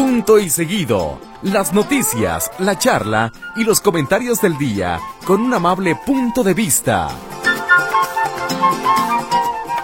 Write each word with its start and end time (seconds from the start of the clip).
Punto 0.00 0.38
y 0.38 0.48
seguido. 0.48 1.20
Las 1.42 1.74
noticias, 1.74 2.50
la 2.58 2.78
charla 2.78 3.30
y 3.54 3.64
los 3.64 3.82
comentarios 3.82 4.40
del 4.40 4.56
día 4.56 4.98
con 5.26 5.42
un 5.42 5.52
amable 5.52 5.94
punto 5.94 6.42
de 6.42 6.54
vista. 6.54 7.10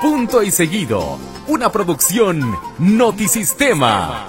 Punto 0.01 0.43
y 0.43 0.51
seguido. 0.51 1.19
Una 1.49 1.71
producción 1.71 2.59
Notisistema. 2.79 4.27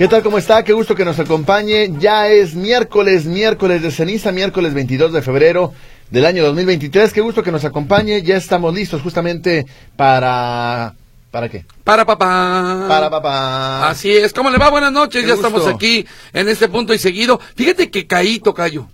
¿Qué 0.00 0.08
tal? 0.08 0.22
¿Cómo 0.22 0.38
está? 0.38 0.64
Qué 0.64 0.72
gusto 0.72 0.94
que 0.94 1.04
nos 1.04 1.18
acompañe. 1.18 1.90
Ya 1.98 2.26
es 2.26 2.54
miércoles, 2.54 3.26
miércoles 3.26 3.82
de 3.82 3.90
ceniza, 3.90 4.32
miércoles 4.32 4.72
22 4.72 5.12
de 5.12 5.20
febrero 5.20 5.74
del 6.10 6.24
año 6.24 6.42
2023. 6.42 7.12
Qué 7.12 7.20
gusto 7.20 7.42
que 7.42 7.52
nos 7.52 7.66
acompañe. 7.66 8.22
Ya 8.22 8.38
estamos 8.38 8.72
listos 8.72 9.02
justamente 9.02 9.66
para... 9.96 10.94
¿Para 11.30 11.50
qué? 11.50 11.66
Para 11.84 12.06
papá. 12.06 12.86
Para 12.88 13.10
papá. 13.10 13.90
Así 13.90 14.10
es. 14.10 14.32
¿Cómo 14.32 14.48
le 14.48 14.56
va? 14.56 14.70
Buenas 14.70 14.90
noches. 14.90 15.20
Qué 15.20 15.28
ya 15.28 15.34
gusto. 15.34 15.48
estamos 15.48 15.74
aquí 15.74 16.06
en 16.32 16.48
este 16.48 16.68
punto 16.68 16.94
y 16.94 16.98
seguido. 16.98 17.38
Fíjate 17.54 17.90
que 17.90 18.06
caí, 18.06 18.38
Tocayo. 18.38 18.88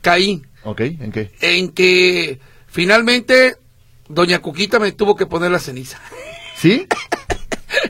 Caí 0.00 0.42
Ok, 0.64 0.80
¿en 0.80 1.12
qué? 1.12 1.30
en 1.42 1.68
que 1.68 2.40
finalmente 2.66 3.54
Doña 4.08 4.40
Cuquita 4.40 4.80
me 4.80 4.90
tuvo 4.90 5.14
que 5.14 5.26
poner 5.26 5.52
la 5.52 5.60
ceniza. 5.60 6.00
¿Sí? 6.56 6.88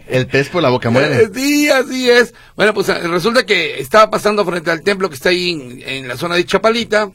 El 0.06 0.26
pez 0.26 0.48
por 0.48 0.62
la 0.62 0.68
boca 0.68 0.90
muere. 0.90 1.30
Sí, 1.34 1.68
así 1.68 2.10
es. 2.10 2.34
Bueno, 2.56 2.74
pues 2.74 2.88
eh, 2.88 2.98
resulta 3.08 3.44
que 3.44 3.80
estaba 3.80 4.10
pasando 4.10 4.44
frente 4.44 4.70
al 4.70 4.82
templo 4.82 5.08
que 5.08 5.16
está 5.16 5.30
ahí 5.30 5.50
en, 5.50 5.82
en 5.88 6.08
la 6.08 6.16
zona 6.16 6.36
de 6.36 6.44
Chapalita. 6.44 7.10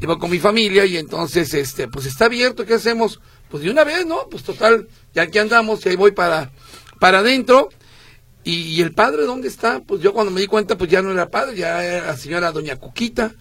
Iba 0.00 0.18
con 0.18 0.30
mi 0.30 0.38
familia 0.38 0.84
y 0.84 0.96
entonces, 0.96 1.54
este, 1.54 1.88
pues 1.88 2.06
está 2.06 2.24
abierto, 2.24 2.66
¿qué 2.66 2.74
hacemos? 2.74 3.20
Pues 3.48 3.62
de 3.62 3.70
una 3.70 3.84
vez, 3.84 4.04
¿no? 4.06 4.28
Pues 4.28 4.42
total, 4.42 4.88
ya 5.14 5.22
aquí 5.22 5.38
andamos 5.38 5.86
y 5.86 5.90
ahí 5.90 5.96
voy 5.96 6.10
para, 6.12 6.50
para 6.98 7.18
adentro. 7.20 7.68
Y, 8.42 8.54
y 8.54 8.82
el 8.82 8.92
padre 8.92 9.22
dónde 9.22 9.48
está? 9.48 9.80
Pues 9.80 10.02
yo 10.02 10.12
cuando 10.12 10.32
me 10.32 10.40
di 10.40 10.46
cuenta, 10.46 10.76
pues 10.76 10.90
ya 10.90 11.00
no 11.00 11.12
era 11.12 11.30
padre, 11.30 11.56
ya 11.56 11.82
era 11.84 12.06
la 12.08 12.16
señora 12.16 12.52
Doña 12.52 12.76
Cuquita. 12.76 13.32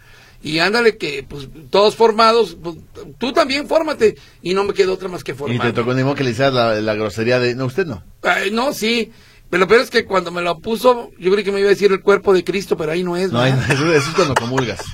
Y 0.43 0.59
ándale 0.59 0.97
que, 0.97 1.25
pues, 1.27 1.47
todos 1.69 1.95
formados, 1.95 2.57
pues, 2.61 2.75
tú 3.17 3.31
también 3.31 3.67
fórmate. 3.67 4.15
Y 4.41 4.53
no 4.53 4.65
me 4.65 4.73
quedó 4.73 4.93
otra 4.93 5.07
más 5.07 5.23
que 5.23 5.31
Y 5.31 5.35
formar. 5.35 5.67
te 5.67 5.73
tocó 5.73 5.93
ni 5.93 6.03
modo 6.03 6.15
que 6.15 6.23
le 6.25 6.31
hicieras 6.31 6.53
la, 6.53 6.75
la 6.81 6.93
grosería 6.95 7.39
de... 7.39 7.55
No, 7.55 7.65
usted 7.65 7.85
no. 7.85 8.03
Ay, 8.23 8.51
no, 8.51 8.73
sí. 8.73 9.11
Pero 9.49 9.61
lo 9.61 9.67
peor 9.67 9.81
es 9.81 9.89
que 9.89 10.03
cuando 10.05 10.31
me 10.31 10.41
lo 10.41 10.59
puso, 10.59 11.11
yo 11.19 11.31
creí 11.31 11.43
que 11.43 11.51
me 11.51 11.59
iba 11.59 11.67
a 11.67 11.69
decir 11.69 11.91
el 11.91 12.01
cuerpo 12.01 12.33
de 12.33 12.43
Cristo, 12.43 12.75
pero 12.75 12.91
ahí 12.91 13.03
no 13.03 13.15
es. 13.15 13.31
No, 13.31 13.39
¿verdad? 13.39 13.71
eso, 13.71 13.85
eso 13.93 14.09
es 14.09 14.15
cuando 14.15 14.35
comulgas. 14.35 14.79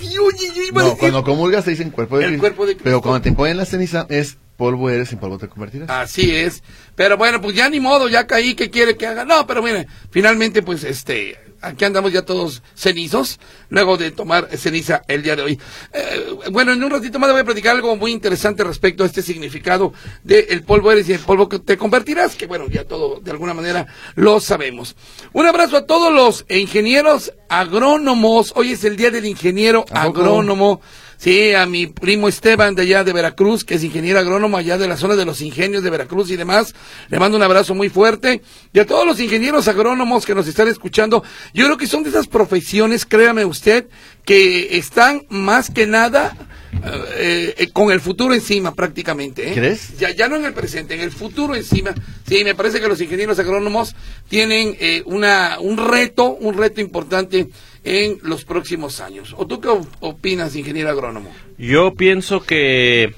Y, 0.00 0.18
oye, 0.18 0.52
yo 0.54 0.62
iba 0.62 0.82
a 0.82 0.84
No, 0.84 0.90
decir- 0.90 1.00
cuando 1.00 1.24
comulgas 1.24 1.64
te 1.64 1.70
dicen 1.70 1.90
cuerpo 1.90 2.18
de 2.18 2.24
El 2.24 2.28
Cristo. 2.32 2.42
cuerpo 2.42 2.66
de 2.66 2.72
Cristo. 2.72 2.84
Pero 2.84 3.00
cuando 3.00 3.22
te 3.22 3.32
ponen 3.32 3.56
la 3.56 3.64
ceniza 3.64 4.06
es 4.10 4.36
polvo 4.56 4.90
eres, 4.90 5.12
en 5.12 5.18
polvo 5.18 5.38
te 5.38 5.48
convertirás. 5.48 5.88
Así 5.88 6.30
es. 6.34 6.62
Pero 6.94 7.16
bueno, 7.16 7.40
pues 7.40 7.56
ya 7.56 7.68
ni 7.70 7.80
modo, 7.80 8.08
ya 8.08 8.26
caí, 8.26 8.54
¿qué 8.54 8.70
quiere 8.70 8.96
que 8.96 9.06
haga? 9.06 9.24
No, 9.24 9.46
pero 9.46 9.62
mire, 9.62 9.86
finalmente, 10.10 10.62
pues 10.62 10.84
este, 10.84 11.38
aquí 11.66 11.84
andamos 11.84 12.12
ya 12.12 12.22
todos 12.22 12.62
cenizos, 12.74 13.38
luego 13.68 13.96
de 13.96 14.12
tomar 14.12 14.48
ceniza 14.56 15.02
el 15.08 15.22
día 15.22 15.36
de 15.36 15.42
hoy. 15.42 15.60
Eh, 15.92 16.50
bueno, 16.50 16.72
en 16.72 16.82
un 16.82 16.90
ratito 16.90 17.18
más 17.18 17.28
le 17.28 17.32
voy 17.32 17.42
a 17.42 17.44
platicar 17.44 17.74
algo 17.74 17.96
muy 17.96 18.12
interesante 18.12 18.62
respecto 18.64 19.02
a 19.02 19.06
este 19.06 19.22
significado 19.22 19.92
de 20.22 20.46
el 20.50 20.62
polvo 20.62 20.92
eres 20.92 21.08
y 21.08 21.12
el 21.12 21.20
polvo 21.20 21.48
que 21.48 21.58
te 21.58 21.76
convertirás, 21.76 22.36
que 22.36 22.46
bueno, 22.46 22.66
ya 22.68 22.84
todo 22.84 23.20
de 23.20 23.30
alguna 23.30 23.54
manera 23.54 23.86
lo 24.14 24.40
sabemos. 24.40 24.96
Un 25.32 25.46
abrazo 25.46 25.76
a 25.76 25.86
todos 25.86 26.12
los 26.12 26.44
ingenieros 26.48 27.32
agrónomos. 27.48 28.52
Hoy 28.56 28.72
es 28.72 28.84
el 28.84 28.96
día 28.96 29.10
del 29.10 29.26
ingeniero 29.26 29.84
agrónomo. 29.90 30.80
Sí, 31.16 31.54
a 31.54 31.64
mi 31.66 31.86
primo 31.86 32.28
Esteban 32.28 32.74
de 32.74 32.82
allá 32.82 33.02
de 33.02 33.12
Veracruz, 33.12 33.64
que 33.64 33.74
es 33.74 33.84
ingeniero 33.84 34.18
agrónomo 34.18 34.56
allá 34.56 34.76
de 34.76 34.86
la 34.86 34.96
zona 34.96 35.16
de 35.16 35.24
los 35.24 35.40
ingenios 35.40 35.82
de 35.82 35.90
Veracruz 35.90 36.30
y 36.30 36.36
demás. 36.36 36.74
Le 37.08 37.18
mando 37.18 37.36
un 37.36 37.42
abrazo 37.42 37.74
muy 37.74 37.88
fuerte. 37.88 38.42
Y 38.72 38.78
a 38.78 38.86
todos 38.86 39.06
los 39.06 39.18
ingenieros 39.18 39.66
agrónomos 39.66 40.26
que 40.26 40.34
nos 40.34 40.46
están 40.46 40.68
escuchando, 40.68 41.24
yo 41.54 41.64
creo 41.64 41.78
que 41.78 41.86
son 41.86 42.02
de 42.02 42.10
esas 42.10 42.26
profesiones, 42.26 43.06
créame 43.06 43.44
usted, 43.44 43.86
que 44.24 44.76
están 44.76 45.22
más 45.30 45.70
que 45.70 45.86
nada 45.86 46.36
eh, 46.84 47.54
eh, 47.58 47.70
con 47.72 47.90
el 47.90 48.00
futuro 48.00 48.34
encima 48.34 48.74
prácticamente. 48.74 49.50
¿eh? 49.50 49.54
¿Crees? 49.54 49.96
Ya, 49.98 50.10
ya 50.10 50.28
no 50.28 50.36
en 50.36 50.44
el 50.44 50.52
presente, 50.54 50.94
en 50.94 51.00
el 51.00 51.10
futuro 51.12 51.54
encima. 51.54 51.94
Sí, 52.26 52.44
me 52.44 52.54
parece 52.54 52.80
que 52.80 52.88
los 52.88 53.00
ingenieros 53.00 53.38
agrónomos 53.38 53.94
tienen 54.28 54.76
eh, 54.80 55.02
una, 55.06 55.58
un 55.60 55.76
reto, 55.78 56.30
un 56.34 56.56
reto 56.56 56.80
importante 56.80 57.48
en 57.84 58.18
los 58.22 58.44
próximos 58.44 59.00
años. 59.00 59.34
¿O 59.36 59.46
tú 59.46 59.60
qué 59.60 59.68
op- 59.68 59.86
opinas, 60.00 60.56
ingeniero 60.56 60.90
agrónomo? 60.90 61.30
Yo 61.58 61.94
pienso 61.94 62.42
que 62.42 63.14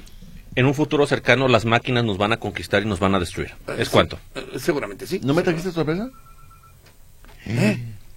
en 0.55 0.67
un 0.67 0.75
futuro 0.75 1.07
cercano 1.07 1.49
las 1.49 1.65
máquinas 1.65 2.05
nos 2.05 2.19
van 2.19 2.33
a 2.33 2.37
conquistar 2.39 2.83
y 2.83 2.87
nos 2.87 2.99
van 3.01 3.15
a 3.15 3.19
destruir. 3.21 3.51
¿Es 3.79 3.89
Eh, 3.89 3.91
cuánto? 3.91 4.19
eh, 4.35 4.59
seguramente 4.59 5.07
sí. 5.07 5.21
¿No 5.23 5.35
me 5.35 5.43
trajiste 5.43 5.73
sorpresa? 5.73 6.09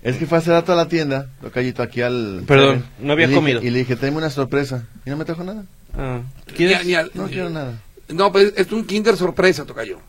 Es 0.03 0.17
que 0.17 0.25
fue 0.25 0.39
hace 0.39 0.49
rato 0.51 0.73
a 0.73 0.75
la 0.75 0.87
tienda, 0.87 1.29
lo 1.43 1.51
callito 1.51 1.83
aquí 1.83 2.01
al... 2.01 2.43
Perdón, 2.47 2.83
no 2.99 3.13
había 3.13 3.25
Y 3.25 3.29
dije- 3.29 3.39
comido. 3.39 3.61
Y 3.61 3.69
le 3.69 3.79
dije, 3.79 3.95
tráeme 3.95 4.17
una 4.17 4.29
sorpresa. 4.31 4.87
Y 5.05 5.09
no 5.11 5.17
me 5.17 5.25
trajo 5.25 5.43
nada. 5.43 5.63
Ah, 5.95 6.21
¿quieres? 6.55 6.77
a- 6.79 6.83
ni 6.83 6.95
al- 6.95 7.11
No 7.13 7.27
quiero 7.27 7.49
nada. 7.51 7.79
No, 8.07 8.31
pues 8.31 8.53
es 8.57 8.71
un 8.71 8.85
kinder 8.85 9.15
sorpresa, 9.15 9.63
Tocayo. 9.65 9.99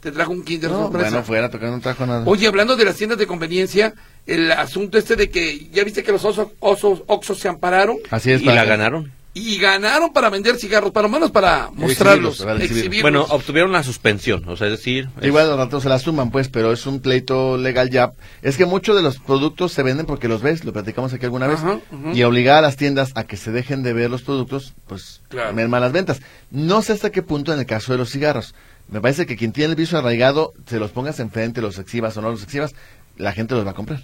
Te 0.00 0.12
trajo 0.12 0.30
un 0.32 0.44
kinder 0.44 0.70
No, 0.70 0.82
sorpresa. 0.84 1.10
bueno, 1.10 1.24
fuera, 1.24 1.50
tocar 1.50 1.68
no 1.70 1.80
trajo 1.80 2.06
nada. 2.06 2.22
Oye, 2.26 2.46
hablando 2.46 2.74
de 2.76 2.84
las 2.84 2.96
tiendas 2.96 3.18
de 3.18 3.26
conveniencia, 3.26 3.92
el 4.26 4.50
asunto 4.52 4.96
este 4.96 5.16
de 5.16 5.28
que, 5.30 5.68
ya 5.72 5.84
viste 5.84 6.02
que 6.02 6.12
los 6.12 6.24
osos, 6.24 6.48
osos, 6.60 7.02
oxos 7.06 7.38
se 7.38 7.48
ampararon 7.48 7.96
Así 8.10 8.30
es. 8.32 8.40
y 8.40 8.44
para- 8.46 8.62
la 8.62 8.64
ganaron. 8.64 9.12
Y 9.32 9.58
ganaron 9.58 10.12
para 10.12 10.28
vender 10.28 10.56
cigarros, 10.56 10.90
para 10.90 11.06
lo 11.06 11.12
menos 11.14 11.30
para 11.30 11.70
mostrarlos, 11.72 12.38
para 12.38 12.52
exhibirlos. 12.54 12.76
exhibirlos. 12.78 13.02
Bueno, 13.02 13.26
obtuvieron 13.30 13.70
la 13.70 13.82
suspensión, 13.84 14.48
o 14.48 14.56
sea, 14.56 14.66
es 14.66 14.72
decir... 14.72 15.08
es- 15.20 15.26
Igual 15.28 15.48
los 15.48 15.56
ratos 15.56 15.84
se 15.84 15.88
la 15.88 15.98
suman, 16.00 16.30
pues, 16.32 16.48
pero 16.48 16.72
es 16.72 16.84
un 16.86 17.00
pleito 17.00 17.56
legal 17.56 17.90
ya. 17.90 18.12
Es 18.42 18.56
que 18.56 18.66
muchos 18.66 18.96
de 18.96 19.02
los 19.02 19.18
productos 19.18 19.70
se 19.72 19.82
venden 19.84 20.06
porque 20.06 20.26
los 20.26 20.42
ves, 20.42 20.64
lo 20.64 20.72
platicamos 20.72 21.12
aquí 21.12 21.24
alguna 21.26 21.46
vez. 21.46 21.60
Ajá. 21.60 21.78
Y 22.12 22.22
obligar 22.24 22.56
a 22.58 22.62
las 22.62 22.76
tiendas 22.76 23.12
a 23.14 23.22
que 23.24 23.36
se 23.36 23.52
dejen 23.52 23.82
de 23.84 23.92
ver 23.92 24.10
los 24.10 24.22
productos, 24.22 24.74
pues, 24.88 25.20
Claro. 25.28 25.52
merma 25.54 25.78
las 25.78 25.92
ventas. 25.92 26.20
No 26.50 26.82
sé 26.82 26.92
hasta 26.94 27.10
qué 27.10 27.22
punto 27.22 27.52
en 27.52 27.60
el 27.60 27.66
caso 27.66 27.92
de 27.92 27.98
los 27.98 28.10
cigarros. 28.10 28.54
Me 28.88 29.00
parece 29.00 29.26
que 29.26 29.36
quien 29.36 29.52
tiene 29.52 29.70
el 29.70 29.76
vicio 29.76 29.96
arraigado, 29.98 30.52
se 30.66 30.80
los 30.80 30.90
pongas 30.90 31.20
enfrente, 31.20 31.62
los 31.62 31.78
exhibas 31.78 32.16
o 32.16 32.20
no 32.22 32.30
los 32.30 32.42
exhibas, 32.42 32.74
la 33.16 33.30
gente 33.32 33.54
los 33.54 33.64
va 33.64 33.70
a 33.70 33.74
comprar. 33.74 34.02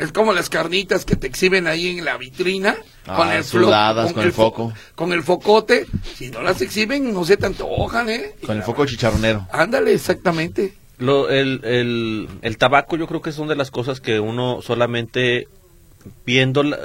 Es 0.00 0.12
como 0.12 0.32
las 0.32 0.48
carnitas 0.48 1.04
que 1.04 1.14
te 1.16 1.26
exhiben 1.26 1.66
ahí 1.66 1.98
en 1.98 2.04
la 2.04 2.16
vitrina 2.16 2.76
Ah, 3.06 3.16
con 3.16 3.30
el 3.32 3.44
sudadas, 3.44 4.12
con 4.12 4.22
el 4.22 4.30
fo- 4.32 4.36
foco. 4.36 4.72
Con 4.94 5.12
el 5.12 5.22
focote. 5.22 5.86
Si 6.16 6.30
no 6.30 6.42
las 6.42 6.60
exhiben, 6.62 7.12
no 7.12 7.24
se 7.24 7.36
te 7.36 7.46
antojan, 7.46 8.08
¿eh? 8.08 8.34
Con 8.46 8.56
el 8.56 8.62
foco 8.62 8.86
chicharronero. 8.86 9.46
Ándale, 9.52 9.92
exactamente. 9.92 10.74
Lo- 10.98 11.28
el, 11.30 11.60
el, 11.64 12.28
el 12.42 12.58
tabaco 12.58 12.96
yo 12.96 13.06
creo 13.06 13.20
que 13.22 13.32
son 13.32 13.48
de 13.48 13.56
las 13.56 13.70
cosas 13.70 14.00
que 14.00 14.20
uno 14.20 14.60
solamente 14.62 15.48
viendo, 16.24 16.62
la- 16.62 16.78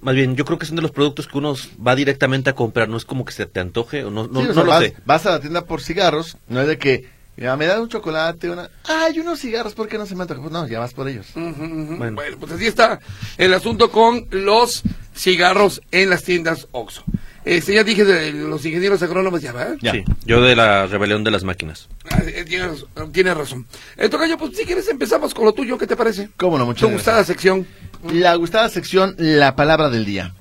más 0.00 0.14
bien 0.14 0.34
yo 0.36 0.44
creo 0.44 0.58
que 0.58 0.66
son 0.66 0.76
de 0.76 0.82
los 0.82 0.90
productos 0.92 1.26
que 1.28 1.38
uno 1.38 1.54
va 1.86 1.94
directamente 1.94 2.50
a 2.50 2.54
comprar, 2.54 2.88
no 2.88 2.96
es 2.96 3.04
como 3.04 3.24
que 3.24 3.32
se 3.32 3.46
te 3.46 3.60
antoje 3.60 4.04
o 4.04 4.10
no, 4.10 4.26
no, 4.28 4.40
Sí, 4.40 4.46
o 4.46 4.48
no 4.48 4.54
sea, 4.54 4.62
lo 4.64 4.70
vas, 4.70 4.82
sé. 4.84 4.96
vas 5.04 5.26
a 5.26 5.30
la 5.32 5.40
tienda 5.40 5.64
por 5.64 5.82
cigarros, 5.82 6.36
no 6.48 6.60
es 6.60 6.66
de 6.68 6.78
que, 6.78 7.06
mira, 7.36 7.56
me 7.56 7.66
da 7.66 7.80
un 7.80 7.88
chocolate, 7.88 8.50
una... 8.50 8.68
Ay, 8.84 9.18
unos 9.20 9.40
cigarros, 9.40 9.74
¿por 9.74 9.88
qué 9.88 9.98
no 9.98 10.06
se 10.06 10.14
me 10.14 10.22
antoja? 10.22 10.40
Pues 10.40 10.52
no, 10.52 10.66
ya 10.68 10.78
vas 10.80 10.92
por 10.94 11.08
ellos. 11.08 11.26
Bueno. 11.34 11.96
Bueno. 12.16 12.36
pues 12.38 12.52
así 12.52 12.66
está 12.66 13.00
el 13.38 13.54
asunto 13.54 13.90
con 13.90 14.26
los 14.30 14.82
cigarros 15.14 15.80
en 15.90 16.10
las 16.10 16.22
tiendas 16.24 16.68
Oxxo. 16.72 17.04
Este, 17.44 17.74
ya 17.74 17.82
dije 17.82 18.04
de 18.04 18.32
los 18.32 18.64
ingenieros 18.64 19.02
agrónomos, 19.02 19.42
ya, 19.42 19.50
¿verdad? 19.50 19.76
Ya. 19.82 19.90
Sí, 19.90 20.04
yo 20.24 20.40
de 20.40 20.54
la 20.54 20.86
rebelión 20.86 21.24
de 21.24 21.32
las 21.32 21.42
máquinas. 21.42 21.88
Ah, 22.08 22.22
eh, 22.24 22.44
Tienes, 22.46 22.84
tienes 23.12 23.36
razón. 23.36 23.66
Eh, 23.96 24.08
Tocayo, 24.08 24.38
pues 24.38 24.56
si 24.56 24.64
quieres 24.64 24.86
empezamos 24.88 25.34
con 25.34 25.46
lo 25.46 25.52
tuyo, 25.52 25.76
¿qué 25.76 25.88
te 25.88 25.96
parece? 25.96 26.28
Cómo 26.36 26.56
no, 26.56 26.66
muchas 26.66 26.82
Tu 26.82 26.86
gracias. 26.86 27.00
gustada 27.04 27.24
sección. 27.24 27.66
La 28.12 28.36
gustada 28.36 28.68
sección, 28.68 29.16
la 29.18 29.56
palabra 29.56 29.90
del 29.90 30.04
día. 30.04 30.34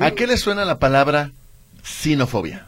¿A 0.00 0.10
qué 0.10 0.26
le 0.26 0.36
suena 0.36 0.66
la 0.66 0.78
palabra 0.78 1.30
sinofobia? 1.82 2.66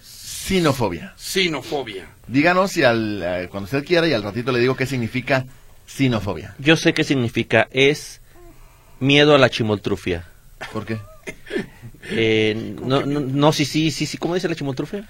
Sinofobia. 0.00 1.14
Sinofobia. 1.16 2.06
Díganos 2.26 2.76
y 2.76 2.82
al, 2.84 3.22
eh, 3.22 3.48
cuando 3.50 3.64
usted 3.66 3.84
quiera 3.84 4.06
y 4.08 4.12
al 4.12 4.22
ratito 4.22 4.50
le 4.52 4.58
digo 4.60 4.76
qué 4.76 4.86
significa 4.86 5.44
sinofobia. 5.86 6.54
Yo 6.58 6.76
sé 6.76 6.94
qué 6.94 7.04
significa, 7.04 7.68
es 7.70 8.20
miedo 9.00 9.34
a 9.34 9.38
la 9.38 9.50
chimoltrufia. 9.50 10.24
¿Por 10.72 10.86
qué? 10.86 10.98
Eh, 12.10 12.74
no, 12.84 13.04
no, 13.04 13.20
no, 13.20 13.52
sí, 13.52 13.64
sí, 13.64 13.90
sí, 13.90 14.06
sí, 14.06 14.18
¿cómo 14.18 14.34
dice 14.34 14.48
la 14.48 14.54
chimoltrufia? 14.54 15.06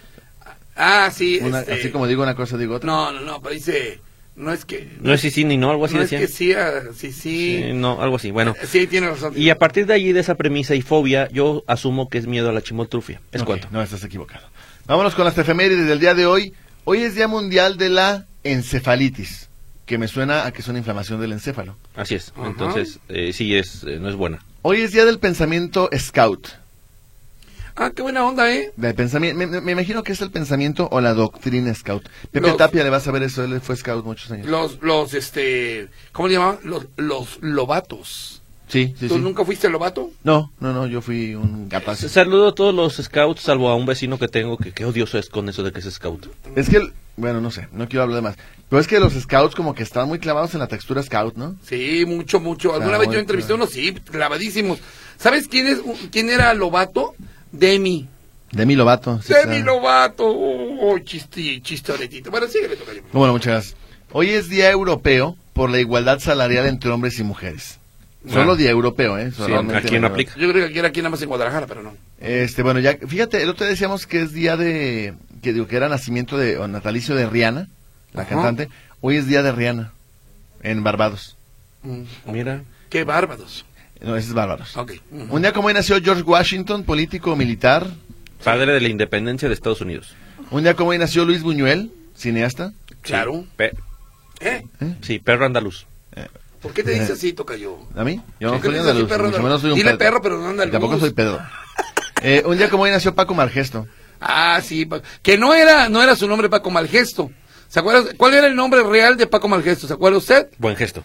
Ah, 0.77 1.11
sí. 1.13 1.39
Una- 1.43 1.61
este, 1.61 1.73
Así 1.75 1.91
como 1.91 2.07
digo 2.07 2.23
una 2.23 2.35
cosa, 2.35 2.57
digo 2.57 2.75
otra. 2.77 2.87
No, 2.87 3.13
no, 3.13 3.21
no, 3.21 3.41
pero 3.41 3.55
dice... 3.55 4.01
No 4.37 4.53
es 4.53 4.65
que... 4.65 4.89
No 5.01 5.15
es 5.15 5.21
sí, 5.21 5.31
sí, 5.31 5.45
ni 5.45 5.57
no, 5.57 5.71
algo 5.71 5.85
así 5.85 5.95
no 5.95 6.03
es 6.03 6.11
decía. 6.11 6.27
que 6.27 6.33
sí, 6.33 6.53
ah, 6.55 6.81
sí, 6.97 7.13
sí. 7.13 7.63
Sí, 7.69 7.73
no, 7.73 8.03
algo 8.03 8.17
así, 8.17 8.33
bueno. 8.33 8.57
Sí, 8.67 8.89
tiene 8.89 9.07
razón. 9.09 9.33
Y 9.37 9.49
a 9.51 9.59
partir 9.61 9.87
de 9.87 9.95
allí, 9.95 10.11
de 10.13 10.19
esa 10.19 10.35
premisa 10.35 10.75
y 10.75 10.83
fobia, 10.83 11.29
yo 11.31 11.63
asumo 11.69 12.09
que 12.09 12.19
es 12.19 12.27
miedo 12.27 12.49
a 12.49 12.53
la 12.53 12.61
chimoltrufia. 12.61 13.21
¿Es 13.31 13.43
Ok, 13.43 13.47
cuánto? 13.47 13.69
No, 13.71 13.81
estás 13.81 14.03
equivocado. 14.03 14.45
Vámonos 14.87 15.15
con 15.15 15.25
las 15.25 15.39
efemérides 15.39 15.87
del 15.87 16.01
día 16.01 16.15
de 16.15 16.27
hoy. 16.27 16.53
Hoy 16.85 17.03
es 17.03 17.15
Día 17.15 17.29
Mundial 17.29 17.77
de 17.79 17.89
la 17.89 18.27
Encefalitis, 18.43 19.49
que 19.87 19.99
me 19.99 20.09
suena 20.09 20.45
a 20.47 20.53
que 20.53 20.61
es 20.61 20.69
una 20.69 20.79
inflamación 20.79 21.21
del 21.21 21.33
encéfalo. 21.33 21.77
Así 21.97 22.15
es. 22.15 22.33
Ajá. 22.37 22.49
Entonces, 22.49 22.99
eh, 23.09 23.33
sí, 23.33 23.55
es, 23.57 23.85
eh, 23.85 23.99
no 24.01 24.09
es 24.09 24.17
buena. 24.17 24.41
Hoy 24.63 24.81
es 24.83 24.93
Día 24.93 25.05
del 25.05 25.19
Pensamiento 25.19 25.89
Scout. 25.97 26.49
Ah, 27.77 27.91
qué 27.95 28.03
buena 28.03 28.25
onda, 28.25 28.53
¿eh? 28.55 28.71
De 28.77 28.95
pensamiento, 28.95 29.37
me, 29.49 29.61
me 29.61 29.73
imagino 29.73 30.05
que 30.05 30.13
es 30.13 30.21
el 30.21 30.31
pensamiento 30.31 30.89
o 30.93 31.01
la 31.01 31.13
doctrina 31.13 31.75
scout. 31.75 32.09
Pepe 32.31 32.47
Los- 32.47 32.57
Tapia 32.57 32.85
le 32.85 32.91
va 32.91 32.99
a 32.99 33.01
saber 33.01 33.25
eso, 33.25 33.43
él 33.43 33.61
fue 33.61 33.75
scout 33.77 34.05
muchos 34.05 34.31
años. 34.31 34.47
Los, 34.47 34.81
los, 34.81 35.13
este, 35.13 35.89
¿cómo 36.13 36.29
le 36.29 36.35
llamaban? 36.35 36.59
Los, 36.63 36.87
los 36.97 37.39
lobatos. 37.41 38.43
Sí, 38.75 38.93
sí, 38.99 39.07
¿Tú 39.07 39.15
sí. 39.15 39.21
nunca 39.21 39.45
fuiste 39.45 39.69
lobato? 39.69 40.11
No, 40.25 40.51
no, 40.59 40.73
no, 40.73 40.87
yo 40.89 41.01
fui 41.01 41.35
un 41.37 41.69
capaz. 41.69 41.97
Saludo 42.09 42.49
a 42.49 42.55
todos 42.57 42.75
los 42.75 42.97
scouts, 42.97 43.41
salvo 43.43 43.69
a 43.69 43.77
un 43.77 43.87
vecino 43.87 44.19
que 44.19 44.27
tengo 44.27 44.57
que, 44.57 44.73
que 44.73 44.85
odioso 44.85 45.17
es 45.17 45.29
con 45.29 45.49
eso 45.49 45.63
de 45.63 45.71
que 45.71 45.79
es 45.79 45.85
scout. 45.93 46.27
Es 46.57 46.69
que, 46.69 46.79
el- 46.79 46.93
bueno, 47.17 47.41
no 47.41 47.53
sé, 47.53 47.69
no 47.71 47.87
quiero 47.89 48.03
hablar 48.03 48.17
de 48.17 48.23
más. 48.23 48.37
Pero 48.69 48.81
es 48.81 48.89
que 48.89 48.99
los 48.99 49.13
scouts 49.13 49.55
como 49.55 49.75
que 49.77 49.85
estaban 49.85 50.09
muy 50.09 50.19
clavados 50.19 50.55
en 50.55 50.59
la 50.61 50.67
textura 50.67 51.01
scout, 51.05 51.37
¿no? 51.37 51.55
Sí, 51.65 52.05
mucho, 52.05 52.41
mucho. 52.41 52.75
Alguna 52.75 52.99
vez 52.99 53.09
yo 53.13 53.21
entrevisté 53.21 53.53
a 53.53 53.57
claro. 53.57 53.65
unos, 53.71 53.75
sí, 53.75 53.93
clavadísimos. 53.93 54.81
¿Sabes 55.19 55.47
quién 55.47 55.69
es, 55.69 55.79
quién 56.11 56.29
era 56.29 56.53
Lobato? 56.55 57.15
Demi. 57.53 58.09
Demi 58.51 58.75
Lovato. 58.75 59.21
sí, 59.23 59.33
Demi 59.33 59.63
claro. 59.63 59.77
Lobato. 59.77 60.25
Oh, 60.27 60.99
chisti, 60.99 61.61
chistoretito. 61.61 62.33
Bueno, 62.33 62.49
síguele, 62.49 62.75
tocayo. 62.75 63.03
Bueno, 63.13 63.33
muchas 63.33 63.53
gracias. 63.53 63.77
Hoy 64.11 64.31
es 64.31 64.49
Día 64.49 64.69
Europeo 64.73 65.37
por 65.53 65.71
la 65.71 65.79
igualdad 65.79 66.19
salarial 66.19 66.67
entre 66.67 66.91
hombres 66.91 67.19
y 67.21 67.23
mujeres. 67.23 67.79
Solo 68.29 68.57
día 68.57 68.71
europeo, 68.71 69.19
¿eh? 69.19 69.31
Sí, 69.33 69.43
aquí 69.75 69.99
no 69.99 70.07
aplica. 70.07 70.33
Yo 70.37 70.49
creo 70.51 70.65
que 70.65 70.71
aquí 70.71 70.79
era 70.79 70.89
aquí 70.89 71.01
nada 71.01 71.11
más 71.11 71.21
en 71.23 71.29
Guadalajara, 71.29 71.67
pero 71.67 71.83
no. 71.83 71.95
Este, 72.21 72.63
bueno, 72.63 72.81
ya, 72.81 72.97
fíjate, 72.97 73.43
el 73.43 73.51
otro 73.51 73.67
día 73.67 73.73
decíamos 73.73 74.07
que 74.07 74.23
es 74.23 74.33
día 74.33 74.57
de, 74.57 75.15
que 75.43 75.53
digo 75.53 75.67
que 75.67 75.77
era 75.77 75.89
nacimiento 75.89 76.39
de, 76.39 76.57
o 76.59 76.67
natalicio 76.67 77.15
de 77.15 77.27
Rihanna, 77.29 77.69
la 78.15 78.23
Ajá. 78.23 78.31
cantante. 78.31 78.69
Hoy 79.03 79.17
es 79.17 79.27
día 79.27 79.43
de 79.43 79.53
Rihanna, 79.53 79.93
en 80.63 80.83
Barbados. 80.83 81.37
Mm, 81.83 82.03
Mira, 82.33 82.63
Qué 82.89 83.05
bárbaros. 83.05 83.65
No, 84.01 84.17
ese 84.17 84.29
es 84.29 84.35
Barbados. 84.35 84.75
Un 85.31 85.43
día 85.43 85.53
como 85.53 85.69
hoy 85.69 85.75
nació 85.75 86.01
George 86.03 86.23
Washington, 86.23 86.85
político 86.85 87.37
militar. 87.37 87.87
padre 88.43 88.73
de 88.73 88.81
la 88.81 88.89
independencia 88.89 89.49
de 89.49 89.55
Estados 89.55 89.81
Unidos. 89.81 90.15
Un 90.51 90.63
día 90.63 90.75
como 90.75 90.91
hoy 90.91 90.99
nació 90.99 91.25
Luis 91.25 91.43
Buñuel, 91.43 91.91
cineasta. 92.17 92.73
Claro. 93.03 93.45
Pe- 93.57 93.73
¿Eh? 94.41 94.63
sí, 95.03 95.19
perro 95.19 95.45
andaluz. 95.47 95.87
¿Por 96.65 96.73
qué 96.73 96.83
te 96.83 96.93
dice 96.93 97.13
así, 97.13 97.35
tocayo? 97.35 97.77
¿A 97.95 98.05
mí? 98.05 98.23
Yo 98.41 98.49
¿Por 98.49 98.57
no 98.57 98.63
soy 98.63 98.71
dices 98.73 98.87
andaluz, 98.89 99.09
perro 99.11 99.27
mucho 99.27 99.43
menos 99.43 99.61
soy 99.61 99.71
un 99.73 99.77
Dile 99.77 99.91
pedo. 99.91 99.99
perro, 99.99 100.23
pero 100.23 100.39
no 100.41 100.49
andaluz. 100.49 100.73
Tampoco 100.73 100.99
soy 100.99 101.11
pedo. 101.13 101.39
Eh, 102.27 102.43
un 102.47 102.57
día 102.57 102.71
como 102.71 102.85
hoy 102.85 102.91
nació 102.91 103.15
Paco 103.15 103.35
Margesto. 103.35 103.87
Ah, 104.19 104.59
sí, 104.65 104.89
que 105.21 105.37
no 105.37 105.53
era, 105.53 105.91
no 105.91 106.03
era 106.03 106.17
su 106.17 106.27
nombre 106.27 106.49
Paco 106.49 106.71
Malgesto. 106.71 107.31
¿Se 107.69 107.81
acuerda? 107.81 108.13
¿Cuál 108.17 108.33
era 108.33 108.47
el 108.47 108.57
nombre 108.57 108.83
real 108.83 109.19
de 109.19 109.27
Paco 109.27 109.47
Malgesto? 109.47 109.87
¿Se 109.87 109.93
acuerda 109.93 110.17
usted? 110.17 110.49
Buen 110.57 110.75
gesto. 110.75 111.05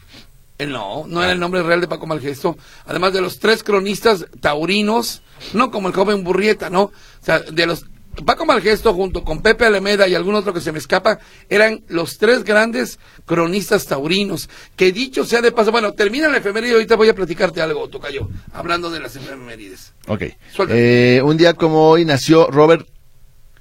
Eh, 0.60 0.66
no, 0.66 1.04
no 1.08 1.22
era 1.22 1.34
el 1.34 1.40
nombre 1.42 1.62
real 1.62 1.82
de 1.82 1.90
Paco 1.90 2.08
Malgesto. 2.08 2.58
Además 2.86 3.12
de 3.12 3.20
los 3.20 3.40
tres 3.40 3.64
cronistas 3.64 4.28
taurinos, 4.40 5.22
no 5.52 5.72
como 5.72 5.90
el 5.90 5.94
joven 5.94 6.24
Burrieta, 6.24 6.70
¿no? 6.70 6.84
O 6.84 6.92
sea, 7.22 7.40
de 7.40 7.66
los 7.66 7.86
Paco 8.26 8.46
Malgesto 8.46 8.94
junto 8.94 9.24
con 9.24 9.42
Pepe 9.42 9.66
Alemeda 9.66 10.08
y 10.08 10.16
algún 10.16 10.36
otro 10.36 10.54
que 10.54 10.62
se 10.62 10.72
me 10.72 10.80
escapa, 10.80 11.20
eran 11.50 11.84
los 11.88 12.18
tres 12.18 12.44
grandes 12.44 13.00
cronistas 13.26 13.86
taurinos. 13.86 14.50
Que 14.76 14.92
dicho 14.92 15.26
sea 15.26 15.42
de 15.42 15.52
paso, 15.52 15.72
bueno, 15.72 15.94
termina 15.94 16.28
la 16.30 16.38
efeméride 16.38 16.72
y 16.72 16.74
ahorita 16.74 16.96
voy 16.96 17.10
a 17.10 17.16
platicarte 17.16 17.62
algo, 17.62 17.88
Tocayo, 17.90 18.30
hablando 18.54 18.90
de 18.90 19.00
las 19.00 19.16
efemérides. 19.16 19.94
Ok. 20.08 20.24
Eh, 20.70 21.22
un 21.24 21.38
día 21.38 21.54
como 21.54 21.90
hoy 21.90 22.06
nació 22.06 22.48
Robert 22.52 22.88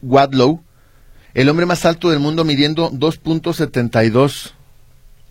Wadlow, 0.02 0.62
el 1.34 1.49
hombre 1.49 1.66
más 1.66 1.84
alto 1.84 2.11
del 2.11 2.20
mundo 2.20 2.44
midiendo 2.44 2.90
2.72. 2.90 4.52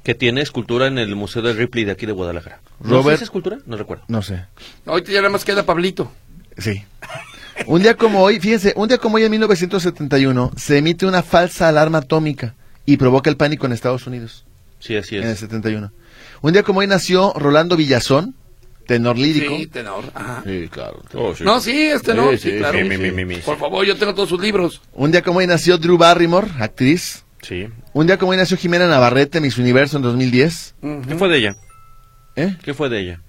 Que 0.03 0.15
tiene 0.15 0.41
escultura 0.41 0.87
en 0.87 0.97
el 0.99 1.15
Museo 1.17 1.41
de 1.41 1.51
Ripley 1.53 1.83
de 1.83 1.91
aquí 1.91 2.05
de 2.05 2.13
Guadalajara. 2.13 2.61
¿No 2.79 2.91
Robert- 2.91 3.07
sé 3.09 3.13
esa 3.15 3.23
escultura? 3.25 3.57
No 3.65 3.75
recuerdo. 3.75 4.05
No 4.07 4.21
sé. 4.21 4.45
Ahorita 4.85 5.11
ya 5.11 5.17
nada 5.19 5.31
más 5.31 5.43
queda 5.43 5.65
Pablito. 5.65 6.09
Sí. 6.57 6.83
Un 7.65 7.81
día 7.81 7.95
como 7.95 8.21
hoy, 8.21 8.39
fíjense, 8.39 8.73
un 8.75 8.87
día 8.87 8.97
como 8.97 9.15
hoy 9.17 9.23
en 9.23 9.31
1971 9.31 10.51
se 10.55 10.77
emite 10.77 11.05
una 11.05 11.23
falsa 11.23 11.67
alarma 11.67 11.99
atómica 11.99 12.55
y 12.85 12.97
provoca 12.97 13.29
el 13.29 13.37
pánico 13.37 13.65
en 13.65 13.73
Estados 13.73 14.07
Unidos. 14.07 14.45
Sí, 14.79 14.95
así 14.95 15.17
En 15.17 15.23
el 15.23 15.29
es. 15.31 15.39
71. 15.39 15.91
Un 16.41 16.53
día 16.53 16.63
como 16.63 16.79
hoy 16.79 16.87
nació 16.87 17.33
Rolando 17.33 17.75
Villazón, 17.75 18.35
tenor 18.85 19.17
lírico. 19.17 19.57
Sí, 19.57 19.67
tenor. 19.67 20.03
Ajá. 20.13 20.43
Sí, 20.45 20.69
claro. 20.71 21.03
No, 21.41 21.59
sí, 21.59 21.81
este 21.87 22.13
no. 22.13 22.31
Sí, 22.31 22.37
Sí, 22.37 22.51
sí, 22.51 22.57
claro. 22.59 22.77
sí, 22.77 22.83
mi, 22.85 22.97
mi, 22.97 23.11
mi, 23.11 23.25
mi. 23.25 23.35
Por 23.37 23.57
favor, 23.57 23.85
yo 23.85 23.97
tengo 23.97 24.13
todos 24.13 24.29
sus 24.29 24.39
libros. 24.39 24.81
Un 24.93 25.11
día 25.11 25.21
como 25.23 25.39
hoy 25.39 25.47
nació 25.47 25.77
Drew 25.77 25.97
Barrymore, 25.97 26.47
actriz. 26.59 27.23
Sí. 27.41 27.67
Un 27.93 28.07
día 28.07 28.17
como 28.17 28.31
hoy 28.31 28.37
nació 28.37 28.55
Jimena 28.57 28.87
Navarrete, 28.87 29.41
Miss 29.41 29.57
Universo 29.57 29.97
en 29.97 30.03
2010. 30.03 30.75
¿Qué 31.07 31.15
fue 31.15 31.27
de 31.27 31.37
ella? 31.37 31.55
¿Eh? 32.35 32.55
¿Qué 32.63 32.73
fue 32.73 32.87
de 32.89 32.99
ella? 33.01 33.21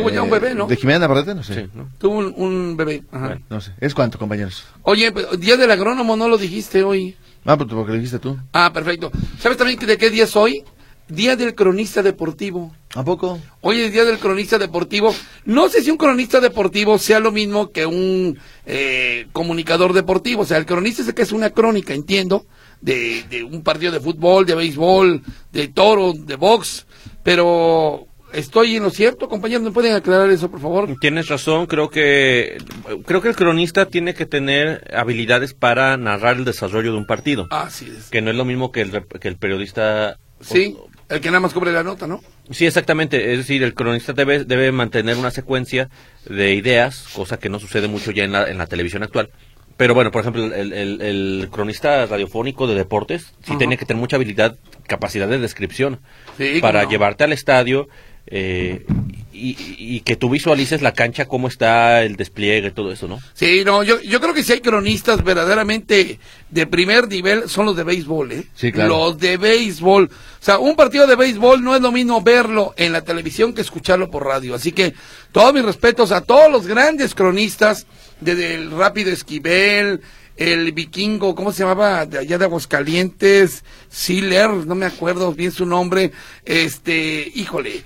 Tuvo 0.00 0.10
ya 0.10 0.18
Eh, 0.18 0.20
un 0.22 0.30
bebé, 0.30 0.54
¿no? 0.54 0.66
¿De 0.66 0.76
Jimena 0.76 1.00
Navarrete? 1.00 1.34
No 1.34 1.42
sé. 1.42 1.54
Sí, 1.54 1.70
¿no? 1.74 1.88
Tuvo 1.98 2.18
un, 2.18 2.34
un 2.36 2.76
bebé. 2.76 3.02
Ajá. 3.10 3.26
Bueno. 3.26 3.42
No 3.50 3.60
sé. 3.60 3.72
¿Es 3.80 3.94
cuánto, 3.94 4.18
compañeros? 4.18 4.64
Oye, 4.82 5.12
pero 5.12 5.36
Día 5.36 5.56
del 5.56 5.70
Agrónomo 5.70 6.16
no 6.16 6.28
lo 6.28 6.38
dijiste 6.38 6.82
hoy. 6.82 7.16
Ah, 7.44 7.56
pues 7.56 7.68
porque 7.70 7.92
lo 7.92 7.96
dijiste 7.98 8.18
tú. 8.18 8.36
Ah, 8.52 8.72
perfecto. 8.72 9.10
¿Sabes 9.38 9.56
también 9.58 9.78
que 9.78 9.86
de 9.86 9.96
qué 9.98 10.10
día 10.10 10.24
es 10.24 10.34
hoy? 10.36 10.64
Día 11.08 11.36
del 11.36 11.54
Cronista 11.54 12.02
Deportivo. 12.02 12.74
¿A 12.96 13.04
poco? 13.04 13.38
Hoy 13.60 13.80
es 13.82 13.92
Día 13.92 14.04
del 14.04 14.18
Cronista 14.18 14.58
Deportivo. 14.58 15.14
No 15.44 15.68
sé 15.68 15.80
si 15.82 15.90
un 15.92 15.96
cronista 15.98 16.40
deportivo 16.40 16.98
sea 16.98 17.20
lo 17.20 17.30
mismo 17.30 17.70
que 17.70 17.86
un 17.86 18.36
eh, 18.64 19.28
comunicador 19.32 19.92
deportivo. 19.92 20.42
O 20.42 20.46
sea, 20.46 20.56
el 20.56 20.66
cronista 20.66 21.02
es 21.02 21.08
el 21.08 21.14
que 21.14 21.22
es 21.22 21.30
una 21.30 21.50
crónica, 21.50 21.94
entiendo, 21.94 22.46
de, 22.80 23.22
de 23.30 23.44
un 23.44 23.62
partido 23.62 23.92
de 23.92 24.00
fútbol, 24.00 24.46
de 24.46 24.56
béisbol, 24.56 25.22
de 25.52 25.68
toro, 25.68 26.12
de 26.12 26.34
box. 26.34 26.86
Pero 27.22 28.05
estoy 28.38 28.76
en 28.76 28.82
lo 28.84 28.90
cierto, 28.90 29.28
compañeros. 29.28 29.62
¿Me 29.64 29.70
pueden 29.72 29.94
aclarar 29.94 30.30
eso, 30.30 30.50
por 30.50 30.60
favor? 30.60 30.96
Tienes 31.00 31.28
razón, 31.28 31.66
creo 31.66 31.90
que 31.90 32.58
creo 33.06 33.20
que 33.20 33.28
el 33.28 33.36
cronista 33.36 33.86
tiene 33.86 34.14
que 34.14 34.26
tener 34.26 34.90
habilidades 34.94 35.54
para 35.54 35.96
narrar 35.96 36.36
el 36.36 36.44
desarrollo 36.44 36.92
de 36.92 36.98
un 36.98 37.06
partido, 37.06 37.46
Así 37.50 37.92
es. 37.96 38.08
que 38.10 38.20
no 38.22 38.30
es 38.30 38.36
lo 38.36 38.44
mismo 38.44 38.70
que 38.72 38.82
el 38.82 39.04
que 39.20 39.28
el 39.28 39.36
periodista. 39.36 40.18
Sí, 40.40 40.76
el 41.08 41.20
que 41.20 41.28
nada 41.28 41.40
más 41.40 41.52
cobre 41.52 41.72
la 41.72 41.82
nota, 41.82 42.06
¿no? 42.06 42.20
Sí, 42.50 42.66
exactamente. 42.66 43.32
Es 43.32 43.38
decir, 43.38 43.62
el 43.62 43.74
cronista 43.74 44.12
debe, 44.12 44.44
debe 44.44 44.70
mantener 44.72 45.16
una 45.16 45.30
secuencia 45.30 45.88
de 46.28 46.54
ideas, 46.54 47.08
cosa 47.14 47.38
que 47.38 47.48
no 47.48 47.58
sucede 47.58 47.88
mucho 47.88 48.10
ya 48.10 48.24
en 48.24 48.32
la, 48.32 48.48
en 48.50 48.58
la 48.58 48.66
televisión 48.66 49.02
actual. 49.02 49.30
Pero 49.76 49.92
bueno, 49.94 50.10
por 50.10 50.22
ejemplo, 50.22 50.44
el, 50.44 50.72
el- 50.72 51.00
el 51.02 51.48
cronista 51.50 52.06
radiofónico 52.06 52.66
de 52.66 52.74
deportes 52.74 53.34
sí 53.44 53.56
tiene 53.58 53.76
que 53.76 53.84
tener 53.84 54.00
mucha 54.00 54.16
habilidad, 54.16 54.56
capacidad 54.86 55.28
de 55.28 55.38
descripción 55.38 56.00
Sí, 56.38 56.60
para 56.62 56.84
no. 56.84 56.90
llevarte 56.90 57.24
al 57.24 57.32
estadio 57.34 57.86
eh, 58.26 58.84
y, 59.32 59.56
y 59.78 60.00
que 60.00 60.16
tú 60.16 60.30
visualices 60.30 60.82
la 60.82 60.92
cancha, 60.92 61.26
cómo 61.26 61.48
está 61.48 62.02
el 62.02 62.16
despliegue, 62.16 62.70
todo 62.70 62.90
eso, 62.90 63.06
¿no? 63.06 63.20
Sí, 63.34 63.62
no, 63.64 63.82
yo, 63.82 64.00
yo 64.00 64.20
creo 64.20 64.34
que 64.34 64.42
si 64.42 64.54
hay 64.54 64.60
cronistas 64.60 65.22
verdaderamente 65.22 66.18
de 66.50 66.66
primer 66.66 67.08
nivel 67.08 67.48
son 67.48 67.66
los 67.66 67.76
de 67.76 67.84
béisbol, 67.84 68.32
¿eh? 68.32 68.44
Sí, 68.54 68.72
claro. 68.72 68.88
Los 68.88 69.18
de 69.18 69.36
béisbol. 69.36 70.04
O 70.04 70.44
sea, 70.44 70.58
un 70.58 70.74
partido 70.74 71.06
de 71.06 71.16
béisbol 71.16 71.62
no 71.62 71.76
es 71.76 71.82
lo 71.82 71.92
mismo 71.92 72.22
verlo 72.22 72.74
en 72.76 72.92
la 72.92 73.02
televisión 73.02 73.52
que 73.52 73.60
escucharlo 73.60 74.10
por 74.10 74.24
radio. 74.24 74.54
Así 74.54 74.72
que 74.72 74.94
todos 75.32 75.52
mis 75.52 75.64
respetos 75.64 76.12
a 76.12 76.22
todos 76.22 76.50
los 76.50 76.66
grandes 76.66 77.14
cronistas, 77.14 77.86
desde 78.20 78.54
el 78.54 78.70
Rápido 78.70 79.10
Esquivel, 79.10 80.00
el 80.36 80.72
vikingo, 80.72 81.34
¿cómo 81.34 81.52
se 81.52 81.62
llamaba? 81.62 82.06
De 82.06 82.18
allá 82.18 82.38
de 82.38 82.44
Aguascalientes, 82.44 83.64
Siller, 83.88 84.50
no 84.50 84.74
me 84.74 84.86
acuerdo 84.86 85.32
bien 85.32 85.50
su 85.50 85.66
nombre, 85.66 86.12
este, 86.44 87.30
híjole, 87.34 87.82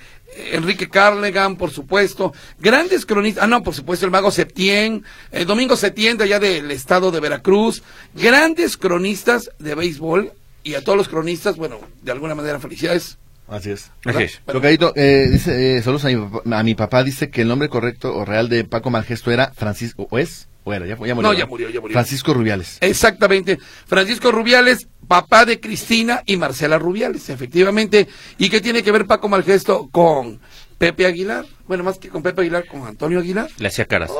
Enrique 0.52 0.88
Carlegan, 0.88 1.56
por 1.56 1.70
supuesto, 1.70 2.32
grandes 2.58 3.06
cronistas, 3.06 3.44
ah, 3.44 3.46
no, 3.46 3.62
por 3.62 3.74
supuesto, 3.74 4.06
el 4.06 4.12
mago 4.12 4.30
Septién, 4.30 5.04
el 5.30 5.46
Domingo 5.46 5.76
Septién 5.76 6.16
de 6.16 6.24
allá 6.24 6.38
del 6.38 6.70
estado 6.70 7.10
de 7.10 7.20
Veracruz, 7.20 7.82
grandes 8.14 8.76
cronistas 8.76 9.50
de 9.58 9.74
béisbol, 9.74 10.32
y 10.62 10.74
a 10.74 10.84
todos 10.84 10.98
los 10.98 11.08
cronistas, 11.08 11.56
bueno, 11.56 11.80
de 12.02 12.12
alguna 12.12 12.34
manera 12.34 12.60
felicidades. 12.60 13.18
Así 13.48 13.70
es. 13.70 13.90
Así 14.04 14.22
es. 14.22 14.40
Tocadito, 14.46 14.92
eh, 14.94 15.28
dice, 15.30 15.76
eh, 15.76 15.82
saludos 15.82 16.04
a 16.04 16.08
mi, 16.08 16.16
papá, 16.16 16.58
a 16.58 16.62
mi 16.62 16.74
papá, 16.74 17.02
dice 17.02 17.30
que 17.30 17.42
el 17.42 17.48
nombre 17.48 17.68
correcto 17.68 18.14
o 18.14 18.24
real 18.24 18.48
de 18.48 18.64
Paco 18.64 18.90
Malgesto 18.90 19.32
era 19.32 19.52
Francisco, 19.52 20.06
¿o 20.10 20.18
es? 20.18 20.48
¿O 20.64 20.72
era? 20.72 20.86
Ya, 20.86 20.96
ya 20.96 21.14
murió. 21.14 21.22
No, 21.22 21.32
ya 21.32 21.46
murió, 21.46 21.70
ya 21.70 21.80
murió. 21.80 21.94
Francisco 21.94 22.34
Rubiales. 22.34 22.78
Exactamente. 22.80 23.58
Francisco 23.86 24.30
Rubiales, 24.30 24.88
papá 25.08 25.44
de 25.44 25.58
Cristina 25.58 26.22
y 26.26 26.36
Marcela 26.36 26.78
Rubiales, 26.78 27.30
efectivamente. 27.30 28.08
¿Y 28.38 28.50
qué 28.50 28.60
tiene 28.60 28.82
que 28.82 28.92
ver 28.92 29.06
Paco 29.06 29.28
Malgesto 29.28 29.88
con 29.90 30.40
Pepe 30.78 31.06
Aguilar? 31.06 31.46
Bueno, 31.66 31.84
más 31.84 31.98
que 31.98 32.08
con 32.08 32.22
Pepe 32.22 32.42
Aguilar, 32.42 32.66
con 32.66 32.86
Antonio 32.86 33.20
Aguilar. 33.20 33.48
Le 33.58 33.68
hacía 33.68 33.86
caras. 33.86 34.10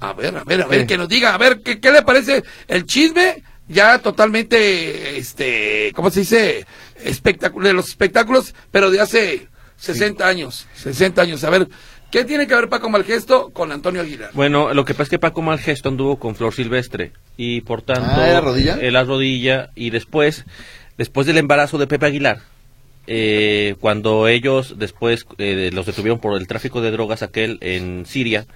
A 0.00 0.12
ver, 0.14 0.36
a 0.36 0.44
ver, 0.44 0.62
a 0.62 0.66
ver, 0.66 0.86
que 0.86 0.96
nos 0.96 1.08
diga, 1.08 1.34
a 1.34 1.38
ver, 1.38 1.60
¿qué, 1.62 1.78
qué 1.78 1.92
le 1.92 2.02
parece 2.02 2.42
el 2.68 2.86
chisme? 2.86 3.44
Ya 3.68 3.98
totalmente, 3.98 5.18
este, 5.18 5.92
¿cómo 5.94 6.10
se 6.10 6.20
dice? 6.20 6.66
Espectáculo, 6.96 7.68
de 7.68 7.74
los 7.74 7.88
espectáculos, 7.88 8.54
pero 8.72 8.90
de 8.90 9.00
hace 9.00 9.48
60 9.76 10.26
años, 10.26 10.66
60 10.74 11.22
años. 11.22 11.44
A 11.44 11.50
ver, 11.50 11.68
¿qué 12.10 12.24
tiene 12.24 12.46
que 12.46 12.54
ver 12.54 12.68
Paco 12.68 12.90
Malgesto 12.90 13.50
con 13.50 13.72
Antonio 13.72 14.00
Aguilar? 14.00 14.30
Bueno, 14.34 14.74
lo 14.74 14.84
que 14.84 14.94
pasa 14.94 15.04
es 15.04 15.08
que 15.10 15.18
Paco 15.18 15.42
Malgesto 15.42 15.88
anduvo 15.88 16.18
con 16.18 16.34
Flor 16.34 16.54
Silvestre 16.54 17.12
y 17.36 17.60
por 17.62 17.82
tanto... 17.82 18.02
Ah, 18.06 18.28
eh, 18.80 18.90
la 18.90 19.04
rodilla 19.04 19.70
y 19.74 19.90
después, 19.90 20.44
después 20.98 21.26
del 21.26 21.38
embarazo 21.38 21.78
de 21.78 21.86
Pepe 21.86 22.06
Aguilar, 22.06 22.40
eh, 23.06 23.76
cuando 23.80 24.28
ellos 24.28 24.74
después 24.78 25.26
eh, 25.38 25.70
los 25.72 25.86
detuvieron 25.86 26.20
por 26.20 26.38
el 26.38 26.46
tráfico 26.46 26.80
de 26.80 26.90
drogas 26.90 27.22
aquel 27.22 27.58
en 27.60 28.06
Siria, 28.06 28.46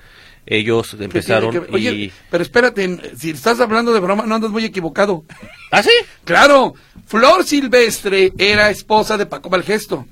ellos 0.47 0.95
¿Qué 0.97 1.05
empezaron 1.05 1.51
tiene 1.51 1.67
que 1.67 1.73
ver? 1.73 1.81
Oye, 1.81 1.93
y... 1.93 2.13
pero 2.31 2.43
espérate, 2.43 3.17
si 3.17 3.31
estás 3.31 3.61
hablando 3.61 3.93
de 3.93 4.01
broma, 4.01 4.27
no 4.27 4.35
andas 4.35 4.51
muy 4.51 4.65
equivocado. 4.65 5.25
¿Ah, 5.71 5.83
sí? 5.83 5.91
Claro, 6.25 6.75
Flor 7.07 7.45
Silvestre 7.45 8.33
era 8.37 8.71
esposa 8.71 9.17
de 9.17 9.27
Paco 9.27 9.49
Malgesto. 9.51 10.07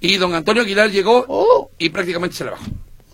Y 0.00 0.16
don 0.16 0.34
Antonio 0.34 0.62
Aguilar 0.62 0.90
llegó 0.90 1.24
Oh. 1.28 1.70
y 1.78 1.88
prácticamente 1.88 2.36
se 2.36 2.44
la 2.44 2.52
bajó. 2.52 2.66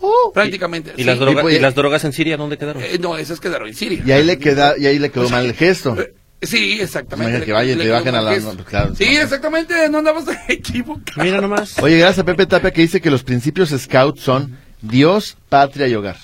Oh. 0.07 0.31
Prácticamente. 0.33 0.91
¿Y, 0.95 1.01
sí. 1.01 1.03
las 1.03 1.17
drogas, 1.19 1.39
Y 1.39 1.41
pues- 1.43 1.55
¿Y 1.55 1.59
las 1.59 1.75
drogas 1.75 2.03
en 2.03 2.13
Siria 2.13 2.37
dónde 2.37 2.57
quedaron? 2.57 2.83
Eh, 2.83 2.97
no, 2.99 3.17
esas 3.17 3.39
quedaron 3.39 3.67
en 3.67 3.75
Siria. 3.75 4.03
Y 4.05 4.11
ahí 4.11 4.23
le 4.23 4.37
queda, 4.37 4.75
y 4.77 4.85
ahí 4.85 4.99
le 4.99 5.09
quedó 5.11 5.29
mal 5.29 5.45
el 5.45 5.53
gesto. 5.53 5.99
Eh, 5.99 6.13
Sí, 6.41 6.79
exactamente. 6.79 7.29
Imagina 7.31 7.45
que 7.45 7.51
vayan 7.53 7.75
y 7.75 7.79
Le 7.79 7.85
te 7.85 7.91
bajen 7.91 8.13
a 8.15 8.21
la- 8.21 8.33
gesto. 8.33 8.53
no, 8.53 8.63
claro, 8.65 8.93
sí, 8.93 9.05
no. 9.15 9.21
exactamente, 9.21 9.89
no 9.89 9.97
andamos 9.99 10.25
equivocados. 10.47 11.23
Mira 11.25 11.41
nomás. 11.41 11.79
Oye, 11.79 11.97
gracias 11.97 12.19
a 12.19 12.25
Pepe 12.25 12.45
Tapia 12.45 12.71
que 12.71 12.81
dice 12.81 13.01
que 13.01 13.09
los 13.09 13.23
principios 13.23 13.69
scout 13.69 14.19
son 14.19 14.57
Dios, 14.81 15.37
patria 15.49 15.87
y 15.87 15.95
hogar. 15.95 16.17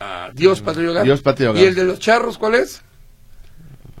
Ah, 0.00 0.30
Dios, 0.34 0.60
patria 0.60 0.84
y 0.86 0.88
hogar. 0.88 1.04
Dios, 1.04 1.20
patria 1.22 1.44
y 1.46 1.48
hogar. 1.50 1.62
¿Y 1.62 1.66
el 1.66 1.74
de 1.76 1.84
los 1.84 1.98
charros 2.00 2.36
cuál 2.38 2.54
es? 2.56 2.82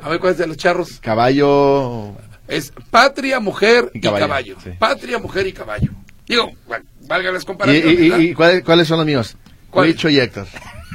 A 0.02 0.08
ver, 0.08 0.18
¿cuál 0.18 0.32
es 0.32 0.38
de 0.38 0.46
los 0.46 0.56
charros? 0.56 0.98
Caballo. 1.00 2.16
Es 2.48 2.72
patria, 2.90 3.38
mujer 3.38 3.90
Y 3.94 3.98
y 3.98 4.00
caballo, 4.00 4.56
sí. 4.64 4.70
Patria, 4.78 5.18
mujer 5.18 5.46
y 5.46 5.52
caballo. 5.52 5.90
Digo, 6.26 6.50
va- 6.70 6.80
valga 7.08 7.32
las 7.32 7.42
¿Y, 7.42 7.46
comparaciones. 7.46 7.98
y- 7.98 8.12
y- 8.12 8.28
y 8.30 8.34
cuáles, 8.34 8.62
cuáles 8.62 8.86
son 8.88 8.98
los 8.98 9.06
míos? 9.06 9.36
¿Cuál? 9.70 9.88
Huicho 9.88 10.08
y 10.08 10.18
Héctor. 10.20 10.46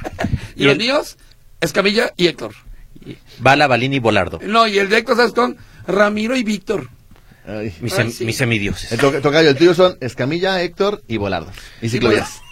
¿Y 0.56 0.64
los 0.66 0.78
míos? 0.78 1.18
Escamilla 1.62 2.12
y 2.18 2.28
Héctor. 2.28 2.54
Bala, 3.40 3.68
Balini 3.68 3.98
y 3.98 4.00
Bolardo. 4.00 4.40
No, 4.44 4.68
y 4.68 4.78
el 4.80 4.90
de 4.90 4.98
Héctor, 5.00 5.18
¿sabes 5.18 5.34
con? 5.34 5.58
Ramiro 5.88 6.36
y 6.38 6.44
Víctor. 6.44 6.90
Ay. 7.46 7.74
Mis, 7.82 7.94
Ay, 8.00 8.06
sem- 8.08 8.12
sí. 8.12 8.26
mis 8.26 8.38
semidioses. 8.38 8.92
El 8.94 9.00
to- 9.00 9.20
tocayo, 9.22 9.50
el 9.50 9.58
tuyo 9.58 9.74
son 9.74 9.98
Escamilla, 10.00 10.62
Héctor 10.62 11.04
y 11.10 11.18
Volardo. 11.18 11.52
Y 11.82 11.90
ciclovías. 11.90 12.40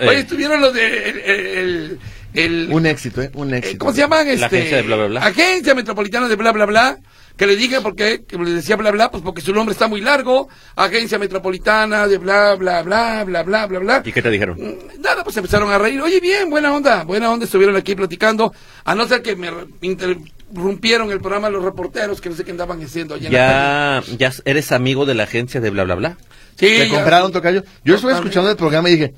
Eh. 0.00 0.06
Oye, 0.08 0.20
estuvieron 0.20 0.60
los 0.60 0.72
de... 0.72 1.10
El, 1.10 1.18
el- 1.18 1.98
el- 2.34 2.68
Un 2.70 2.86
éxito, 2.86 3.20
¿eh? 3.22 3.30
Un 3.34 3.52
eh, 3.52 3.58
éxito. 3.58 3.78
¿Cómo 3.80 3.92
se 3.92 3.98
llaman? 4.02 4.28
Este, 4.28 4.44
agencia 4.44 4.76
de 4.76 4.82
bla, 4.84 4.94
bla, 4.96 5.06
bla. 5.06 5.26
Agencia 5.26 5.74
Metropolitana 5.74 6.28
de 6.28 6.36
bla, 6.36 6.52
bla, 6.52 6.64
bla. 6.66 6.98
Que 7.42 7.46
le 7.48 7.56
dije 7.56 7.80
porque 7.80 8.22
que 8.24 8.38
le 8.38 8.52
decía 8.52 8.76
bla, 8.76 8.92
bla, 8.92 9.10
pues 9.10 9.20
porque 9.20 9.40
su 9.40 9.52
nombre 9.52 9.72
está 9.72 9.88
muy 9.88 10.00
largo. 10.00 10.48
Agencia 10.76 11.18
Metropolitana 11.18 12.06
de 12.06 12.18
bla, 12.18 12.54
bla, 12.54 12.82
bla, 12.82 13.24
bla, 13.24 13.42
bla, 13.42 13.66
bla, 13.66 13.78
bla. 13.80 14.02
¿Y 14.04 14.12
qué 14.12 14.22
te 14.22 14.30
dijeron? 14.30 14.56
Mm, 14.60 15.00
Nada, 15.02 15.24
pues 15.24 15.36
empezaron 15.36 15.68
a 15.72 15.76
reír. 15.76 16.00
Oye, 16.00 16.20
bien, 16.20 16.48
buena 16.50 16.72
onda, 16.72 17.02
buena 17.02 17.32
onda. 17.32 17.44
Estuvieron 17.44 17.74
aquí 17.74 17.96
platicando. 17.96 18.54
A 18.84 18.94
no 18.94 19.08
ser 19.08 19.22
que 19.22 19.34
me 19.34 19.50
interrumpieron 19.80 21.10
el 21.10 21.18
programa 21.20 21.50
los 21.50 21.64
reporteros, 21.64 22.20
que 22.20 22.28
no 22.30 22.36
sé 22.36 22.44
qué 22.44 22.52
andaban 22.52 22.80
haciendo 22.80 23.16
allá 23.16 23.26
en 23.26 23.32
la 23.32 24.02
Ya, 24.06 24.16
ya 24.30 24.32
eres 24.44 24.70
amigo 24.70 25.04
de 25.04 25.14
la 25.14 25.24
agencia 25.24 25.60
de 25.60 25.70
bla, 25.70 25.82
bla, 25.82 25.96
bla. 25.96 26.16
Sí, 26.58 26.66
¿Te 26.66 26.88
ya- 26.88 26.94
compraron, 26.94 27.32
tocayo? 27.32 27.64
Yo 27.84 27.96
estuve 27.96 28.12
escuchando 28.12 28.50
el 28.50 28.56
programa 28.56 28.88
y 28.88 28.92
dije... 28.92 29.14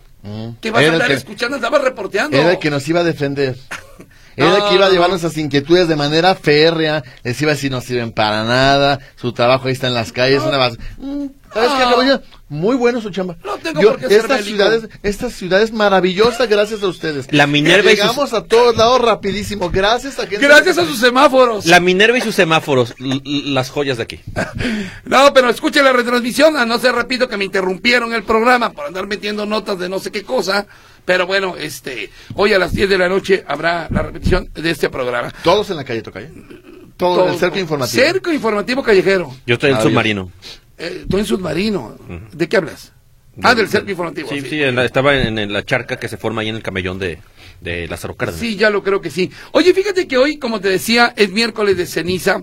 ¿Qué 0.62 0.70
vas 0.70 0.82
a 0.88 1.06
que- 1.06 1.12
escuchando? 1.12 1.56
Estaba 1.56 1.78
reporteando. 1.78 2.38
Era 2.38 2.52
el 2.52 2.58
que 2.58 2.70
nos 2.70 2.88
iba 2.88 3.00
a 3.00 3.04
defender. 3.04 3.56
Era 4.36 4.56
el 4.56 4.64
que 4.68 4.74
iba 4.74 4.86
a 4.86 4.90
llevar 4.90 5.10
nuestras 5.10 5.36
inquietudes 5.36 5.88
de 5.88 5.96
manera 5.96 6.34
férrea. 6.34 7.02
Les 7.22 7.40
iba 7.40 7.52
a 7.52 7.54
decir 7.54 7.70
no 7.70 7.80
sirven 7.80 8.12
para 8.12 8.44
nada. 8.44 9.00
Su 9.16 9.32
trabajo 9.32 9.68
ahí 9.68 9.74
está 9.74 9.86
en 9.86 9.94
las 9.94 10.12
calles. 10.12 10.42
No. 10.42 10.48
Una 10.48 10.58
base. 10.58 10.78
Mm, 10.98 11.26
¿Sabes 11.52 11.70
qué? 11.70 12.20
Muy 12.54 12.76
bueno 12.76 13.00
su 13.00 13.10
chamba. 13.10 13.36
No 13.44 13.56
tengo 13.58 13.80
por 13.82 13.98
qué 13.98 14.08
ser 14.08 14.20
estas 14.20 14.44
ciudades, 14.44 14.88
estas 15.02 15.32
ciudades 15.32 15.72
maravillosas 15.72 16.48
gracias 16.48 16.82
a 16.82 16.86
ustedes. 16.88 17.26
La 17.32 17.46
Minerva 17.46 17.90
y 17.92 17.96
sus- 17.96 18.04
Llegamos 18.06 18.32
a 18.32 18.44
todos 18.44 18.76
lados 18.76 19.00
rapidísimo. 19.00 19.70
Gracias 19.70 20.18
a 20.18 20.22
gente. 20.26 20.38
Gracias 20.46 20.78
a 20.78 20.86
sus 20.86 20.98
semáforos. 20.98 21.66
La 21.66 21.80
Minerva 21.80 22.16
y 22.18 22.20
sus 22.20 22.34
semáforos, 22.34 22.94
las 22.98 23.70
joyas 23.70 23.96
de 23.96 24.02
aquí. 24.04 24.20
No, 25.04 25.32
pero 25.34 25.50
escuche 25.50 25.82
la 25.82 25.92
retransmisión. 25.92 26.56
A 26.56 26.64
no 26.66 26.78
ser, 26.78 26.94
repito, 26.94 27.28
que 27.28 27.36
me 27.36 27.44
interrumpieron 27.44 28.14
el 28.14 28.22
programa 28.22 28.70
por 28.72 28.86
andar 28.86 29.06
metiendo 29.06 29.44
notas 29.46 29.78
de 29.78 29.88
no 29.88 29.98
sé 29.98 30.10
qué 30.10 30.22
cosa. 30.22 30.66
Pero 31.04 31.26
bueno, 31.26 31.54
este, 31.58 32.10
hoy 32.34 32.52
a 32.54 32.58
las 32.58 32.72
10 32.72 32.88
de 32.88 32.98
la 32.98 33.08
noche 33.08 33.44
habrá 33.46 33.88
la 33.90 34.02
repetición 34.02 34.48
de 34.54 34.70
este 34.70 34.88
programa. 34.88 35.32
Todos 35.42 35.68
en 35.70 35.76
la 35.76 35.84
calle, 35.84 36.00
Tocayo. 36.02 36.28
Todo, 36.96 37.28
el 37.28 37.38
cerco 37.38 37.58
informativo. 37.58 38.02
Cerco 38.02 38.32
informativo 38.32 38.82
callejero. 38.82 39.34
Yo 39.46 39.54
estoy 39.54 39.70
en 39.70 39.74
Maravilloso. 39.76 39.90
submarino. 39.90 40.32
Eh, 40.78 41.06
tú 41.08 41.18
en 41.18 41.24
submarino. 41.26 41.96
¿De 42.32 42.48
qué 42.48 42.56
hablas? 42.56 42.92
Ah, 43.42 43.54
del 43.54 43.68
cerco 43.68 43.90
informativo. 43.90 44.28
Sí, 44.28 44.40
sí, 44.42 44.62
en 44.62 44.76
la- 44.76 44.84
estaba 44.84 45.16
en, 45.16 45.38
en 45.38 45.52
la 45.52 45.64
charca 45.64 45.96
que 45.98 46.08
se 46.08 46.16
forma 46.16 46.42
ahí 46.42 46.48
en 46.48 46.56
el 46.56 46.62
camellón 46.62 46.98
de, 47.00 47.18
de 47.60 47.88
Lázaro 47.88 48.14
Cárdenas. 48.14 48.40
Sí, 48.40 48.56
ya 48.56 48.70
lo 48.70 48.82
creo 48.84 49.00
que 49.00 49.10
sí. 49.10 49.30
Oye, 49.52 49.74
fíjate 49.74 50.06
que 50.06 50.16
hoy, 50.18 50.38
como 50.38 50.60
te 50.60 50.68
decía, 50.68 51.12
es 51.16 51.30
miércoles 51.32 51.76
de 51.76 51.86
ceniza. 51.86 52.42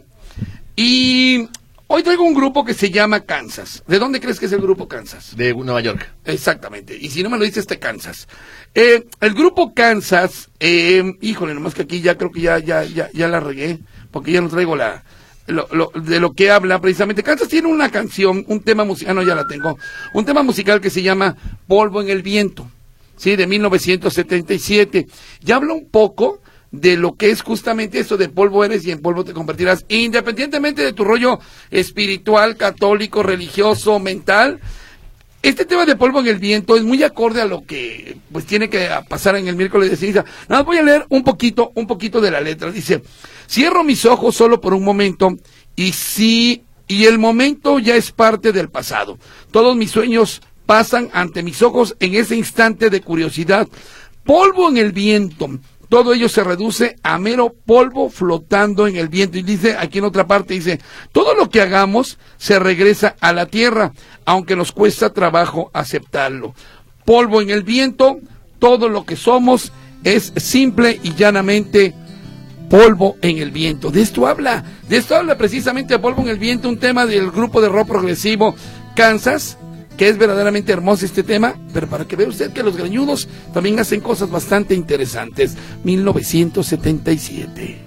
Y 0.75 1.47
hoy 1.87 2.03
traigo 2.03 2.23
un 2.23 2.33
grupo 2.33 2.63
que 2.65 2.73
se 2.73 2.89
llama 2.91 3.21
Kansas. 3.21 3.83
¿De 3.87 3.99
dónde 3.99 4.19
crees 4.19 4.39
que 4.39 4.45
es 4.47 4.51
el 4.53 4.61
grupo 4.61 4.87
Kansas? 4.87 5.35
De 5.35 5.53
Nueva 5.53 5.81
York. 5.81 6.09
Exactamente. 6.25 6.97
Y 6.99 7.09
si 7.09 7.23
no 7.23 7.29
me 7.29 7.37
lo 7.37 7.43
dices, 7.45 7.67
te 7.67 7.79
cansas. 7.79 8.27
Eh, 8.73 9.05
el 9.19 9.33
grupo 9.33 9.73
Kansas, 9.73 10.49
eh, 10.59 11.03
híjole, 11.21 11.53
nomás 11.53 11.73
que 11.73 11.83
aquí 11.83 12.01
ya 12.01 12.17
creo 12.17 12.31
que 12.31 12.41
ya, 12.41 12.59
ya, 12.59 12.83
ya, 12.83 13.09
ya 13.13 13.27
la 13.27 13.39
regué, 13.39 13.79
porque 14.11 14.31
ya 14.31 14.41
no 14.41 14.49
traigo 14.49 14.75
la, 14.75 15.03
lo, 15.47 15.67
lo- 15.71 15.91
de 15.95 16.19
lo 16.19 16.33
que 16.33 16.51
habla 16.51 16.79
precisamente. 16.79 17.23
Kansas 17.23 17.47
tiene 17.47 17.67
una 17.67 17.89
canción, 17.89 18.43
un 18.47 18.61
tema 18.61 18.83
musical, 18.85 19.15
no, 19.15 19.23
ya 19.23 19.35
la 19.35 19.45
tengo, 19.47 19.77
un 20.13 20.25
tema 20.25 20.43
musical 20.43 20.81
que 20.81 20.89
se 20.89 21.01
llama 21.01 21.35
Polvo 21.67 22.01
en 22.01 22.09
el 22.09 22.21
Viento, 22.21 22.67
sí, 23.17 23.35
de 23.35 23.47
1977. 23.47 25.07
Ya 25.41 25.55
habla 25.57 25.73
un 25.73 25.89
poco 25.89 26.39
de 26.71 26.95
lo 26.95 27.15
que 27.15 27.31
es 27.31 27.41
justamente 27.41 27.99
eso 27.99 28.15
de 28.15 28.29
polvo 28.29 28.63
eres 28.63 28.85
y 28.85 28.91
en 28.91 29.01
polvo 29.01 29.25
te 29.25 29.33
convertirás, 29.33 29.83
independientemente 29.89 30.81
de 30.83 30.93
tu 30.93 31.03
rollo 31.03 31.37
espiritual, 31.69 32.55
católico, 32.55 33.23
religioso, 33.23 33.99
mental, 33.99 34.61
este 35.41 35.65
tema 35.65 35.85
de 35.85 35.95
polvo 35.95 36.19
en 36.19 36.27
el 36.27 36.37
viento 36.37 36.75
es 36.75 36.83
muy 36.83 37.01
acorde 37.03 37.41
a 37.41 37.45
lo 37.45 37.65
que 37.65 38.17
pues 38.31 38.45
tiene 38.45 38.69
que 38.69 38.87
pasar 39.09 39.35
en 39.35 39.47
el 39.47 39.55
miércoles 39.55 39.89
de 39.89 39.97
ceniza. 39.97 40.23
Nada, 40.47 40.61
voy 40.61 40.77
a 40.77 40.83
leer 40.83 41.05
un 41.09 41.23
poquito, 41.23 41.71
un 41.75 41.87
poquito 41.87 42.21
de 42.21 42.29
la 42.29 42.41
letra. 42.41 42.71
Dice, 42.71 43.01
cierro 43.49 43.83
mis 43.83 44.05
ojos 44.05 44.35
solo 44.35 44.61
por 44.61 44.73
un 44.73 44.83
momento 44.83 45.35
y 45.75 45.93
sí, 45.93 46.63
y 46.87 47.05
el 47.05 47.17
momento 47.17 47.79
ya 47.79 47.95
es 47.95 48.11
parte 48.11 48.51
del 48.51 48.69
pasado. 48.69 49.17
Todos 49.51 49.75
mis 49.75 49.89
sueños 49.89 50.41
pasan 50.67 51.09
ante 51.13 51.41
mis 51.41 51.61
ojos 51.61 51.95
en 51.99 52.15
ese 52.15 52.35
instante 52.35 52.89
de 52.89 53.01
curiosidad. 53.01 53.67
Polvo 54.23 54.69
en 54.69 54.77
el 54.77 54.91
viento. 54.91 55.49
Todo 55.91 56.13
ello 56.13 56.29
se 56.29 56.45
reduce 56.45 56.95
a 57.03 57.17
mero 57.17 57.53
polvo 57.65 58.09
flotando 58.09 58.87
en 58.87 58.95
el 58.95 59.09
viento. 59.09 59.37
Y 59.37 59.41
dice, 59.41 59.75
aquí 59.77 59.97
en 59.97 60.05
otra 60.05 60.25
parte, 60.25 60.53
dice, 60.53 60.79
todo 61.11 61.35
lo 61.35 61.49
que 61.49 61.59
hagamos 61.59 62.17
se 62.37 62.59
regresa 62.59 63.17
a 63.19 63.33
la 63.33 63.47
tierra, 63.47 63.91
aunque 64.23 64.55
nos 64.55 64.71
cuesta 64.71 65.11
trabajo 65.11 65.69
aceptarlo. 65.73 66.55
Polvo 67.03 67.41
en 67.41 67.49
el 67.49 67.63
viento, 67.63 68.21
todo 68.57 68.87
lo 68.87 69.03
que 69.03 69.17
somos 69.17 69.73
es 70.05 70.31
simple 70.37 70.97
y 71.03 71.13
llanamente 71.13 71.93
polvo 72.69 73.17
en 73.21 73.39
el 73.39 73.51
viento. 73.51 73.91
De 73.91 74.01
esto 74.01 74.27
habla, 74.27 74.63
de 74.87 74.95
esto 74.95 75.17
habla 75.17 75.37
precisamente 75.37 75.99
Polvo 75.99 76.21
en 76.21 76.29
el 76.29 76.39
viento, 76.39 76.69
un 76.69 76.79
tema 76.79 77.05
del 77.05 77.31
grupo 77.31 77.59
de 77.59 77.67
rock 77.67 77.89
progresivo 77.89 78.55
Kansas, 78.95 79.57
que 80.01 80.09
es 80.09 80.17
verdaderamente 80.17 80.71
hermoso 80.71 81.05
este 81.05 81.21
tema, 81.21 81.53
pero 81.75 81.85
para 81.85 82.05
que 82.05 82.15
vea 82.15 82.27
usted 82.27 82.51
que 82.51 82.63
los 82.63 82.75
greñudos 82.75 83.27
también 83.53 83.79
hacen 83.79 84.01
cosas 84.01 84.31
bastante 84.31 84.73
interesantes. 84.73 85.55
1977. 85.83 87.77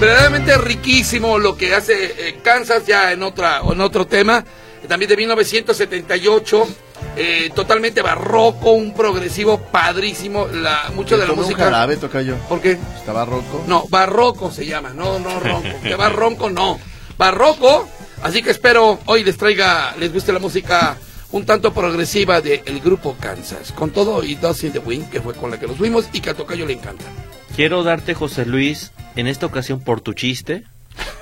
Verdaderamente 0.00 0.58
riquísimo 0.58 1.38
lo 1.38 1.56
que 1.56 1.72
hace 1.72 1.94
eh, 2.18 2.40
Kansas 2.42 2.84
ya 2.84 3.12
en 3.12 3.22
otra 3.22 3.60
en 3.60 3.80
otro 3.80 4.08
tema, 4.08 4.44
también 4.88 5.08
de 5.08 5.16
1978. 5.18 6.66
eh, 7.16 7.52
totalmente 7.54 8.02
barroco, 8.02 8.72
un 8.72 8.92
progresivo 8.92 9.58
padrísimo, 9.58 10.48
la, 10.48 10.90
mucho 10.96 11.14
de 11.16 11.20
la 11.20 11.28
Tomé 11.28 11.38
un 11.42 11.44
música. 11.44 11.62
jarabe, 11.66 11.96
Tocayo. 11.96 12.34
¿Por 12.48 12.60
qué? 12.60 12.76
Estaba 12.96 13.24
roco. 13.24 13.62
No, 13.68 13.84
barroco 13.88 14.50
se 14.50 14.66
llama, 14.66 14.90
no, 14.92 15.20
no 15.20 15.38
ronco. 15.38 15.80
Que 15.80 15.94
va 15.94 16.08
ronco, 16.08 16.50
no. 16.50 16.80
Barroco, 17.16 17.88
así 18.22 18.42
que 18.42 18.50
espero 18.50 18.98
hoy 19.06 19.24
les 19.24 19.36
traiga, 19.36 19.94
les 19.98 20.12
guste 20.12 20.32
la 20.32 20.38
música 20.38 20.96
un 21.32 21.46
tanto 21.46 21.72
progresiva 21.72 22.40
del 22.40 22.80
grupo 22.84 23.16
Kansas. 23.18 23.72
Con 23.72 23.90
todo 23.90 24.22
y 24.22 24.34
Dust 24.34 24.64
in 24.64 24.72
the 24.72 24.78
Wind, 24.80 25.08
que 25.10 25.20
fue 25.22 25.34
con 25.34 25.50
la 25.50 25.58
que 25.58 25.66
nos 25.66 25.76
fuimos 25.78 26.06
y 26.12 26.20
que 26.20 26.30
a 26.30 26.34
Tocayo 26.34 26.66
le 26.66 26.74
encanta. 26.74 27.04
Quiero 27.56 27.82
darte, 27.82 28.12
José 28.14 28.44
Luis, 28.46 28.92
en 29.16 29.26
esta 29.26 29.46
ocasión 29.46 29.80
por 29.80 30.00
tu 30.02 30.12
chiste, 30.12 30.64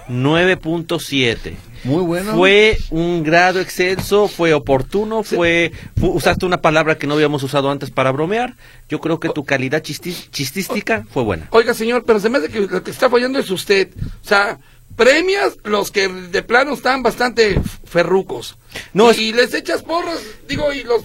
9.7. 0.08 1.54
Muy 1.84 2.02
bueno. 2.02 2.34
Fue 2.34 2.76
un 2.90 3.22
grado 3.22 3.60
excelso, 3.60 4.28
fue 4.28 4.52
oportuno, 4.52 5.22
fue, 5.22 5.72
fu- 5.98 6.10
usaste 6.10 6.44
una 6.44 6.60
palabra 6.60 6.98
que 6.98 7.06
no 7.06 7.14
habíamos 7.14 7.42
usado 7.42 7.70
antes 7.70 7.90
para 7.90 8.10
bromear. 8.10 8.54
Yo 8.88 9.00
creo 9.00 9.18
que 9.20 9.28
tu 9.30 9.44
calidad 9.44 9.82
chistística 9.82 11.06
fue 11.10 11.22
buena. 11.22 11.46
Oiga, 11.50 11.72
señor, 11.72 12.04
pero 12.04 12.20
se 12.20 12.28
me 12.28 12.38
hace 12.38 12.48
que 12.48 12.60
lo 12.60 12.82
que 12.82 12.90
está 12.90 13.08
fallando 13.08 13.38
es 13.38 13.50
usted. 13.50 13.88
O 14.22 14.28
sea, 14.28 14.58
premias 15.04 15.56
los 15.64 15.90
que 15.90 16.08
de 16.08 16.42
plano 16.42 16.74
están 16.74 17.02
bastante 17.02 17.58
ferrucos. 17.86 18.56
No, 18.92 19.08
y, 19.08 19.10
es- 19.12 19.18
y 19.18 19.32
les 19.32 19.54
echas 19.54 19.82
porras, 19.82 20.18
digo, 20.46 20.72
y 20.74 20.82
los 20.84 21.02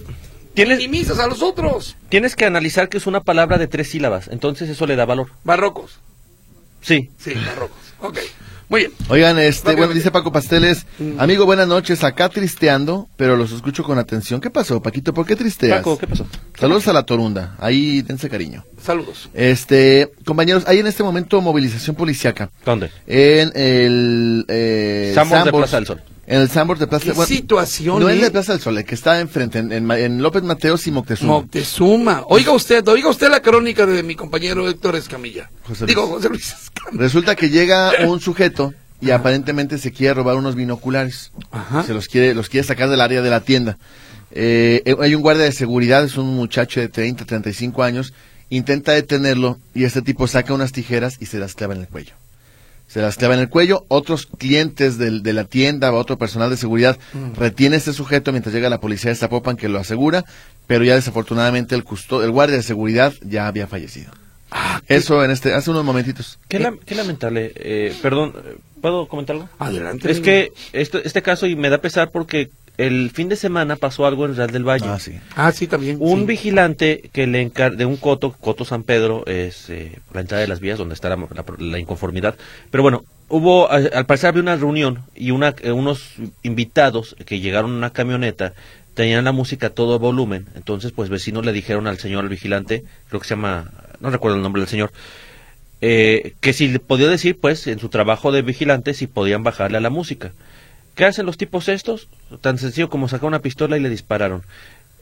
Tienes- 0.54 0.78
minimizas 0.78 1.20
a 1.20 1.28
los 1.28 1.42
otros. 1.42 1.96
Tienes 2.10 2.36
que 2.36 2.46
analizar 2.46 2.90
que 2.90 2.98
es 2.98 3.08
una 3.08 3.22
palabra 3.22 3.58
de 3.58 3.68
tres 3.68 3.90
sílabas, 3.90 4.28
entonces 4.28 4.70
eso 4.70 4.86
le 4.86 4.96
da 4.98 5.06
valor. 5.06 5.32
Barrocos. 5.46 6.00
Sí. 6.82 7.10
Sí, 7.18 7.34
barrocos. 7.34 7.78
Ok. 8.02 8.20
Muy 8.68 8.82
bien. 8.82 8.94
Oigan, 9.10 9.38
este, 9.40 9.76
bueno, 9.76 9.94
dice 9.94 10.10
Paco 10.12 10.32
Pasteles, 10.32 10.86
Mm. 10.98 11.20
amigo, 11.20 11.46
buenas 11.46 11.68
noches, 11.68 12.04
acá 12.04 12.30
tristeando, 12.30 13.08
pero 13.16 13.38
los 13.38 13.52
escucho 13.52 13.84
con 13.84 14.00
atención. 14.00 14.42
¿Qué 14.42 14.50
pasó, 14.50 14.82
Paquito? 14.82 15.14
¿Por 15.14 15.26
qué 15.26 15.36
tristeas? 15.36 15.78
Paco, 15.78 15.98
¿qué 16.00 16.08
pasó? 16.08 16.26
Saludos 16.60 16.88
a 16.88 16.94
la 16.94 17.04
Torunda, 17.04 17.56
ahí 17.60 18.02
dense 18.02 18.30
cariño. 18.30 18.64
Saludos. 18.82 19.30
Este, 19.34 20.12
compañeros, 20.26 20.64
hay 20.68 20.80
en 20.80 20.88
este 20.88 21.04
momento 21.04 21.42
movilización 21.42 21.96
policiaca 21.96 22.50
¿Dónde? 22.64 22.90
en 23.08 23.52
el 23.56 24.46
eh, 24.48 25.12
Sambors 25.14 25.44
de 25.46 25.52
Sambors, 25.52 25.64
Plaza 25.64 25.78
del 25.78 25.86
Sol. 25.88 26.02
En 26.28 26.42
el 26.42 26.50
Sambors 26.50 26.80
de 26.80 26.88
Plaza 26.88 27.06
¿Qué 27.06 27.12
bueno, 27.12 27.28
situación, 27.28 28.00
No 28.00 28.10
es 28.10 28.20
eh? 28.20 28.24
de 28.24 28.32
Plaza 28.32 28.54
del 28.54 28.62
Sol, 28.62 28.78
el 28.78 28.86
que 28.86 28.96
está 28.96 29.20
enfrente, 29.20 29.60
en, 29.60 29.72
en 29.72 29.86
Ma- 29.86 30.00
en 30.00 30.22
López 30.24 30.44
Mateos 30.44 30.88
y 30.88 30.92
Moctezuma. 30.92 31.34
Moctezuma. 31.34 32.24
Oiga 32.30 32.52
usted, 32.52 32.88
oiga 32.88 33.10
usted 33.10 33.30
la 33.30 33.42
crónica 33.42 33.86
de 33.86 34.02
mi 34.02 34.16
compañero 34.16 34.68
Héctor 34.70 34.96
Escamilla. 34.96 35.50
José 35.68 35.82
Luis. 35.82 35.88
Digo, 35.88 36.08
José 36.08 36.30
Luis 36.30 36.48
Escamilla. 36.54 37.04
Resulta 37.04 37.36
que 37.36 37.50
llega 37.50 37.92
un 38.08 38.20
sujeto 38.22 38.74
y 39.02 39.12
aparentemente 39.12 39.78
se 39.78 39.92
quiere 39.92 40.14
robar 40.16 40.36
unos 40.38 40.56
binoculares. 40.56 41.32
Ajá. 41.52 41.84
Se 41.84 41.94
los 41.94 42.08
quiere, 42.08 42.34
los 42.34 42.50
quiere 42.50 42.66
sacar 42.66 42.90
del 42.90 43.02
área 43.02 43.22
de 43.22 43.30
la 43.30 43.42
tienda. 43.42 43.78
Eh, 44.36 44.82
eh, 44.86 44.96
hay 45.00 45.16
un 45.16 45.22
guardia 45.22 45.46
de 45.46 45.52
seguridad, 45.54 46.04
es 46.04 46.18
un 46.18 46.36
muchacho 46.36 46.80
de 46.82 46.90
30, 46.90 47.26
35 47.26 47.84
años, 47.84 48.14
intenta 48.50 48.92
detenerlo 48.92 49.58
y 49.74 49.86
este 49.86 50.02
tipo 50.02 50.28
saca 50.28 50.54
unas 50.54 50.72
tijeras 50.72 51.18
y 51.20 51.26
se 51.28 51.40
las 51.40 51.56
clava 51.56 51.74
en 51.74 51.82
el 51.82 51.88
cuello. 51.88 52.14
Se 52.88 53.02
las 53.02 53.16
clava 53.18 53.34
en 53.34 53.40
el 53.40 53.50
cuello, 53.50 53.84
otros 53.88 54.28
clientes 54.28 54.98
del- 55.00 55.24
de 55.24 55.34
la 55.34 55.46
tienda 55.46 55.92
o 55.92 55.96
otro 55.98 56.18
personal 56.18 56.50
de 56.52 56.58
seguridad 56.58 56.98
retiene 57.36 57.76
a 57.76 57.80
este 57.80 57.94
sujeto 57.94 58.32
mientras 58.32 58.54
llega 58.54 58.70
la 58.70 58.80
policía 58.80 59.10
de 59.10 59.16
Zapopan 59.16 59.58
que 59.58 59.70
lo 59.70 59.80
asegura, 59.80 60.24
pero 60.68 60.84
ya 60.84 60.94
desafortunadamente 60.96 61.74
el, 61.74 61.84
custo- 61.84 62.24
el 62.24 62.30
guardia 62.32 62.58
de 62.58 62.64
seguridad 62.64 63.14
ya 63.22 63.48
había 63.48 63.66
fallecido. 63.68 64.12
Ah, 64.52 64.82
Eso 64.88 65.24
en 65.26 65.32
este, 65.32 65.54
hace 65.54 65.72
unos 65.72 65.84
momentitos. 65.84 66.38
Qué, 66.48 66.60
lam- 66.60 66.80
qué 66.86 66.94
lamentable. 66.94 67.52
Eh, 67.56 67.94
perdón, 68.02 68.34
¿puedo 68.82 69.08
comentar 69.08 69.36
algo? 69.36 69.50
Adelante. 69.58 70.12
Es 70.12 70.20
que 70.20 70.52
este, 70.72 71.06
este 71.06 71.22
caso 71.24 71.48
y 71.48 71.56
me 71.56 71.70
da 71.70 71.80
pesar 71.80 72.12
porque 72.12 72.50
el 72.78 73.10
fin 73.12 73.30
de 73.30 73.36
semana 73.36 73.76
pasó 73.76 74.06
algo 74.06 74.26
en 74.26 74.36
Real 74.36 74.52
del 74.52 74.68
Valle. 74.68 74.88
Ah, 74.88 75.00
sí. 75.00 75.14
Ah, 75.36 75.52
sí, 75.52 75.68
también. 75.68 75.98
Un 76.00 76.20
sí. 76.22 76.26
vigilante 76.26 77.10
que 77.14 77.28
le 77.28 77.42
encar 77.42 77.78
de 77.78 77.86
un 77.86 77.98
coto, 77.98 78.32
Coto 78.34 78.66
San 78.66 78.84
Pedro, 78.84 79.26
es 79.28 79.70
eh, 79.70 80.00
la 80.14 80.22
entrada 80.22 80.42
de 80.42 80.48
las 80.48 80.60
vías 80.60 80.78
donde 80.78 80.94
está 80.94 81.10
la, 81.10 81.16
la- 81.18 81.46
la 81.58 81.80
inconformidad. 81.80 82.36
Pero 82.72 82.84
bueno, 82.84 83.04
hubo, 83.30 83.70
al 83.72 83.92
al 83.94 84.06
parecer 84.06 84.30
había 84.30 84.42
una 84.42 84.56
reunión 84.56 85.04
y 85.16 85.32
una, 85.32 85.56
eh, 85.62 85.72
unos 85.72 86.16
invitados 86.44 87.16
que 87.26 87.40
llegaron 87.40 87.72
en 87.72 87.78
una 87.78 87.92
camioneta, 87.92 88.54
tenían 88.94 89.26
la 89.26 89.32
música 89.32 89.68
a 89.68 89.70
todo 89.72 90.00
volumen. 90.00 90.46
Entonces, 90.56 90.92
pues 90.92 91.10
vecinos 91.10 91.46
le 91.46 91.52
dijeron 91.54 91.88
al 91.88 91.98
señor, 92.00 92.24
al 92.24 92.30
vigilante, 92.30 92.84
creo 93.10 93.20
que 93.22 93.28
se 93.28 93.36
llama, 93.36 93.72
no 94.00 94.10
recuerdo 94.10 94.38
el 94.38 94.44
nombre 94.44 94.62
del 94.62 94.70
señor, 94.70 94.92
eh, 95.82 96.34
que 96.40 96.54
si 96.54 96.68
le 96.70 96.80
podía 96.80 97.08
decir, 97.08 97.38
pues, 97.40 97.68
en 97.68 97.80
su 97.80 97.90
trabajo 97.90 98.32
de 98.32 98.42
vigilante, 98.42 98.94
si 98.94 99.08
podían 99.08 99.44
bajarle 99.44 99.78
a 99.78 99.82
la 99.82 99.90
música. 99.90 100.32
¿Qué 100.96 101.06
hacen 101.06 101.26
los 101.26 101.38
tipos 101.38 101.68
estos? 101.70 102.08
Tan 102.42 102.58
sencillo 102.58 102.90
como 102.90 103.08
sacar 103.08 103.28
una 103.28 103.40
pistola 103.42 103.78
y 103.78 103.82
le 103.82 103.90
dispararon. 103.90 104.44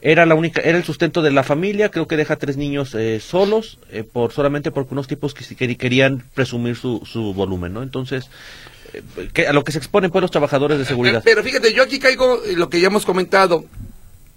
Era 0.02 0.26
la 0.26 0.34
única, 0.34 0.60
era 0.60 0.76
el 0.76 0.84
sustento 0.84 1.22
de 1.22 1.30
la 1.30 1.42
familia, 1.44 1.90
creo 1.90 2.06
que 2.06 2.16
deja 2.18 2.36
tres 2.36 2.58
niños 2.58 2.94
eh, 2.94 3.20
solos, 3.20 3.78
eh, 3.90 4.04
por 4.04 4.32
solamente 4.32 4.70
porque 4.70 4.92
unos 4.92 5.06
tipos 5.06 5.32
que, 5.32 5.76
querían 5.78 6.22
presumir 6.34 6.76
su, 6.76 7.00
su 7.10 7.32
volumen, 7.32 7.72
¿no? 7.72 7.82
Entonces, 7.82 8.28
eh, 8.92 9.02
que- 9.32 9.46
a 9.48 9.54
lo 9.54 9.64
que 9.64 9.72
se 9.72 9.78
exponen 9.78 10.10
pues 10.10 10.20
los 10.20 10.30
trabajadores 10.30 10.78
de 10.78 10.84
seguridad. 10.84 11.22
Pero 11.24 11.42
fíjate, 11.42 11.72
yo 11.72 11.82
aquí 11.84 11.98
caigo 11.98 12.44
en 12.44 12.58
lo 12.58 12.68
que 12.68 12.80
ya 12.80 12.88
hemos 12.88 13.06
comentado. 13.06 13.64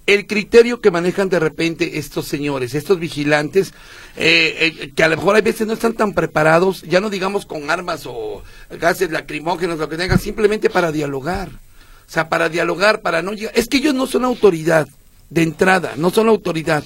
El 0.08 0.26
criterio 0.26 0.82
que 0.82 0.90
manejan 0.90 1.30
de 1.30 1.40
repente 1.40 2.00
estos 2.00 2.28
señores, 2.28 2.74
estos 2.74 3.00
vigilantes, 3.00 3.74
eh, 4.16 4.74
eh, 4.82 4.92
que 4.96 5.04
a 5.04 5.10
lo 5.10 5.18
mejor 5.18 5.36
hay 5.36 5.44
veces 5.44 5.68
no 5.68 5.74
están 5.74 5.94
tan 5.94 6.14
preparados, 6.14 6.82
ya 6.82 7.00
no 7.00 7.10
digamos 7.10 7.46
con 7.46 7.70
armas 7.70 8.06
o 8.06 8.42
gases 8.72 9.12
lacrimógenos, 9.12 9.78
lo 9.78 9.90
que 9.90 9.98
tengan, 9.98 10.18
simplemente 10.18 10.70
para 10.70 10.92
dialogar. 10.92 11.50
O 11.50 12.10
sea, 12.12 12.30
para 12.30 12.50
dialogar, 12.50 13.02
para 13.02 13.22
no 13.22 13.34
llegar. 13.34 13.54
Es 13.56 13.68
que 13.68 13.78
ellos 13.78 13.94
no 13.94 14.08
son 14.08 14.26
autoridad, 14.26 14.88
de 15.30 15.44
entrada, 15.44 15.94
no 15.98 16.10
son 16.10 16.30
autoridad. 16.30 16.84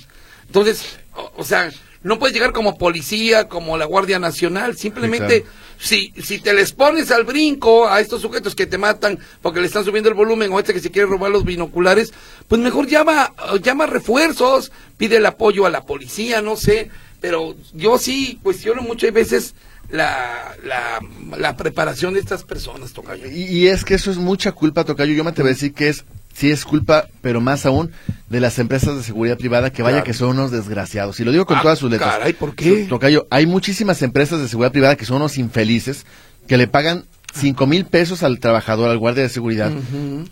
Entonces, 0.48 0.98
o, 1.16 1.32
o 1.38 1.44
sea, 1.44 1.72
no 2.04 2.18
puedes 2.18 2.34
llegar 2.34 2.52
como 2.52 2.78
policía, 2.78 3.48
como 3.48 3.78
la 3.78 3.86
Guardia 3.86 4.18
Nacional, 4.18 4.76
simplemente 4.76 5.46
si, 5.82 6.14
si 6.22 6.40
te 6.40 6.54
les 6.54 6.74
pones 6.74 7.12
al 7.12 7.24
brinco 7.24 7.88
a 7.88 8.00
estos 8.00 8.22
sujetos 8.22 8.54
que 8.54 8.68
te 8.68 8.78
matan 8.78 9.18
porque 9.42 9.60
le 9.60 9.66
están 9.68 9.84
subiendo 9.84 10.10
el 10.10 10.16
volumen 10.16 10.52
o 10.54 10.60
este 10.60 10.74
que 10.74 10.80
se 10.80 10.92
quiere 10.92 11.08
robar 11.08 11.32
los 11.32 11.44
binoculares, 11.44 12.14
pues 12.48 12.62
mejor 12.62 12.88
llama, 12.88 13.34
llama 13.62 13.88
refuerzos, 13.88 14.72
pide 14.98 15.18
el 15.18 15.26
apoyo 15.26 15.66
a 15.66 15.72
la 15.72 15.86
policía, 15.86 16.42
no 16.42 16.56
sé, 16.56 16.92
pero 17.20 17.56
yo 17.74 17.98
sí 17.98 18.40
cuestiono 18.44 18.84
muchas 18.84 19.12
veces 19.12 19.56
la, 19.90 20.56
la, 20.64 21.00
la 21.38 21.58
preparación 21.58 22.14
de 22.14 22.20
estas 22.20 22.44
personas, 22.44 22.94
Tocayo. 22.94 23.28
Y, 23.28 23.44
y 23.44 23.68
es 23.68 23.84
que 23.84 23.96
eso 23.96 24.12
es 24.12 24.18
mucha 24.18 24.52
culpa, 24.52 24.86
Tocayo. 24.86 25.14
Yo 25.14 25.24
me 25.24 25.32
atrevo 25.32 25.48
a 25.48 25.54
decir 25.54 25.74
que 25.74 25.90
es, 25.90 26.06
sí 26.34 26.50
es 26.52 26.66
culpa, 26.66 27.08
pero 27.22 27.42
más 27.42 27.66
aún 27.66 27.92
de 28.30 28.40
las 28.40 28.58
empresas 28.60 28.96
de 28.96 29.04
seguridad 29.04 29.38
privada, 29.38 29.72
que 29.72 29.84
vaya 29.84 29.98
Claro. 29.98 30.06
que 30.06 30.14
son 30.14 30.30
unos 30.30 30.52
desgraciados. 30.52 31.20
Y 31.20 31.24
lo 31.26 31.32
digo 31.32 31.46
con 31.46 31.58
Ah, 31.58 31.62
todas 31.62 31.80
sus 31.80 31.92
letras. 31.92 32.16
caray, 32.16 32.34
¿por 32.34 32.56
qué? 32.56 32.86
Tocayo, 32.88 33.28
hay 33.30 33.46
muchísimas 33.46 34.02
empresas 34.02 34.40
de 34.40 34.48
seguridad 34.48 34.72
privada 34.72 34.96
que 34.96 35.06
son 35.06 35.18
unos 35.18 35.38
infelices, 35.38 36.06
que 36.48 36.58
le 36.58 36.68
pagan 36.68 37.06
cinco 37.34 37.68
mil 37.68 37.86
pesos 37.86 38.24
al 38.24 38.40
trabajador, 38.40 38.90
al 38.90 38.98
guardia 38.98 39.24
de 39.24 39.30
seguridad, 39.30 39.72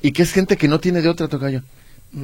y 0.02 0.12
que 0.12 0.24
es 0.24 0.32
gente 0.32 0.58
que 0.58 0.68
no 0.68 0.80
tiene 0.80 1.02
de 1.02 1.10
otra, 1.10 1.28
Tocayo. 1.28 1.62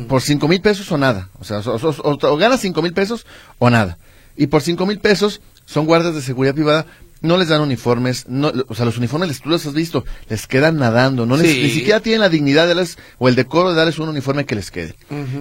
Por 0.08 0.22
cinco 0.22 0.48
mil 0.48 0.62
pesos 0.62 0.92
o 0.92 0.98
nada. 0.98 1.30
O 1.40 1.44
sea, 1.44 1.60
o, 1.60 1.76
o- 1.76 1.90
o- 2.10 2.18
o 2.34 2.38
ganas 2.38 2.60
cinco 2.62 2.82
mil 2.82 2.92
pesos 2.94 3.26
o 3.60 3.70
nada. 3.70 3.98
Y 4.36 4.48
por 4.48 4.62
cinco 4.64 4.86
mil 4.86 5.00
pesos 5.00 5.42
son 5.66 5.86
guardias 5.86 6.16
de 6.16 6.22
seguridad 6.22 6.54
privada. 6.56 6.86
No 7.26 7.38
les 7.38 7.48
dan 7.50 7.62
uniformes, 7.62 8.26
no, 8.28 8.52
o 8.68 8.76
sea, 8.76 8.86
los 8.86 8.98
uniformes 8.98 9.42
tú 9.42 9.50
los 9.50 9.66
has 9.66 9.74
visto, 9.74 10.06
les 10.30 10.48
quedan 10.48 10.78
nadando, 10.78 11.26
no 11.26 11.38
les, 11.38 11.52
Sí. 11.52 11.62
ni 11.64 11.70
siquiera 11.70 12.00
tienen 12.00 12.22
la 12.22 12.30
dignidad 12.30 12.64
de 12.64 12.70
darles, 12.76 12.98
o 13.18 13.28
el 13.30 13.36
decoro 13.36 13.70
de 13.70 13.76
darles 13.76 14.00
un 14.00 14.10
uniforme 14.10 14.46
que 14.46 14.56
les 14.56 14.70
quede. 14.72 14.96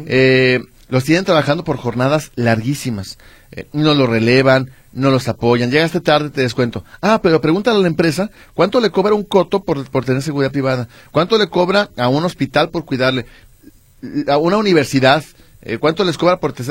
Eh, 0.06 0.60
los 0.88 1.04
tienen 1.04 1.24
trabajando 1.24 1.64
por 1.64 1.76
jornadas 1.76 2.30
larguísimas, 2.36 3.18
Eh, 3.56 3.68
no 3.72 3.94
los 3.94 4.08
relevan, 4.08 4.70
no 4.92 5.12
los 5.12 5.28
apoyan, 5.28 5.70
llegaste 5.70 6.00
tarde, 6.00 6.30
te 6.30 6.40
descuento. 6.40 6.84
Ah, 7.00 7.20
pero 7.22 7.40
pregúntale 7.40 7.78
a 7.78 7.82
la 7.82 7.86
empresa, 7.86 8.28
¿cuánto 8.52 8.80
le 8.80 8.90
cobra 8.90 9.14
un 9.14 9.22
coto 9.22 9.62
por, 9.62 9.88
por 9.90 10.04
tener 10.04 10.22
seguridad 10.22 10.50
privada? 10.50 10.88
¿Cuánto 11.12 11.38
le 11.38 11.46
cobra 11.48 11.88
a 11.96 12.08
un 12.08 12.24
hospital 12.24 12.70
por 12.70 12.84
cuidarle? 12.84 13.26
a 14.28 14.36
una 14.38 14.56
universidad, 14.56 15.22
eh, 15.62 15.78
¿cuánto 15.78 16.02
les 16.04 16.18
cobra 16.18 16.38
por 16.40 16.52
te- 16.52 16.64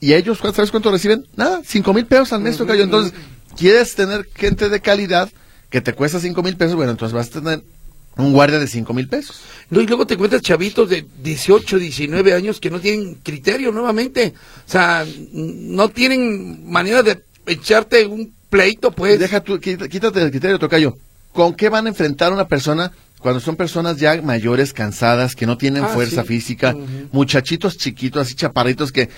Y 0.00 0.12
ellos, 0.14 0.38
¿cuánto- 0.40 0.56
¿sabes 0.56 0.70
cuánto 0.72 0.90
reciben? 0.90 1.24
Nada, 1.36 1.60
cinco 1.64 1.94
mil 1.94 2.04
pesos 2.04 2.32
al 2.32 2.40
mes, 2.40 2.56
tocayo. 2.58 2.82
Entonces, 2.82 3.14
¿quieres 3.56 3.94
tener 3.94 4.28
gente 4.34 4.68
de 4.68 4.80
calidad 4.80 5.30
que 5.70 5.80
te 5.80 5.92
cuesta 5.92 6.20
cinco 6.20 6.42
mil 6.42 6.56
pesos? 6.56 6.76
Bueno, 6.76 6.92
entonces 6.92 7.14
vas 7.14 7.28
a 7.28 7.40
tener 7.40 7.62
un 8.16 8.32
guardia 8.32 8.58
de 8.58 8.68
cinco 8.68 8.94
mil 8.94 9.08
pesos. 9.08 9.40
No, 9.70 9.80
y 9.80 9.86
luego 9.86 10.06
te 10.06 10.14
encuentras 10.14 10.42
chavitos 10.42 10.88
de 10.88 11.06
18, 11.22 11.78
19 11.78 12.32
años 12.34 12.60
que 12.60 12.70
no 12.70 12.80
tienen 12.80 13.14
criterio 13.16 13.72
nuevamente. 13.72 14.34
O 14.66 14.70
sea, 14.70 15.04
no 15.32 15.88
tienen 15.88 16.70
manera 16.70 17.02
de 17.02 17.22
echarte 17.46 18.06
un 18.06 18.32
pleito, 18.50 18.92
pues. 18.92 19.18
Deja 19.18 19.40
tú, 19.40 19.58
quítate 19.58 20.20
del 20.20 20.30
criterio, 20.30 20.58
tocayo. 20.58 20.96
¿Con 21.32 21.54
qué 21.54 21.68
van 21.68 21.86
a 21.86 21.88
enfrentar 21.88 22.30
a 22.30 22.34
una 22.36 22.46
persona 22.46 22.92
cuando 23.18 23.40
son 23.40 23.56
personas 23.56 23.96
ya 23.96 24.20
mayores, 24.22 24.72
cansadas, 24.72 25.34
que 25.34 25.46
no 25.46 25.56
tienen 25.58 25.82
Ah, 25.82 25.88
fuerza 25.88 26.22
sí. 26.22 26.28
física? 26.28 26.76
Muchachitos 27.10 27.76
chiquitos, 27.78 28.22
así 28.26 28.34
chaparritos 28.36 28.92
que 28.92 29.08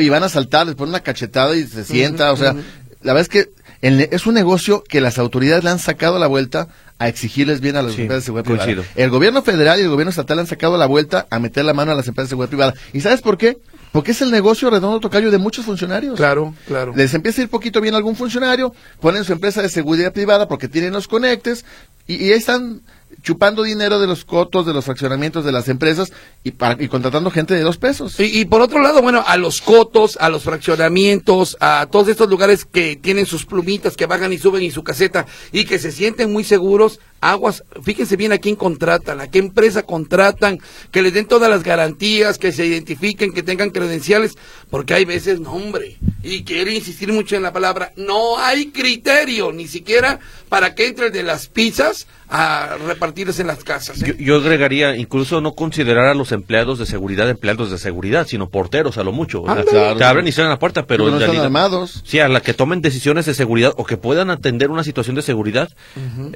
y 0.00 0.08
van 0.10 0.24
a 0.24 0.28
saltar, 0.28 0.66
les 0.66 0.74
ponen 0.74 0.90
una 0.90 1.00
cachetada 1.00 1.56
y 1.56 1.66
se 1.66 1.84
sienta. 1.84 2.32
O 2.32 2.36
sea, 2.36 2.52
la 3.00 3.14
verdad 3.14 3.22
es 3.22 3.28
que 3.30 3.48
el- 3.82 4.08
es 4.10 4.26
un 4.26 4.34
negocio 4.34 4.82
que 4.88 5.00
las 5.00 5.18
autoridades 5.18 5.62
le 5.64 5.70
han 5.70 5.78
sacado 5.78 6.18
la 6.18 6.26
vuelta 6.28 6.68
a 6.98 7.08
exigirles 7.08 7.60
bien 7.60 7.76
a 7.76 7.82
las 7.82 7.94
Sí, 7.94 8.02
empresas 8.02 8.22
de 8.22 8.26
seguridad 8.26 8.44
privada. 8.64 8.88
El 8.94 9.10
gobierno 9.10 9.42
federal 9.42 9.78
y 9.80 9.82
el 9.82 9.88
gobierno 9.90 10.10
estatal 10.10 10.38
han 10.38 10.46
sacado 10.46 10.78
la 10.78 10.86
vuelta 10.86 11.26
a 11.30 11.38
meter 11.40 11.64
la 11.64 11.74
mano 11.74 11.90
a 11.92 11.94
las 11.96 12.06
empresas 12.08 12.28
de 12.28 12.32
seguridad 12.32 12.48
privada. 12.50 12.74
¿Y 12.92 13.00
sabes 13.00 13.20
por 13.22 13.36
qué? 13.36 13.58
Porque 13.90 14.12
es 14.12 14.22
el 14.22 14.30
negocio 14.30 14.70
redondo 14.70 15.00
tocayo 15.00 15.30
de 15.30 15.36
muchos 15.38 15.66
funcionarios. 15.66 16.16
Claro, 16.16 16.54
claro. 16.66 16.94
Les 16.96 17.12
empieza 17.12 17.42
a 17.42 17.44
ir 17.44 17.50
poquito 17.50 17.80
bien 17.80 17.92
a 17.94 17.98
algún 17.98 18.16
funcionario, 18.16 18.72
ponen 19.00 19.24
su 19.24 19.32
empresa 19.32 19.60
de 19.60 19.68
seguridad 19.68 20.12
privada 20.12 20.48
porque 20.48 20.68
tienen 20.68 20.92
los 20.92 21.08
conectes 21.08 21.64
y, 22.06 22.14
y 22.14 22.32
ahí 22.32 22.38
están 22.38 22.80
chupando 23.22 23.62
dinero 23.62 23.98
de 24.00 24.06
los 24.06 24.24
cotos, 24.24 24.66
de 24.66 24.72
los 24.72 24.84
fraccionamientos 24.84 25.44
de 25.44 25.52
las 25.52 25.68
empresas 25.68 26.12
y, 26.44 26.50
para- 26.52 26.82
y 26.82 26.88
contratando 26.88 27.30
gente 27.30 27.54
de 27.54 27.60
dos 27.62 27.78
pesos. 27.78 28.18
Y, 28.20 28.40
y 28.40 28.44
por 28.44 28.60
otro 28.60 28.80
lado, 28.82 29.00
bueno, 29.02 29.22
a 29.26 29.36
los 29.36 29.60
cotos, 29.60 30.16
a 30.20 30.28
los 30.28 30.42
fraccionamientos, 30.42 31.56
a 31.60 31.86
todos 31.90 32.08
estos 32.08 32.28
lugares 32.28 32.64
que 32.64 32.96
tienen 32.96 33.26
sus 33.26 33.46
plumitas, 33.46 33.96
que 33.96 34.06
bajan 34.06 34.32
y 34.32 34.38
suben 34.38 34.62
y 34.62 34.70
su 34.70 34.82
caseta 34.82 35.26
y 35.52 35.64
que 35.64 35.78
se 35.78 35.92
sienten 35.92 36.32
muy 36.32 36.44
seguros, 36.44 36.98
aguas, 37.22 37.64
fíjense 37.82 38.16
bien 38.16 38.32
a 38.32 38.38
quién 38.38 38.56
contratan, 38.56 39.20
a 39.20 39.28
qué 39.30 39.38
empresa 39.38 39.84
contratan, 39.84 40.58
que 40.90 41.00
les 41.02 41.14
den 41.14 41.26
todas 41.26 41.48
las 41.48 41.62
garantías, 41.62 42.36
que 42.36 42.52
se 42.52 42.66
identifiquen, 42.66 43.32
que 43.32 43.42
tengan 43.42 43.70
credenciales, 43.70 44.34
porque 44.68 44.92
hay 44.92 45.04
veces, 45.06 45.40
no 45.40 45.52
hombre, 45.52 45.96
y 46.22 46.42
quiero 46.42 46.70
insistir 46.70 47.12
mucho 47.12 47.36
en 47.36 47.42
la 47.42 47.52
palabra, 47.52 47.92
no 47.96 48.38
hay 48.38 48.66
criterio, 48.72 49.52
ni 49.52 49.68
siquiera 49.68 50.18
para 50.48 50.74
que 50.74 50.86
entre 50.88 51.10
de 51.10 51.22
las 51.22 51.46
pizzas 51.48 52.06
a 52.28 52.76
repartirse 52.86 53.42
en 53.42 53.48
las 53.48 53.62
casas. 53.62 54.02
¿eh? 54.02 54.14
Yo, 54.18 54.24
yo 54.24 54.36
agregaría 54.36 54.96
incluso 54.96 55.40
no 55.42 55.52
considerar 55.52 56.06
a 56.06 56.14
los 56.14 56.32
empleados 56.32 56.78
de 56.78 56.86
seguridad 56.86 57.28
empleados 57.28 57.70
de 57.70 57.76
seguridad, 57.78 58.26
sino 58.26 58.48
porteros 58.48 58.96
a 58.98 59.04
lo 59.04 59.12
mucho. 59.12 59.46
Ándale. 59.48 59.70
Claro. 59.70 59.96
te 59.96 60.04
abren 60.04 60.26
y 60.26 60.32
cierran 60.32 60.50
la 60.50 60.58
puerta, 60.58 60.86
pero 60.86 61.04
Pero 61.04 61.08
en 61.08 61.12
no 61.12 61.18
están 61.18 61.26
realidad- 61.36 61.44
armados. 61.46 62.02
Sí, 62.06 62.18
a 62.20 62.28
la 62.28 62.40
que 62.40 62.54
tomen 62.54 62.80
decisiones 62.80 63.26
de 63.26 63.34
seguridad 63.34 63.74
o 63.76 63.84
que 63.84 63.96
puedan 63.98 64.30
atender 64.30 64.70
una 64.70 64.82
situación 64.82 65.14
de 65.14 65.22
seguridad, 65.22 65.68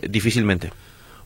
eh, 0.03 0.07
difícilmente. 0.09 0.71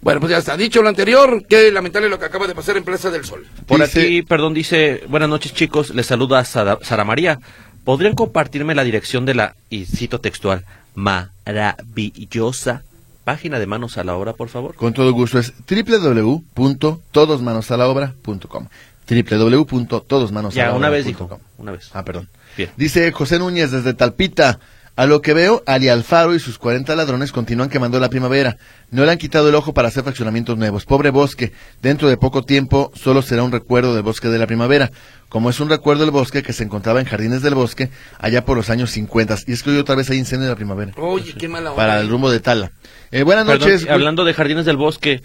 Bueno, 0.03 0.21
pues 0.21 0.31
ya 0.31 0.39
está. 0.39 0.57
Dicho 0.57 0.83
lo 0.83 0.89
anterior, 0.89 1.45
qué 1.49 1.71
lamentable 1.71 2.09
lo 2.09 2.19
que 2.19 2.25
acaba 2.25 2.47
de 2.47 2.55
pasar 2.55 2.77
en 2.77 2.85
Plaza 2.85 3.11
del 3.11 3.25
Sol. 3.25 3.47
Por 3.67 3.81
Dice- 3.81 4.01
aquí, 4.01 4.23
perdón, 4.23 4.55
dice, 4.55 5.03
buenas 5.09 5.29
noches 5.29 5.53
chicos, 5.53 5.95
les 5.95 6.07
saluda 6.07 6.43
Sara, 6.45 6.79
Sara 6.83 7.05
María. 7.05 7.39
¿Podrían 7.85 8.15
compartirme 8.15 8.75
la 8.75 8.85
dirección 8.85 9.27
de 9.27 9.35
la, 9.35 9.57
y 9.69 9.85
cito 9.87 10.21
textual, 10.21 10.65
maravillosa 10.95 12.83
página 13.25 13.59
de 13.59 13.67
manos 13.67 13.99
a 13.99 14.05
la 14.05 14.15
obra, 14.17 14.33
por 14.33 14.49
favor? 14.49 14.75
Con 14.75 14.93
todo 14.95 15.13
gusto 15.13 15.39
es 15.39 15.53
www.todosmanosalaobra.com 15.69 18.67
www.todosmanosalaobra.com 19.09 20.51
Ya, 20.53 20.73
una 20.75 20.89
vez 20.89 21.05
dijo, 21.05 21.41
una 21.59 21.73
vez. 21.73 21.91
Ah, 21.93 22.05
perdón. 22.05 22.29
Bien. 22.57 22.71
Dice 22.77 23.11
José 23.13 23.39
Núñez 23.39 23.71
desde 23.71 23.93
Talpita. 23.95 24.59
A 25.01 25.07
lo 25.07 25.23
que 25.23 25.33
veo, 25.33 25.63
Ali 25.67 25.89
Alfaro 25.89 26.35
y 26.35 26.41
sus 26.41 26.59
40 26.59 26.95
ladrones 26.95 27.33
continúan 27.33 27.71
quemando 27.71 27.99
la 27.99 28.11
primavera. 28.11 28.59
No 28.91 29.07
le 29.07 29.13
han 29.13 29.17
quitado 29.17 29.49
el 29.49 29.55
ojo 29.55 29.73
para 29.73 29.89
hacer 29.89 30.03
fraccionamientos 30.03 30.59
nuevos. 30.59 30.85
Pobre 30.85 31.09
bosque. 31.09 31.53
Dentro 31.81 32.09
de 32.11 32.19
poco 32.19 32.43
tiempo 32.43 32.93
solo 32.95 33.23
será 33.23 33.43
un 33.43 33.51
recuerdo 33.51 33.95
del 33.95 34.03
bosque 34.03 34.29
de 34.29 34.39
la 34.39 34.47
primavera. 34.47 34.91
Como 35.31 35.49
es 35.49 35.59
un 35.59 35.71
recuerdo 35.71 36.03
del 36.03 36.11
bosque 36.11 36.43
que 36.43 36.53
se 36.53 36.65
encontraba 36.65 37.01
en 37.01 37.07
Jardines 37.07 37.41
del 37.41 37.55
Bosque 37.55 37.89
allá 38.19 38.45
por 38.45 38.59
los 38.59 38.69
años 38.69 38.91
50. 38.91 39.37
Y 39.47 39.53
es 39.53 39.63
que 39.63 39.71
hoy 39.71 39.79
otra 39.79 39.95
vez 39.95 40.11
hay 40.11 40.19
incendio 40.19 40.45
de 40.49 40.53
la 40.53 40.57
primavera. 40.57 40.93
Oye, 40.99 41.33
qué 41.33 41.49
mala 41.49 41.71
onda. 41.71 41.77
Para 41.83 42.01
el 42.01 42.09
rumbo 42.11 42.31
de 42.31 42.41
Tala. 42.41 42.71
Eh, 43.11 43.23
buenas 43.23 43.47
Perdón, 43.47 43.71
noches. 43.71 43.89
hablando 43.89 44.25
de 44.27 44.35
jardines 44.35 44.67
del 44.67 44.77
bosque, 44.77 45.23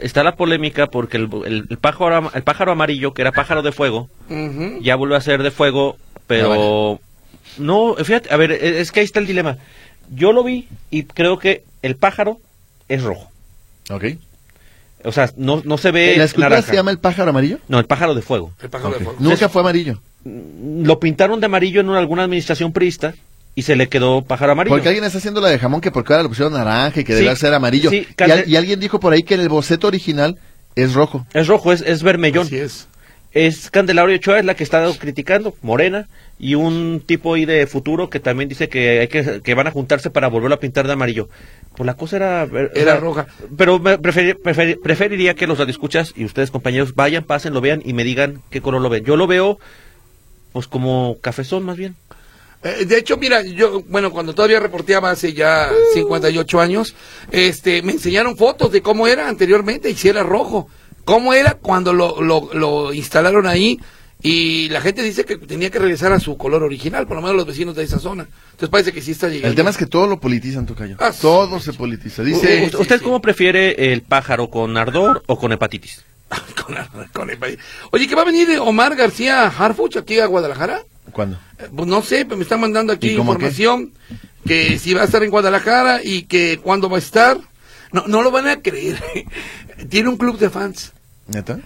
está 0.00 0.22
la 0.22 0.36
polémica 0.36 0.86
porque 0.86 1.16
el, 1.16 1.28
el- 1.44 1.66
el 1.68 1.78
pájaro, 1.78 2.30
el 2.32 2.42
pájaro 2.44 2.70
amarillo, 2.70 3.14
que 3.14 3.22
era 3.22 3.32
pájaro 3.32 3.62
de 3.62 3.72
fuego, 3.72 4.08
ya 4.80 4.94
vuelve 4.94 5.16
a 5.16 5.20
ser 5.20 5.42
de 5.42 5.50
fuego, 5.50 5.96
pero... 6.28 7.00
No, 7.58 7.94
fíjate, 7.96 8.32
a 8.32 8.36
ver, 8.36 8.52
e- 8.52 8.80
es 8.80 8.92
que 8.92 9.00
ahí 9.00 9.06
está 9.06 9.20
el 9.20 9.26
dilema. 9.26 9.58
Yo 10.14 10.32
lo 10.32 10.42
vi 10.44 10.68
y 10.90 11.02
creo 11.04 11.38
que 11.38 11.64
el 11.82 11.96
pájaro 11.96 12.40
es 12.88 13.02
rojo. 13.02 13.30
Ok. 13.90 14.04
O 15.04 15.12
sea, 15.12 15.30
no, 15.36 15.62
no 15.64 15.78
se 15.78 15.90
ve 15.92 16.14
¿La 16.16 16.24
escultura 16.24 16.48
naranja. 16.50 16.70
se 16.70 16.76
llama 16.76 16.90
el 16.90 16.98
pájaro 16.98 17.30
amarillo? 17.30 17.58
No, 17.68 17.78
el 17.78 17.84
pájaro 17.86 18.14
de 18.14 18.22
fuego. 18.22 18.52
El 18.62 18.68
pájaro 18.70 18.94
de 18.98 19.04
fuego. 19.04 19.16
Nunca 19.20 19.48
fue 19.48 19.60
amarillo. 19.62 20.00
Lo 20.24 20.98
pintaron 20.98 21.40
de 21.40 21.46
amarillo 21.46 21.80
en 21.80 21.88
una- 21.88 21.98
alguna 22.00 22.24
administración 22.24 22.72
priista 22.72 23.14
y 23.54 23.62
se 23.62 23.76
le 23.76 23.88
quedó 23.88 24.22
pájaro 24.22 24.52
amarillo. 24.52 24.74
Porque 24.74 24.88
alguien 24.88 25.04
está 25.04 25.18
haciendo 25.18 25.40
la 25.40 25.48
de 25.48 25.58
jamón 25.58 25.80
que 25.80 25.90
porque 25.92 26.12
ahora 26.12 26.24
le 26.24 26.28
pusieron 26.28 26.52
naranja 26.52 27.00
y 27.00 27.04
que 27.04 27.16
Sí, 27.16 27.22
debe 27.22 27.36
ser 27.36 27.54
amarillo. 27.54 27.90
sí, 27.90 28.06
y, 28.18 28.22
al- 28.30 28.48
y 28.48 28.56
alguien 28.56 28.80
dijo 28.80 28.98
por 28.98 29.12
ahí 29.12 29.22
que 29.22 29.34
en 29.34 29.40
el 29.40 29.48
boceto 29.48 29.86
original 29.86 30.38
es 30.74 30.94
rojo. 30.94 31.26
Es 31.32 31.46
rojo, 31.46 31.72
es, 31.72 31.80
es 31.82 32.02
vermellón. 32.02 32.46
Así 32.46 32.56
es. 32.56 32.88
Es 33.32 33.70
Candelario 33.70 34.16
Ochoa, 34.16 34.38
es 34.38 34.44
la 34.46 34.54
que 34.54 34.64
está 34.64 34.90
criticando, 34.98 35.54
Morena, 35.60 36.08
y 36.38 36.54
un 36.54 37.02
tipo 37.04 37.34
ahí 37.34 37.44
de 37.44 37.66
futuro 37.66 38.08
que 38.08 38.20
también 38.20 38.48
dice 38.48 38.68
que 38.70 39.00
hay 39.00 39.08
que, 39.08 39.42
que 39.42 39.54
van 39.54 39.66
a 39.66 39.70
juntarse 39.70 40.08
para 40.08 40.28
volverlo 40.28 40.54
a 40.54 40.60
pintar 40.60 40.86
de 40.86 40.94
amarillo. 40.94 41.28
Pues 41.76 41.86
la 41.86 41.94
cosa 41.94 42.16
era... 42.16 42.46
ver- 42.46 42.72
Era 42.74 42.96
roja. 42.96 43.26
Pero 43.56 43.78
me 43.78 43.98
preferi- 43.98 44.34
preferi- 44.40 44.80
preferiría 44.82 45.34
que 45.34 45.46
los 45.46 45.58
radioescuchas 45.58 46.14
y 46.16 46.24
ustedes 46.24 46.50
compañeros 46.50 46.94
vayan, 46.94 47.22
pasen, 47.24 47.52
lo 47.52 47.60
vean 47.60 47.82
y 47.84 47.92
me 47.92 48.02
digan 48.02 48.40
qué 48.50 48.62
color 48.62 48.80
lo 48.80 48.88
ven. 48.88 49.04
Yo 49.04 49.16
lo 49.16 49.26
veo 49.26 49.58
pues 50.52 50.66
como 50.66 51.18
cafezón 51.20 51.64
más 51.64 51.76
bien. 51.76 51.96
Eh, 52.64 52.86
de 52.86 52.98
hecho, 52.98 53.18
mira, 53.18 53.42
yo, 53.42 53.82
bueno, 53.88 54.10
cuando 54.10 54.34
todavía 54.34 54.58
reporteaba 54.58 55.10
hace 55.10 55.32
ya 55.34 55.70
58 55.94 56.60
años, 56.60 56.96
este, 57.30 57.82
me 57.82 57.92
enseñaron 57.92 58.36
fotos 58.36 58.72
de 58.72 58.80
cómo 58.82 59.06
era 59.06 59.28
anteriormente 59.28 59.90
y 59.90 59.94
si 59.94 60.08
era 60.08 60.22
rojo. 60.22 60.68
Cómo 61.08 61.32
era 61.32 61.54
cuando 61.54 61.94
lo, 61.94 62.20
lo, 62.20 62.50
lo 62.52 62.92
instalaron 62.92 63.46
ahí 63.46 63.80
y 64.22 64.68
la 64.68 64.82
gente 64.82 65.02
dice 65.02 65.24
que 65.24 65.38
tenía 65.38 65.70
que 65.70 65.78
regresar 65.78 66.12
a 66.12 66.20
su 66.20 66.36
color 66.36 66.62
original, 66.62 67.06
por 67.06 67.16
lo 67.16 67.22
menos 67.22 67.34
los 67.34 67.46
vecinos 67.46 67.74
de 67.74 67.84
esa 67.84 67.98
zona. 67.98 68.28
Entonces 68.50 68.68
parece 68.68 68.92
que 68.92 69.00
sí 69.00 69.12
está 69.12 69.28
llegando. 69.28 69.48
El 69.48 69.54
tema 69.54 69.70
es 69.70 69.78
que 69.78 69.86
todo 69.86 70.06
lo 70.06 70.20
politizan, 70.20 70.66
Tocayo. 70.66 70.96
Ah, 70.98 71.10
sí. 71.10 71.22
todo 71.22 71.60
se 71.60 71.72
politiza. 71.72 72.22
Dice, 72.22 72.64
¿Usted, 72.66 72.78
usted 72.78 73.00
cómo 73.00 73.22
prefiere 73.22 73.90
el 73.94 74.02
pájaro 74.02 74.50
con 74.50 74.76
ardor 74.76 75.22
o 75.28 75.38
con 75.38 75.50
hepatitis? 75.50 76.04
con, 76.66 76.76
con 77.14 77.38
país. 77.38 77.56
Oye, 77.90 78.06
que 78.06 78.14
va 78.14 78.20
a 78.20 78.26
venir 78.26 78.58
Omar 78.60 78.94
García 78.94 79.46
Harfuch 79.46 79.96
aquí 79.96 80.20
a 80.20 80.26
Guadalajara. 80.26 80.82
¿cuándo? 81.10 81.38
Eh, 81.58 81.68
Pues 81.74 81.88
no 81.88 82.02
sé, 82.02 82.26
pero 82.26 82.36
me 82.36 82.42
están 82.42 82.60
mandando 82.60 82.92
aquí 82.92 83.12
¿Y 83.12 83.16
cómo 83.16 83.32
información 83.32 83.92
que 84.46 84.78
si 84.78 84.92
va 84.92 85.00
a 85.00 85.04
estar 85.06 85.22
en 85.22 85.30
Guadalajara 85.30 86.02
y 86.04 86.24
que 86.24 86.60
cuándo 86.62 86.90
va 86.90 86.96
a 86.96 87.00
estar. 87.00 87.38
No, 87.92 88.04
no 88.06 88.20
lo 88.20 88.30
van 88.30 88.46
a 88.46 88.60
creer. 88.60 89.02
Tiene 89.88 90.10
un 90.10 90.18
club 90.18 90.38
de 90.38 90.50
fans. 90.50 90.92
¿Neta? 91.28 91.60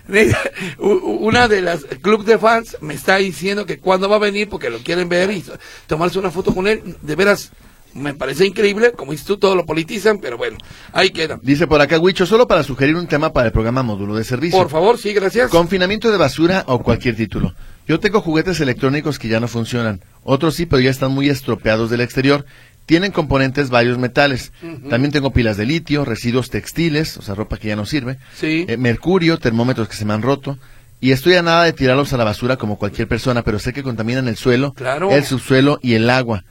Una 0.79 1.47
de 1.47 1.63
las 1.63 1.85
club 1.85 2.25
de 2.25 2.37
fans 2.37 2.77
me 2.81 2.95
está 2.95 3.17
diciendo 3.17 3.65
que 3.65 3.79
cuándo 3.79 4.09
va 4.09 4.17
a 4.17 4.19
venir 4.19 4.49
porque 4.49 4.71
lo 4.71 4.79
quieren 4.79 5.09
ver 5.09 5.31
y 5.31 5.45
tomarse 5.87 6.19
una 6.19 6.33
foto 6.33 6.53
con 6.53 6.67
él. 6.67 6.97
De 7.01 7.15
veras, 7.15 7.53
me 7.95 8.13
parece 8.13 8.45
increíble. 8.45 8.93
Como 8.93 9.15
todo 9.15 9.55
lo 9.55 9.65
politizan, 9.65 10.19
pero 10.19 10.37
bueno, 10.37 10.59
ahí 10.93 11.11
queda. 11.11 11.39
Dice 11.43 11.69
por 11.69 11.81
acá, 11.81 11.99
Huicho, 12.01 12.27
solo 12.27 12.49
para 12.49 12.65
sugerir 12.65 12.97
un 12.97 13.07
tema 13.07 13.33
para 13.33 13.47
el 13.47 13.53
programa 13.53 13.85
Módulo 13.85 14.17
de 14.17 14.25
Servicio. 14.25 14.59
Por 14.59 14.69
favor, 14.69 14.99
sí, 14.99 15.13
gracias. 15.13 15.49
Confinamiento 15.49 16.11
de 16.11 16.19
basura 16.19 16.65
o 16.67 16.83
cualquier 16.83 17.15
título. 17.15 17.55
Yo 17.87 18.01
tengo 18.01 18.21
juguetes 18.21 18.61
electrónicos 18.61 19.19
que 19.19 19.29
ya 19.29 19.39
no 19.39 19.49
funcionan. 19.49 20.01
Otros 20.25 20.55
sí, 20.55 20.67
pero 20.67 20.81
ya 20.81 20.91
están 20.91 21.13
muy 21.13 21.29
estropeados 21.29 21.91
del 21.91 22.01
exterior. 22.01 22.47
Tienen 22.93 23.11
componentes 23.11 23.71
varios 23.71 23.97
metales. 23.97 24.53
También 24.91 25.13
tengo 25.13 25.33
pilas 25.33 25.57
de 25.57 25.65
litio, 25.65 26.05
residuos 26.05 26.51
textiles, 26.51 27.17
o 27.17 27.23
sea, 27.23 27.35
ropa 27.35 27.57
que 27.57 27.69
ya 27.69 27.75
no 27.75 27.87
sirve. 27.87 28.19
Sí. 28.39 28.67
eh, 28.69 28.77
mercurio, 28.77 29.39
termómetros 29.39 29.89
que 29.89 29.97
se 29.97 30.05
me 30.05 30.13
han 30.13 30.21
roto. 30.21 30.59
Y 31.01 31.13
estoy 31.13 31.37
a 31.37 31.43
nada 31.43 31.65
de 31.65 31.73
tirarlos 31.73 32.13
a 32.13 32.19
la 32.19 32.25
basura 32.25 32.59
como 32.59 32.77
cualquier 32.77 33.09
persona, 33.09 33.43
pero 33.45 33.59
sé 33.59 33.73
que 33.73 33.83
contaminan 33.83 34.29
el 34.29 34.37
suelo, 34.37 34.75
Claro. 34.75 35.11
el 35.11 35.25
subsuelo 35.25 35.79
y 35.81 35.95
el 35.95 36.11
agua. 36.11 36.45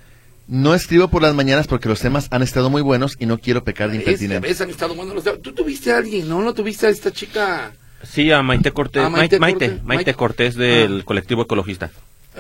No 0.47 0.73
escribo 0.73 1.10
por 1.10 1.21
las 1.21 1.36
mañanas 1.36 1.67
porque 1.67 1.88
los 1.88 1.99
temas 1.99 2.27
han 2.32 2.41
estado 2.41 2.71
muy 2.71 2.82
buenos 2.82 3.17
y 3.19 3.27
no 3.27 3.38
quiero 3.38 3.63
pecar 3.63 3.91
de 3.91 3.97
impertinente. 3.97 4.47
vez 4.47 4.60
han 4.62 4.71
estado 4.71 4.95
buenos 4.95 5.13
los- 5.13 5.41
Tú 5.43 5.54
tuviste 5.54 5.91
a 5.91 5.97
alguien, 5.97 6.27
¿no? 6.27 6.41
¿No 6.41 6.56
tuviste 6.56 6.88
a 6.88 6.89
esta 6.89 7.12
chica? 7.12 7.71
Sí, 8.01 8.32
a 8.32 8.41
Maite 8.41 8.71
Cortés, 8.71 9.04
A 9.04 9.10
Maite, 9.12 9.38
Maite 9.38 9.39
Maite, 9.39 9.60
Cortés. 9.67 9.84
Maite 9.86 9.95
Maite. 10.06 10.13
Cortés 10.15 10.56
del 10.56 11.01
Ah. 11.01 11.06
colectivo 11.06 11.43
ecologista. 11.43 11.91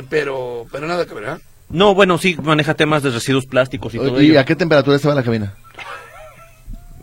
Pero, 0.09 0.65
pero 0.71 0.87
nada 0.87 1.05
que 1.05 1.13
ver, 1.13 1.25
¿ah? 1.29 1.39
No, 1.71 1.93
bueno, 1.95 2.17
sí 2.17 2.35
maneja 2.43 2.73
temas 2.73 3.03
de 3.03 3.11
residuos 3.11 3.45
plásticos 3.45 3.93
y 3.95 3.97
todo 3.97 4.21
¿Y 4.21 4.31
ello. 4.31 4.39
a 4.39 4.45
qué 4.45 4.55
temperatura 4.55 4.95
estaba 4.95 5.15
la 5.15 5.23
cabina? 5.23 5.53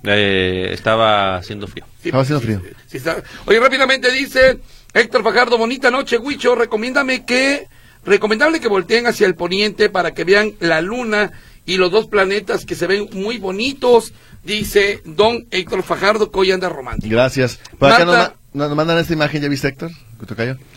Eh, 0.04 0.70
estaba 0.72 1.36
haciendo 1.36 1.66
frío. 1.66 1.84
Sí, 2.02 2.08
Estaba 2.08 2.22
haciendo 2.22 2.40
frío. 2.40 2.60
sí, 2.62 2.74
sí 2.86 2.96
está. 2.98 3.16
Oye, 3.46 3.58
rápidamente 3.60 4.10
dice 4.12 4.58
Héctor 4.94 5.22
Fajardo, 5.24 5.58
bonita 5.58 5.90
noche, 5.90 6.18
Huicho, 6.18 6.54
recomiéndame 6.54 7.24
que, 7.24 7.66
recomendable 8.04 8.60
que 8.60 8.68
volteen 8.68 9.06
hacia 9.06 9.26
el 9.26 9.34
poniente 9.34 9.90
para 9.90 10.12
que 10.14 10.24
vean 10.24 10.52
la 10.60 10.80
luna 10.80 11.32
y 11.66 11.76
los 11.76 11.90
dos 11.90 12.06
planetas 12.06 12.64
que 12.64 12.74
se 12.76 12.86
ven 12.86 13.08
muy 13.12 13.38
bonitos, 13.38 14.12
dice 14.44 15.02
don 15.04 15.46
Héctor 15.50 15.82
Fajardo, 15.82 16.30
que 16.30 16.38
hoy 16.38 16.52
anda 16.52 16.68
romántico. 16.68 17.12
Gracias. 17.14 17.58
Por 17.78 17.90
acá 17.92 18.04
nos, 18.04 18.16
Marta. 18.16 18.34
ma- 18.54 18.66
nos 18.68 18.76
mandan 18.76 18.98
esta 18.98 19.12
imagen, 19.12 19.42
¿ya 19.42 19.48
viste, 19.48 19.68
Héctor? 19.68 19.90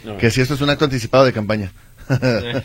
No. 0.04 0.18
Que 0.18 0.30
si 0.32 0.42
esto 0.42 0.56
es 0.56 0.62
un 0.62 0.70
acto 0.70 0.86
anticipado 0.86 1.26
de 1.26 1.32
campaña. 1.34 1.72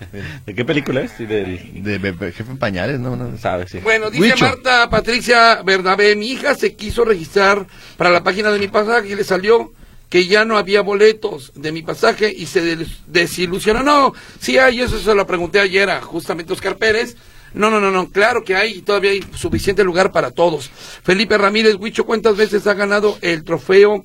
¿De 0.46 0.54
qué 0.54 0.64
película 0.64 1.00
es? 1.02 1.18
Del- 1.18 1.82
de, 1.82 1.98
be- 1.98 2.32
jefe 2.32 2.50
en 2.50 2.58
pañales, 2.58 3.00
¿no? 3.00 3.16
no. 3.16 3.36
¿Sabes? 3.38 3.70
Sí. 3.70 3.78
Bueno, 3.78 4.10
dice. 4.10 4.34
Marta 4.40 4.88
Patricia 4.90 5.62
Bernabé, 5.62 6.14
mi 6.16 6.30
hija 6.30 6.54
se 6.54 6.74
quiso 6.74 7.04
registrar 7.04 7.66
para 7.96 8.10
la 8.10 8.22
página 8.22 8.50
de 8.50 8.58
mi 8.58 8.68
pasaje 8.68 9.08
y 9.08 9.14
le 9.14 9.24
salió 9.24 9.72
que 10.08 10.26
ya 10.26 10.44
no 10.44 10.56
había 10.56 10.80
boletos 10.80 11.52
de 11.54 11.70
mi 11.72 11.82
pasaje 11.82 12.32
y 12.34 12.46
se 12.46 12.62
des- 12.62 12.98
desilusionó. 13.06 13.82
No, 13.82 14.14
sí 14.40 14.56
hay, 14.58 14.80
eso 14.80 14.98
se 14.98 15.14
lo 15.14 15.26
pregunté 15.26 15.60
ayer 15.60 15.90
a 15.90 16.00
justamente 16.00 16.52
Oscar 16.52 16.76
Pérez. 16.76 17.16
No, 17.54 17.70
no, 17.70 17.80
no, 17.80 17.90
no, 17.90 18.10
claro 18.10 18.44
que 18.44 18.54
hay, 18.56 18.72
y 18.78 18.82
todavía 18.82 19.10
hay 19.10 19.24
suficiente 19.34 19.82
lugar 19.82 20.12
para 20.12 20.30
todos. 20.30 20.70
Felipe 21.02 21.36
Ramírez 21.38 21.76
Huicho, 21.76 22.04
¿cuántas 22.04 22.36
veces 22.36 22.66
ha 22.66 22.74
ganado 22.74 23.16
el 23.22 23.42
trofeo, 23.42 24.04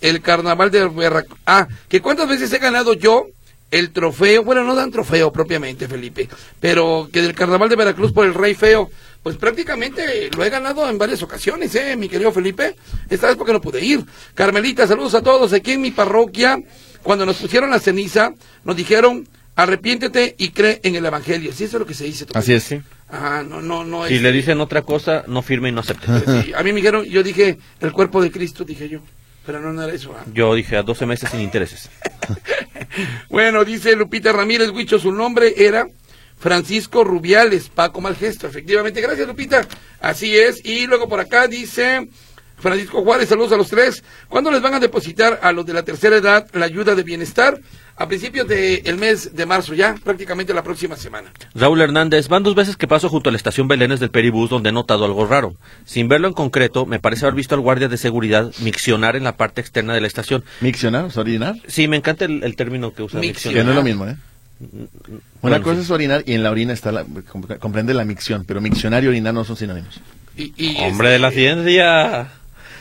el 0.00 0.20
carnaval 0.22 0.70
de 0.70 0.86
Veracruz? 0.88 1.38
Ah, 1.44 1.66
que 1.88 2.00
cuántas 2.00 2.28
veces 2.28 2.52
he 2.52 2.58
ganado 2.58 2.94
yo 2.94 3.26
el 3.70 3.90
trofeo, 3.90 4.42
bueno, 4.44 4.64
no 4.64 4.74
dan 4.74 4.90
trofeo 4.90 5.32
propiamente, 5.32 5.88
Felipe, 5.88 6.28
pero 6.60 7.08
que 7.12 7.22
del 7.22 7.34
carnaval 7.34 7.68
de 7.68 7.76
Veracruz 7.76 8.12
por 8.12 8.26
el 8.26 8.34
Rey 8.34 8.54
Feo, 8.54 8.90
pues 9.22 9.36
prácticamente 9.36 10.30
lo 10.34 10.44
he 10.44 10.50
ganado 10.50 10.88
en 10.88 10.96
varias 10.96 11.22
ocasiones, 11.22 11.74
¿eh, 11.74 11.96
mi 11.96 12.08
querido 12.08 12.32
Felipe? 12.32 12.76
Esta 13.10 13.26
vez 13.26 13.36
porque 13.36 13.52
no 13.52 13.60
pude 13.60 13.84
ir. 13.84 14.04
Carmelita, 14.34 14.86
saludos 14.86 15.14
a 15.14 15.22
todos. 15.22 15.52
Aquí 15.52 15.72
en 15.72 15.82
mi 15.82 15.90
parroquia, 15.90 16.58
cuando 17.02 17.26
nos 17.26 17.36
pusieron 17.36 17.70
la 17.70 17.80
ceniza, 17.80 18.32
nos 18.64 18.76
dijeron, 18.76 19.28
arrepiéntete 19.56 20.34
y 20.38 20.50
cree 20.50 20.80
en 20.82 20.94
el 20.94 21.04
Evangelio. 21.04 21.52
Sí, 21.52 21.64
eso 21.64 21.76
es 21.76 21.80
lo 21.80 21.86
que 21.86 21.94
se 21.94 22.04
dice. 22.04 22.26
Así 22.32 22.54
es. 22.54 22.62
Sí. 22.62 22.80
Ajá, 23.10 23.42
no, 23.42 23.60
no, 23.60 23.84
no 23.84 24.06
es... 24.06 24.12
Si 24.12 24.18
le 24.18 24.32
dicen 24.32 24.60
otra 24.60 24.82
cosa, 24.82 25.24
no 25.26 25.42
firme 25.42 25.70
y 25.70 25.72
no 25.72 25.80
acepte. 25.80 26.06
Sí, 26.42 26.52
a 26.54 26.62
mí 26.62 26.72
me 26.72 26.76
dijeron, 26.76 27.04
yo 27.04 27.22
dije, 27.22 27.58
el 27.80 27.92
cuerpo 27.92 28.22
de 28.22 28.30
Cristo, 28.30 28.64
dije 28.64 28.88
yo. 28.88 29.00
Pero 29.48 29.60
no, 29.60 29.72
no 29.72 29.82
era 29.82 29.94
eso. 29.94 30.14
¿ah? 30.14 30.26
Yo 30.34 30.54
dije 30.54 30.76
a 30.76 30.82
12 30.82 31.06
meses 31.06 31.30
sin 31.30 31.40
intereses. 31.40 31.88
Bueno, 33.28 33.64
dice 33.64 33.94
Lupita 33.94 34.32
Ramírez 34.32 34.70
Huicho, 34.70 34.98
su 34.98 35.12
nombre 35.12 35.54
era 35.56 35.86
Francisco 36.36 37.04
Rubiales, 37.04 37.68
Paco 37.68 38.00
Malgesto, 38.00 38.46
efectivamente. 38.48 39.00
Gracias, 39.00 39.28
Lupita. 39.28 39.66
Así 40.00 40.36
es. 40.36 40.64
Y 40.64 40.86
luego 40.86 41.08
por 41.08 41.20
acá 41.20 41.46
dice 41.46 42.08
Francisco 42.60 43.02
Juárez, 43.02 43.28
saludos 43.28 43.52
a 43.52 43.56
los 43.56 43.68
tres. 43.68 44.02
¿Cuándo 44.28 44.50
les 44.50 44.60
van 44.62 44.74
a 44.74 44.80
depositar 44.80 45.38
a 45.42 45.52
los 45.52 45.64
de 45.66 45.72
la 45.74 45.82
tercera 45.84 46.16
edad 46.16 46.46
la 46.52 46.64
ayuda 46.66 46.94
de 46.94 47.02
bienestar? 47.02 47.60
A 48.00 48.06
principios 48.06 48.46
del 48.46 48.96
mes 48.96 49.34
de 49.34 49.44
marzo, 49.44 49.74
ya 49.74 49.96
prácticamente 50.04 50.54
la 50.54 50.62
próxima 50.62 50.94
semana. 50.94 51.32
Raúl 51.54 51.80
Hernández, 51.80 52.28
van 52.28 52.44
dos 52.44 52.54
veces 52.54 52.76
que 52.76 52.86
paso 52.86 53.08
junto 53.08 53.28
a 53.28 53.32
la 53.32 53.36
estación 53.36 53.66
Belénes 53.66 53.98
del 53.98 54.10
Peribús 54.12 54.50
donde 54.50 54.68
he 54.68 54.72
notado 54.72 55.04
algo 55.04 55.26
raro. 55.26 55.56
Sin 55.84 56.06
verlo 56.06 56.28
en 56.28 56.34
concreto, 56.34 56.86
me 56.86 57.00
parece 57.00 57.24
haber 57.24 57.34
visto 57.34 57.56
al 57.56 57.60
guardia 57.60 57.88
de 57.88 57.96
seguridad 57.96 58.52
miccionar 58.60 59.16
en 59.16 59.24
la 59.24 59.36
parte 59.36 59.60
externa 59.60 59.94
de 59.94 60.00
la 60.00 60.06
estación. 60.06 60.44
¿Miccionar? 60.60 61.06
o 61.06 61.10
sea, 61.10 61.22
¿Orinar? 61.22 61.56
Sí, 61.66 61.88
me 61.88 61.96
encanta 61.96 62.24
el, 62.26 62.44
el 62.44 62.54
término 62.54 62.92
que 62.94 63.02
usa 63.02 63.18
Miccionar. 63.18 63.54
Que 63.54 63.64
miccionar. 63.64 63.64
no 63.64 63.70
es 63.72 63.76
lo 63.76 63.82
mismo, 63.82 64.06
¿eh? 64.06 64.16
Una 64.60 65.18
Bueno, 65.42 65.62
cosa 65.62 65.76
sí. 65.76 65.82
es 65.82 65.90
orinar 65.90 66.22
y 66.24 66.34
en 66.34 66.42
la 66.44 66.50
orina 66.52 66.72
está 66.72 66.92
la, 66.92 67.04
com- 67.04 67.46
comprende 67.58 67.94
la 67.94 68.04
micción, 68.04 68.44
pero 68.46 68.60
miccionar 68.60 69.02
y 69.02 69.08
orinar 69.08 69.34
no 69.34 69.44
son 69.44 69.56
sinónimos. 69.56 70.00
Y, 70.36 70.52
y, 70.56 70.76
Hombre 70.84 71.10
de 71.10 71.18
la 71.18 71.28
este, 71.28 71.40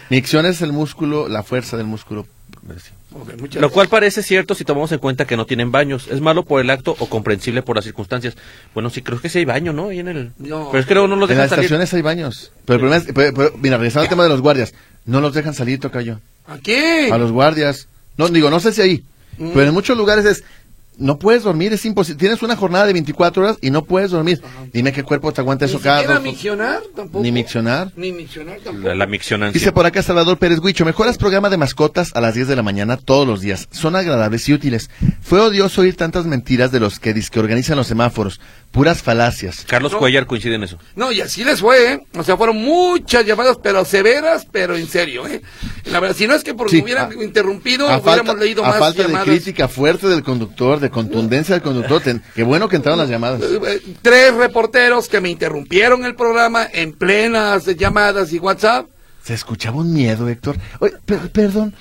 ciencia. 0.07 0.15
Micción 0.15 0.45
es 0.45 0.61
el 0.61 0.71
músculo, 0.73 1.27
la 1.27 1.43
fuerza 1.43 1.77
del 1.77 1.85
músculo. 1.87 2.25
Lo 3.59 3.69
cual 3.69 3.87
parece 3.87 4.21
cierto 4.21 4.53
si 4.53 4.65
tomamos 4.65 4.91
en 4.91 4.99
cuenta 4.99 5.25
que 5.25 5.37
no 5.37 5.45
tienen 5.45 5.71
baños. 5.71 6.07
¿Es 6.11 6.21
malo 6.21 6.43
por 6.43 6.61
el 6.61 6.69
acto 6.69 6.95
o 6.99 7.07
comprensible 7.07 7.61
por 7.61 7.75
las 7.75 7.85
circunstancias? 7.85 8.35
Bueno, 8.73 8.89
sí, 8.89 9.01
creo 9.01 9.19
que 9.19 9.29
sí 9.29 9.39
hay 9.39 9.45
baño, 9.45 9.73
¿no? 9.73 9.87
Ahí 9.89 9.99
en 9.99 10.07
el... 10.09 10.31
No. 10.37 10.67
Pero 10.71 10.79
es 10.81 10.85
que 10.85 10.93
luego 10.93 11.07
no 11.07 11.15
los 11.15 11.29
En 11.29 11.35
dejan 11.37 11.43
las 11.43 11.49
salir. 11.49 11.65
estaciones 11.65 11.93
hay 11.93 12.01
baños. 12.01 12.51
Pero 12.65 12.75
el 12.75 12.79
problema 12.81 12.97
es, 13.03 13.11
pero- 13.13 13.33
pero, 13.33 13.53
mira, 13.57 13.77
regresando 13.77 14.03
al 14.03 14.09
tema 14.09 14.23
de 14.23 14.29
los 14.29 14.41
guardias, 14.41 14.73
no 15.05 15.21
los 15.21 15.33
dejan 15.33 15.53
salir, 15.53 15.79
tocayo. 15.79 16.19
¿A 16.47 16.57
qué? 16.59 17.09
A 17.11 17.17
los 17.17 17.31
guardias. 17.31 17.87
No, 18.17 18.27
digo, 18.29 18.49
no 18.49 18.59
sé 18.59 18.73
si 18.73 18.81
ahí, 18.81 19.03
Mm. 19.37 19.51
pero 19.53 19.67
en 19.69 19.73
muchos 19.73 19.97
lugares 19.97 20.25
es, 20.25 20.43
no 20.97 21.19
puedes 21.19 21.43
dormir, 21.43 21.73
es 21.73 21.85
imposible. 21.85 22.17
Tienes 22.19 22.41
una 22.41 22.55
jornada 22.55 22.85
de 22.85 22.93
24 22.93 23.43
horas 23.43 23.57
y 23.61 23.69
no 23.71 23.83
puedes 23.83 24.11
dormir. 24.11 24.41
Dime 24.73 24.91
qué 24.91 25.03
cuerpo 25.03 25.31
te 25.31 25.41
aguanta 25.41 25.65
¿Ni 25.65 25.71
eso 25.71 25.79
cada 25.81 26.15
dos- 26.15 26.23
miccionar 26.23 26.81
tampoco? 26.95 27.23
Ni 27.23 27.31
miccionar. 27.31 27.91
Ni 27.95 28.11
miccionar 28.11 28.59
tampoco. 28.63 28.87
La, 28.87 28.95
la 28.95 29.05
miccionancia. 29.07 29.53
Dice 29.59 29.71
por 29.71 29.85
acá 29.85 30.01
Salvador 30.01 30.37
Pérez 30.37 30.59
Huicho, 30.59 30.85
mejoras 30.85 31.17
programa 31.17 31.49
de 31.49 31.57
mascotas 31.57 32.11
a 32.15 32.21
las 32.21 32.33
10 32.35 32.47
de 32.47 32.55
la 32.55 32.63
mañana 32.63 32.97
todos 32.97 33.27
los 33.27 33.41
días. 33.41 33.67
Son 33.71 33.95
agradables 33.95 34.47
y 34.49 34.53
útiles. 34.53 34.89
Fue 35.21 35.39
odioso 35.39 35.81
oír 35.81 35.95
tantas 35.95 36.25
mentiras 36.25 36.71
de 36.71 36.79
los 36.79 36.99
que 36.99 37.13
que 37.31 37.39
organizan 37.39 37.77
los 37.77 37.87
semáforos. 37.87 38.39
Puras 38.71 39.01
falacias. 39.01 39.65
Carlos 39.67 39.91
No. 39.93 39.97
Cuellar 39.99 40.27
coincide 40.27 40.55
en 40.55 40.63
eso. 40.63 40.77
No, 40.95 41.11
y 41.11 41.21
así 41.21 41.43
les 41.43 41.61
fue, 41.61 41.93
¿eh? 41.93 41.99
O 42.15 42.23
sea, 42.23 42.37
fueron 42.37 42.57
muchas 42.57 43.25
llamadas, 43.25 43.57
pero 43.63 43.83
severas, 43.85 44.45
pero 44.51 44.75
en 44.75 44.87
serio, 44.87 45.25
¿eh? 45.27 45.41
La 45.85 45.99
verdad, 45.99 46.15
si 46.15 46.27
no 46.27 46.35
es 46.35 46.43
que 46.43 46.53
porque 46.53 46.75
Sí, 46.77 46.81
hubieran 46.83 47.11
a- 47.11 47.23
interrumpido, 47.23 47.87
A 47.87 47.97
hubiéramos 47.97 48.27
falta, 48.27 48.33
leído 48.43 48.63
a 48.65 48.69
más 48.69 48.79
falta 48.79 49.01
de 49.03 49.07
llamadas. 49.07 49.27
crítica 49.29 49.67
fuerte 49.67 50.07
del 50.07 50.21
conductor, 50.21 50.79
de 50.79 50.86
contundencia 50.89 51.55
del 51.55 51.61
conductor. 51.61 52.01
qué 52.35 52.43
bueno 52.43 52.67
que 52.69 52.75
entraron 52.77 52.99
las 52.99 53.09
llamadas. 53.09 53.41
Eh, 53.41 53.59
eh, 53.67 53.81
Tres 54.01 54.33
reporteros 54.33 55.07
que 55.07 55.21
me 55.21 55.29
interrumpieron 55.29 56.05
el 56.05 56.15
programa 56.15 56.67
en 56.71 56.93
plenas 56.93 57.65
llamadas 57.65 58.31
y 58.33 58.39
WhatsApp. 58.39 58.87
Se 59.23 59.33
escuchaba 59.33 59.77
un 59.77 59.93
miedo, 59.93 60.29
Héctor. 60.29 60.57
Oye, 60.79 60.93
per- 61.05 61.29
perdón, 61.31 61.75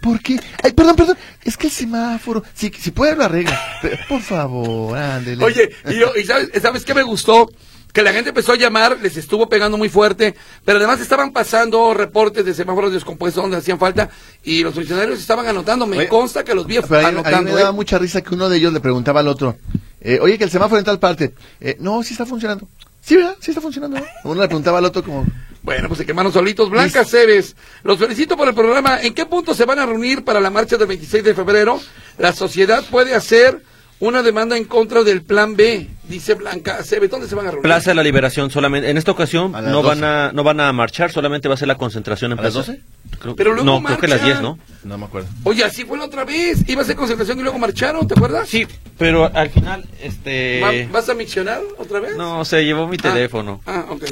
¿por 0.00 0.20
qué? 0.20 0.40
Ay, 0.62 0.72
perdón, 0.72 0.96
perdón. 0.96 1.18
Es 1.44 1.56
que 1.58 1.66
el 1.66 1.72
semáforo, 1.72 2.42
si, 2.54 2.70
si 2.70 2.90
puede 2.90 3.14
lo 3.16 3.24
arregla. 3.24 3.60
Por 4.08 4.22
favor, 4.22 4.96
ándele. 4.96 5.44
Oye, 5.44 5.70
y, 5.90 5.98
yo, 5.98 6.12
y 6.16 6.24
sabes, 6.24 6.48
¿sabes 6.62 6.84
qué 6.86 6.94
me 6.94 7.02
gustó? 7.02 7.50
Que 7.92 8.02
la 8.02 8.12
gente 8.12 8.28
empezó 8.30 8.52
a 8.52 8.56
llamar, 8.56 8.98
les 9.02 9.16
estuvo 9.16 9.48
pegando 9.48 9.76
muy 9.76 9.88
fuerte, 9.88 10.34
pero 10.64 10.78
además 10.78 11.00
estaban 11.00 11.32
pasando 11.32 11.92
reportes 11.92 12.44
de 12.44 12.54
semáforos 12.54 12.92
descompuestos 12.92 13.42
donde 13.42 13.56
hacían 13.56 13.78
falta 13.78 14.08
y 14.44 14.62
los 14.62 14.74
funcionarios 14.74 15.18
estaban 15.18 15.46
anotando. 15.46 15.86
Me 15.86 15.98
Oye, 15.98 16.08
consta 16.08 16.44
que 16.44 16.54
los 16.54 16.66
vi 16.66 16.78
Pero 16.88 17.06
anotando. 17.06 17.50
me 17.52 17.56
daba 17.58 17.70
¿eh? 17.70 17.72
mucha 17.72 17.98
risa 17.98 18.20
que 18.22 18.34
uno 18.34 18.48
de 18.48 18.58
ellos 18.58 18.72
le 18.72 18.80
preguntaba 18.80 19.20
al 19.20 19.28
otro, 19.28 19.56
eh, 20.00 20.18
oye, 20.22 20.38
que 20.38 20.44
el 20.44 20.50
semáforo 20.50 20.78
en 20.78 20.84
tal 20.84 20.98
parte. 20.98 21.34
Eh, 21.60 21.76
no, 21.80 22.02
sí 22.02 22.12
está 22.14 22.26
funcionando. 22.26 22.68
Sí, 23.00 23.16
¿verdad? 23.16 23.36
Sí 23.40 23.50
está 23.50 23.60
funcionando. 23.60 23.98
¿no? 23.98 24.04
Uno 24.24 24.40
le 24.42 24.46
preguntaba 24.46 24.78
al 24.78 24.84
otro 24.84 25.02
como, 25.02 25.26
Bueno, 25.62 25.88
pues 25.88 25.98
se 25.98 26.06
quemaron 26.06 26.32
solitos. 26.32 26.70
Blanca 26.70 27.04
Cebes, 27.04 27.56
los 27.82 27.98
felicito 27.98 28.36
por 28.36 28.46
el 28.46 28.54
programa. 28.54 29.00
¿En 29.02 29.14
qué 29.14 29.26
punto 29.26 29.54
se 29.54 29.64
van 29.64 29.78
a 29.78 29.86
reunir 29.86 30.22
para 30.24 30.40
la 30.40 30.50
marcha 30.50 30.76
del 30.76 30.86
26 30.86 31.24
de 31.24 31.34
febrero? 31.34 31.80
La 32.18 32.32
sociedad 32.32 32.84
puede 32.90 33.14
hacer 33.14 33.62
una 34.00 34.22
demanda 34.22 34.56
en 34.56 34.64
contra 34.64 35.02
del 35.04 35.22
plan 35.22 35.56
B, 35.56 35.86
dice 36.08 36.34
Blanca. 36.34 36.78
¿Dónde 37.10 37.28
se 37.28 37.34
van 37.34 37.46
a 37.46 37.50
reunir? 37.50 37.62
Plaza 37.62 37.90
de 37.90 37.94
la 37.94 38.02
Liberación 38.02 38.50
solamente. 38.50 38.88
En 38.90 38.96
esta 38.96 39.10
ocasión 39.12 39.52
no 39.52 39.82
12. 39.82 39.88
van 39.88 40.04
a 40.04 40.32
no 40.32 40.42
van 40.42 40.60
a 40.60 40.72
marchar, 40.72 41.12
solamente 41.12 41.48
va 41.48 41.54
a 41.54 41.58
ser 41.58 41.68
la 41.68 41.76
concentración 41.76 42.32
en 42.32 42.38
¿A 42.38 42.42
las 42.42 42.52
Plaza- 42.54 42.72
12? 42.72 42.82
Creo- 43.20 43.36
Pero 43.36 43.50
luego 43.54 43.64
no, 43.80 43.82
creo 43.84 43.98
que 43.98 44.06
a 44.06 44.08
las 44.08 44.20
marchan. 44.22 44.40
10, 44.40 44.42
¿no? 44.42 44.58
no 44.84 44.98
me 44.98 45.04
acuerdo. 45.04 45.28
Oye, 45.44 45.62
así 45.64 45.84
fue 45.84 45.98
la 45.98 46.04
otra 46.04 46.24
vez. 46.24 46.66
Iba 46.68 46.82
a 46.82 46.84
ser 46.84 46.96
concentración 46.96 47.38
y 47.38 47.42
luego 47.42 47.58
marcharon, 47.58 48.06
¿te 48.08 48.14
acuerdas? 48.14 48.48
Sí, 48.48 48.66
pero 48.96 49.30
al 49.34 49.50
final 49.50 49.84
este 50.02 50.60
Va- 50.62 50.92
¿Vas 50.92 51.08
a 51.10 51.14
miccionar 51.14 51.60
otra 51.78 52.00
vez? 52.00 52.16
no 52.16 52.44
se 52.44 52.64
llevó 52.64 52.88
mi 52.88 52.96
Ah, 53.00 53.02
teléfono. 53.02 53.60
Ah, 53.66 53.84
ok. 53.90 54.04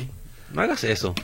No 0.52 0.62
hagas 0.62 0.84
eso. 0.84 1.14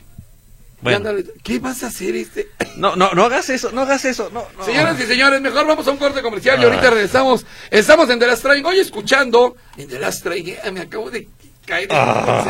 Bueno. 0.84 1.10
¿Qué 1.42 1.58
vas 1.58 1.82
a 1.82 1.88
hacer 1.88 2.14
este? 2.14 2.48
No, 2.76 2.96
no, 2.96 3.12
no 3.12 3.24
hagas 3.24 3.50
eso, 3.50 3.70
no 3.72 3.82
hagas 3.82 4.04
eso. 4.04 4.30
No, 4.32 4.44
no. 4.58 4.64
Señoras 4.64 4.98
y 5.00 5.04
señores, 5.04 5.40
mejor 5.40 5.64
vamos 5.66 5.86
a 5.86 5.92
un 5.92 5.96
corte 5.96 6.22
comercial 6.22 6.58
y 6.60 6.62
Ah. 6.64 6.66
ahorita 6.66 6.90
regresamos. 6.90 7.46
Estamos 7.70 8.10
en 8.10 8.18
The 8.18 8.26
Last 8.26 8.42
Train, 8.42 8.66
hoy 8.66 8.80
escuchando 8.80 9.56
en 9.76 9.88
The 9.88 9.98
Last 10.00 10.22
Train, 10.24 10.48
eh, 10.48 10.70
me 10.72 10.80
acabo 10.80 11.08
de 11.10 11.28
caer 11.64 11.84
en 11.84 11.96
Ah. 11.98 12.44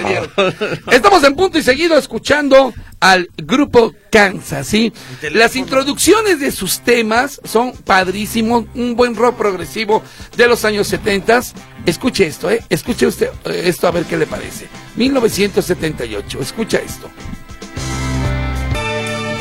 Estamos 0.91 1.23
en 1.25 1.35
punto 1.37 1.59
y 1.59 1.63
seguido 1.63 1.97
escuchando 1.99 2.73
al 3.01 3.29
grupo 3.37 3.95
Kansas, 4.11 4.67
¿sí? 4.67 4.93
Las 5.33 5.57
introducciones 5.57 6.41
de 6.41 6.51
sus 6.51 6.81
temas 6.81 7.41
son 7.45 7.73
padrísimos, 7.73 8.65
un 8.75 8.97
buen 8.97 9.15
rock 9.15 9.37
progresivo 9.37 10.03
de 10.39 10.49
los 10.49 10.65
años 10.65 10.89
70. 10.89 11.41
Escuche 11.85 12.27
esto, 12.27 12.51
¿eh? 12.51 12.61
Escuche 12.71 13.07
usted 13.07 13.29
eh, 13.45 13.63
esto 13.67 13.87
a 13.87 13.91
ver 13.91 14.05
qué 14.07 14.17
le 14.17 14.27
parece. 14.27 14.69
1978, 14.97 16.41
escucha 16.41 16.79
esto. 16.79 17.11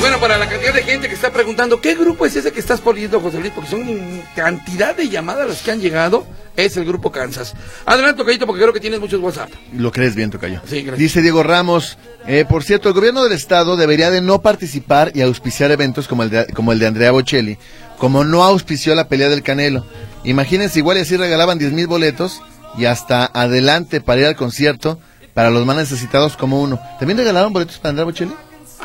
Bueno, 0.03 0.19
para 0.19 0.37
la 0.37 0.49
cantidad 0.49 0.73
de 0.73 0.83
gente 0.83 1.07
que 1.07 1.15
está 1.15 1.31
preguntando, 1.31 1.79
¿qué 1.79 1.95
grupo 1.95 2.25
es 2.25 2.35
ese 2.35 2.51
que 2.51 2.59
estás 2.59 2.81
poniendo, 2.81 3.21
José 3.21 3.39
Luis? 3.39 3.53
Porque 3.55 3.69
son 3.69 4.21
cantidad 4.35 4.93
de 4.93 5.07
llamadas 5.07 5.47
las 5.47 5.61
que 5.61 5.71
han 5.71 5.79
llegado. 5.79 6.27
Es 6.57 6.75
el 6.75 6.83
grupo 6.83 7.09
Kansas. 7.09 7.53
Adelante, 7.85 8.17
Tocayito, 8.17 8.45
porque 8.45 8.61
creo 8.61 8.73
que 8.73 8.81
tienes 8.81 8.99
muchos 8.99 9.21
WhatsApp. 9.21 9.49
Lo 9.71 9.93
crees 9.93 10.13
bien, 10.13 10.29
Tocayo. 10.29 10.59
Sí, 10.65 10.81
gracias. 10.81 10.97
Dice 10.97 11.21
Diego 11.21 11.41
Ramos, 11.41 11.97
eh, 12.27 12.43
por 12.43 12.65
cierto, 12.65 12.89
el 12.89 12.95
gobierno 12.95 13.23
del 13.23 13.31
estado 13.31 13.77
debería 13.77 14.11
de 14.11 14.19
no 14.19 14.41
participar 14.41 15.13
y 15.15 15.21
auspiciar 15.21 15.71
eventos 15.71 16.09
como 16.09 16.23
el 16.23 16.29
de, 16.29 16.47
como 16.47 16.73
el 16.73 16.79
de 16.79 16.87
Andrea 16.87 17.11
Bocelli, 17.11 17.57
como 17.97 18.25
no 18.25 18.43
auspició 18.43 18.95
la 18.95 19.07
pelea 19.07 19.29
del 19.29 19.41
Canelo. 19.41 19.85
Imagínense, 20.25 20.79
igual 20.79 20.97
y 20.97 21.01
así 21.03 21.15
regalaban 21.15 21.59
10 21.59 21.71
mil 21.71 21.87
boletos 21.87 22.41
y 22.77 22.85
hasta 22.85 23.31
adelante 23.33 24.01
para 24.01 24.19
ir 24.19 24.27
al 24.27 24.35
concierto 24.35 24.99
para 25.33 25.49
los 25.49 25.65
más 25.65 25.77
necesitados 25.77 26.35
como 26.35 26.61
uno. 26.61 26.77
¿También 26.99 27.17
regalaron 27.17 27.53
boletos 27.53 27.77
para 27.77 27.91
Andrea 27.91 28.03
Bocelli? 28.03 28.33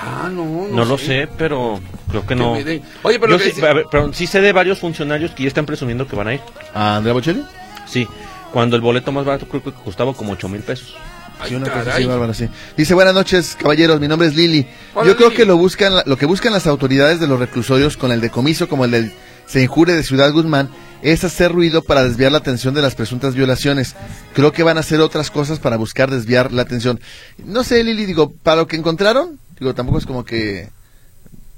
Ah, 0.01 0.31
no, 0.33 0.69
No 0.71 0.85
lo 0.85 0.97
sé, 0.99 1.29
pero 1.37 1.81
creo 2.11 2.25
que 2.27 2.35
no. 2.35 2.53
Oye, 2.53 2.83
pero 3.03 3.21
Yo 3.21 3.29
lo 3.29 3.39
que 3.39 3.45
sí, 3.45 3.51
dice- 3.51 3.67
a 3.69 3.73
ver, 3.73 3.87
pero 3.91 4.13
sí 4.13 4.27
sé 4.27 4.41
de 4.41 4.53
varios 4.53 4.79
funcionarios 4.79 5.33
que 5.33 5.43
ya 5.43 5.49
están 5.49 5.67
presumiendo 5.67 6.07
que 6.07 6.15
van 6.17 6.29
a 6.29 6.35
ir. 6.35 6.41
¿A 6.75 6.97
Andrea 6.97 7.15
Bocelli? 7.15 7.43
Sí, 7.87 8.07
cuando 8.53 8.77
el 8.77 8.83
boleto 8.83 9.11
más 9.13 9.25
barato 9.25 9.47
creo 9.49 9.63
que 9.63 9.73
costaba 9.73 10.15
como 10.15 10.33
8 10.33 10.49
mil 10.49 10.63
pesos. 10.63 10.95
Ay, 11.41 11.51
Sí, 11.51 11.55
una 11.55 11.69
cosa 11.71 11.95
así, 11.95 12.05
bárbara, 12.05 12.35
sí. 12.35 12.49
Dice, 12.77 12.95
buenas 12.95 13.15
noches, 13.15 13.57
caballeros, 13.61 14.01
mi 14.01 14.09
nombre 14.09 14.27
es 14.29 14.35
Lili. 14.35 14.67
Hola, 14.95 15.07
Yo 15.09 15.17
creo 15.17 15.29
Lili. 15.29 15.37
que 15.37 15.47
lo 15.47 15.57
buscan, 15.57 15.93
lo 16.05 16.17
que 16.17 16.27
buscan 16.27 16.53
las 16.53 16.67
autoridades 16.67 17.21
de 17.21 17.27
los 17.29 17.39
reclusorios 17.39 17.97
con 17.97 18.11
el 18.13 18.21
decomiso 18.21 18.69
como 18.69 18.85
el 18.85 18.91
del 18.91 19.13
se 19.47 19.63
injure 19.63 19.95
de 19.95 20.03
Ciudad 20.03 20.31
Guzmán 20.33 20.69
es 21.01 21.23
hacer 21.25 21.53
ruido 21.53 21.83
para 21.83 22.03
desviar 22.03 22.33
la 22.33 22.39
atención 22.39 22.75
de 22.75 22.83
las 22.83 22.95
presuntas 22.97 23.35
violaciones. 23.35 23.95
Creo 24.35 24.53
que 24.53 24.63
van 24.65 24.77
a 24.77 24.81
hacer 24.81 25.01
otras 25.01 25.31
cosas 25.31 25.59
para 25.61 25.77
buscar 25.77 26.11
desviar 26.11 26.53
la 26.53 26.63
atención. 26.63 27.01
No 27.45 27.63
sé, 27.65 27.83
Lili, 27.85 28.05
digo, 28.05 28.33
para 28.43 28.57
lo 28.59 28.67
que 28.67 28.77
encontraron, 28.77 29.39
digo, 29.59 29.75
tampoco 29.75 29.99
es 29.99 30.07
como 30.07 30.25
que 30.25 30.69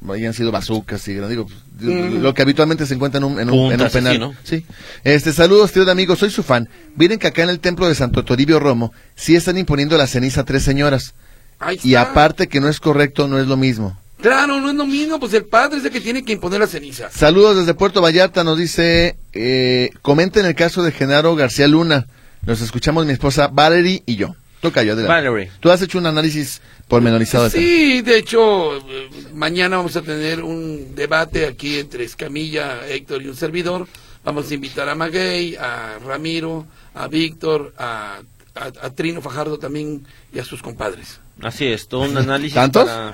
hayan 0.09 0.33
sido 0.33 0.51
bazucas 0.51 1.07
y 1.09 1.15
digo, 1.15 1.47
Mm. 1.81 2.21
lo 2.23 2.35
que 2.35 2.43
habitualmente 2.43 2.85
se 2.85 2.95
encuentra 2.95 3.19
en 3.19 3.25
un, 3.25 3.41
en 3.41 3.49
un, 3.49 3.55
en 3.55 3.63
un 3.63 3.69
Puntas, 3.71 3.93
penal. 3.93 4.37
Sí. 4.45 4.67
Este, 5.05 5.33
saludos, 5.33 5.73
tío 5.73 5.85
de 5.85 5.93
amigos, 5.93 6.19
soy 6.19 6.31
su 6.31 6.43
fan. 6.43 6.69
Miren 6.97 7.19
que 7.19 7.27
acá 7.29 7.43
en 7.43 7.49
el 7.49 7.61
templo 7.61 7.89
de 7.89 7.95
Santo 7.95 8.25
Toribio 8.25 8.61
Romo 8.61 8.93
sí 9.15 9.35
están 9.35 9.57
imponiendo 9.57 9.97
la 9.97 10.07
ceniza 10.07 10.43
a 10.43 10.45
tres 10.45 10.63
señoras. 10.63 11.15
Ahí 11.59 11.79
Y 11.83 11.95
aparte 11.95 12.49
que 12.49 12.61
no 12.61 12.69
es 12.69 12.81
correcto, 12.81 13.29
no 13.29 13.39
es 13.39 13.47
lo 13.47 13.57
mismo. 13.57 13.99
Claro, 14.21 14.61
no 14.61 14.69
es 14.69 14.75
lo 14.77 14.87
mismo, 14.87 15.19
pues 15.19 15.33
el 15.33 15.45
padre 15.47 15.79
es 15.79 15.85
el 15.87 15.91
que 15.91 16.01
tiene 16.03 16.23
que 16.23 16.33
imponer 16.35 16.61
la 16.61 16.67
ceniza. 16.67 17.09
Saludos 17.11 17.57
desde 17.57 17.73
Puerto 17.73 18.03
Vallarta, 18.03 18.45
nos 18.45 18.59
dice, 18.59 19.17
eh, 19.33 19.91
comenten 20.03 20.45
el 20.45 20.55
caso 20.55 20.83
de 20.83 20.93
Genaro 20.93 21.35
García 21.37 21.67
Luna. 21.67 22.07
Nos 22.45 22.61
escuchamos 22.61 23.07
mi 23.07 23.13
esposa 23.13 23.49
Valerie 23.49 24.03
y 24.05 24.17
yo. 24.17 24.35
Toca 24.61 24.83
yo, 24.83 24.93
adelante. 24.93 25.15
Valerie. 25.29 25.51
Tú 25.61 25.71
has 25.71 25.81
hecho 25.81 25.97
un 25.97 26.05
análisis 26.05 26.61
pormenorizado 26.91 27.49
Sí, 27.49 28.03
de 28.03 28.19
hecho, 28.19 28.77
eh, 28.77 29.09
mañana 29.33 29.79
vamos 29.79 29.97
a 29.97 30.03
tener 30.03 30.43
un 30.43 30.95
debate 30.95 31.47
aquí 31.47 31.79
entre 31.79 32.05
Escamilla, 32.05 32.87
Héctor 32.87 33.23
y 33.23 33.29
un 33.29 33.37
servidor. 33.37 33.87
Vamos 34.25 34.51
a 34.51 34.55
invitar 34.55 34.87
a 34.91 34.95
Maguey, 34.95 35.57
a 35.57 35.99
Ramiro, 36.05 36.67
a 36.95 37.09
Víctor, 37.09 37.73
a, 37.79 38.19
a- 38.55 38.87
a 38.87 38.91
Trino 38.91 39.23
Fajardo 39.23 39.59
también 39.59 40.05
y 40.35 40.39
a 40.41 40.45
sus 40.45 40.61
compadres. 40.61 41.21
Así 41.41 41.67
es, 41.69 41.89
todo 41.89 42.03
un 42.03 42.17
análisis. 42.19 42.55
¿Tantos? 42.55 42.85
para- 42.87 43.13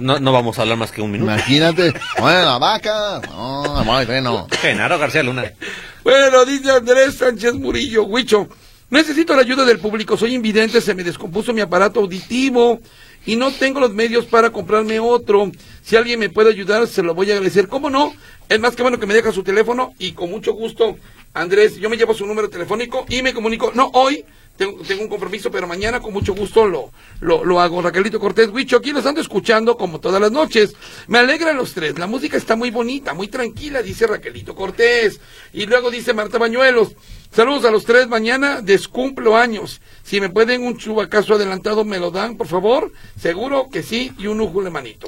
No, 0.00 0.18
no 0.18 0.32
vamos 0.32 0.58
a 0.58 0.62
hablar 0.62 0.78
más 0.78 0.90
que 0.90 1.02
un 1.02 1.12
minuto. 1.12 1.30
Imagínate, 1.30 1.92
bueno, 2.18 2.40
la 2.44 2.58
vaca, 2.58 3.20
no. 3.28 4.48
Genaro 4.60 4.98
García 4.98 5.22
Luna. 5.22 5.44
Bueno, 6.02 6.46
dice 6.46 6.70
Andrés 6.70 7.16
Sánchez 7.16 7.52
Murillo, 7.56 8.04
Huicho, 8.04 8.48
necesito 8.90 9.34
la 9.34 9.42
ayuda 9.42 9.64
del 9.64 9.78
público, 9.78 10.16
soy 10.16 10.34
invidente, 10.34 10.80
se 10.80 10.94
me 10.94 11.04
descompuso 11.04 11.52
mi 11.52 11.60
aparato 11.60 12.00
auditivo 12.00 12.80
y 13.26 13.36
no 13.36 13.52
tengo 13.52 13.80
los 13.80 13.94
medios 13.94 14.26
para 14.26 14.50
comprarme 14.50 15.00
otro. 15.00 15.50
Si 15.82 15.96
alguien 15.96 16.20
me 16.20 16.30
puede 16.30 16.50
ayudar, 16.50 16.86
se 16.86 17.02
lo 17.02 17.14
voy 17.14 17.30
a 17.30 17.34
agradecer. 17.34 17.68
¿Cómo 17.68 17.90
no? 17.90 18.12
Es 18.48 18.58
más 18.60 18.74
que 18.74 18.82
bueno 18.82 18.98
que 18.98 19.06
me 19.06 19.14
deja 19.14 19.32
su 19.32 19.42
teléfono 19.42 19.94
y 19.98 20.12
con 20.12 20.30
mucho 20.30 20.52
gusto, 20.52 20.98
Andrés, 21.34 21.76
yo 21.76 21.88
me 21.88 21.96
llevo 21.96 22.14
su 22.14 22.26
número 22.26 22.50
telefónico 22.50 23.06
y 23.08 23.22
me 23.22 23.32
comunico, 23.32 23.72
no 23.74 23.90
hoy, 23.94 24.24
tengo, 24.56 25.02
un 25.02 25.08
compromiso, 25.08 25.50
pero 25.50 25.66
mañana 25.66 26.00
con 26.00 26.12
mucho 26.12 26.34
gusto 26.34 26.66
lo, 26.66 26.90
lo, 27.20 27.44
lo 27.44 27.60
hago. 27.60 27.80
Raquelito 27.80 28.20
Cortés 28.20 28.50
Huicho, 28.50 28.76
aquí 28.76 28.92
los 28.92 29.06
ando 29.06 29.20
escuchando 29.20 29.76
como 29.76 30.00
todas 30.00 30.20
las 30.20 30.32
noches. 30.32 30.74
Me 31.06 31.18
alegran 31.18 31.56
los 31.56 31.72
tres. 31.72 31.98
La 31.98 32.06
música 32.06 32.36
está 32.36 32.56
muy 32.56 32.70
bonita, 32.70 33.14
muy 33.14 33.28
tranquila, 33.28 33.80
dice 33.80 34.06
Raquelito 34.06 34.54
Cortés. 34.54 35.18
Y 35.54 35.64
luego 35.64 35.90
dice 35.90 36.12
Marta 36.12 36.36
Bañuelos. 36.36 36.94
Saludos 37.32 37.64
a 37.64 37.70
los 37.70 37.84
tres. 37.84 38.08
Mañana 38.08 38.60
descumplo 38.60 39.36
años. 39.36 39.80
Si 40.02 40.20
me 40.20 40.30
pueden 40.30 40.64
un 40.64 40.76
chubacazo 40.76 41.34
adelantado, 41.34 41.84
me 41.84 41.98
lo 41.98 42.10
dan, 42.10 42.36
por 42.36 42.48
favor. 42.48 42.92
Seguro 43.18 43.68
que 43.70 43.82
sí. 43.82 44.12
Y 44.18 44.26
un 44.26 44.40
ujule 44.40 44.70
manito. 44.70 45.06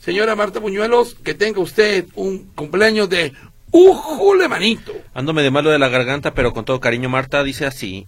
Señora 0.00 0.34
Marta 0.34 0.58
Buñuelos, 0.60 1.14
que 1.14 1.34
tenga 1.34 1.60
usted 1.60 2.06
un 2.14 2.50
cumpleaños 2.54 3.08
de 3.08 3.32
ujule 3.70 4.48
manito. 4.48 4.92
Ándome 5.14 5.42
de 5.42 5.50
malo 5.50 5.70
de 5.70 5.78
la 5.78 5.88
garganta, 5.88 6.34
pero 6.34 6.52
con 6.52 6.64
todo 6.64 6.80
cariño, 6.80 7.08
Marta 7.08 7.44
dice 7.44 7.66
así. 7.66 8.06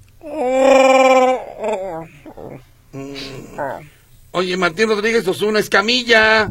Oye, 4.33 4.57
Martín 4.57 4.89
Rodríguez 4.89 5.29
Osuna, 5.29 5.61
escamilla. 5.61 6.51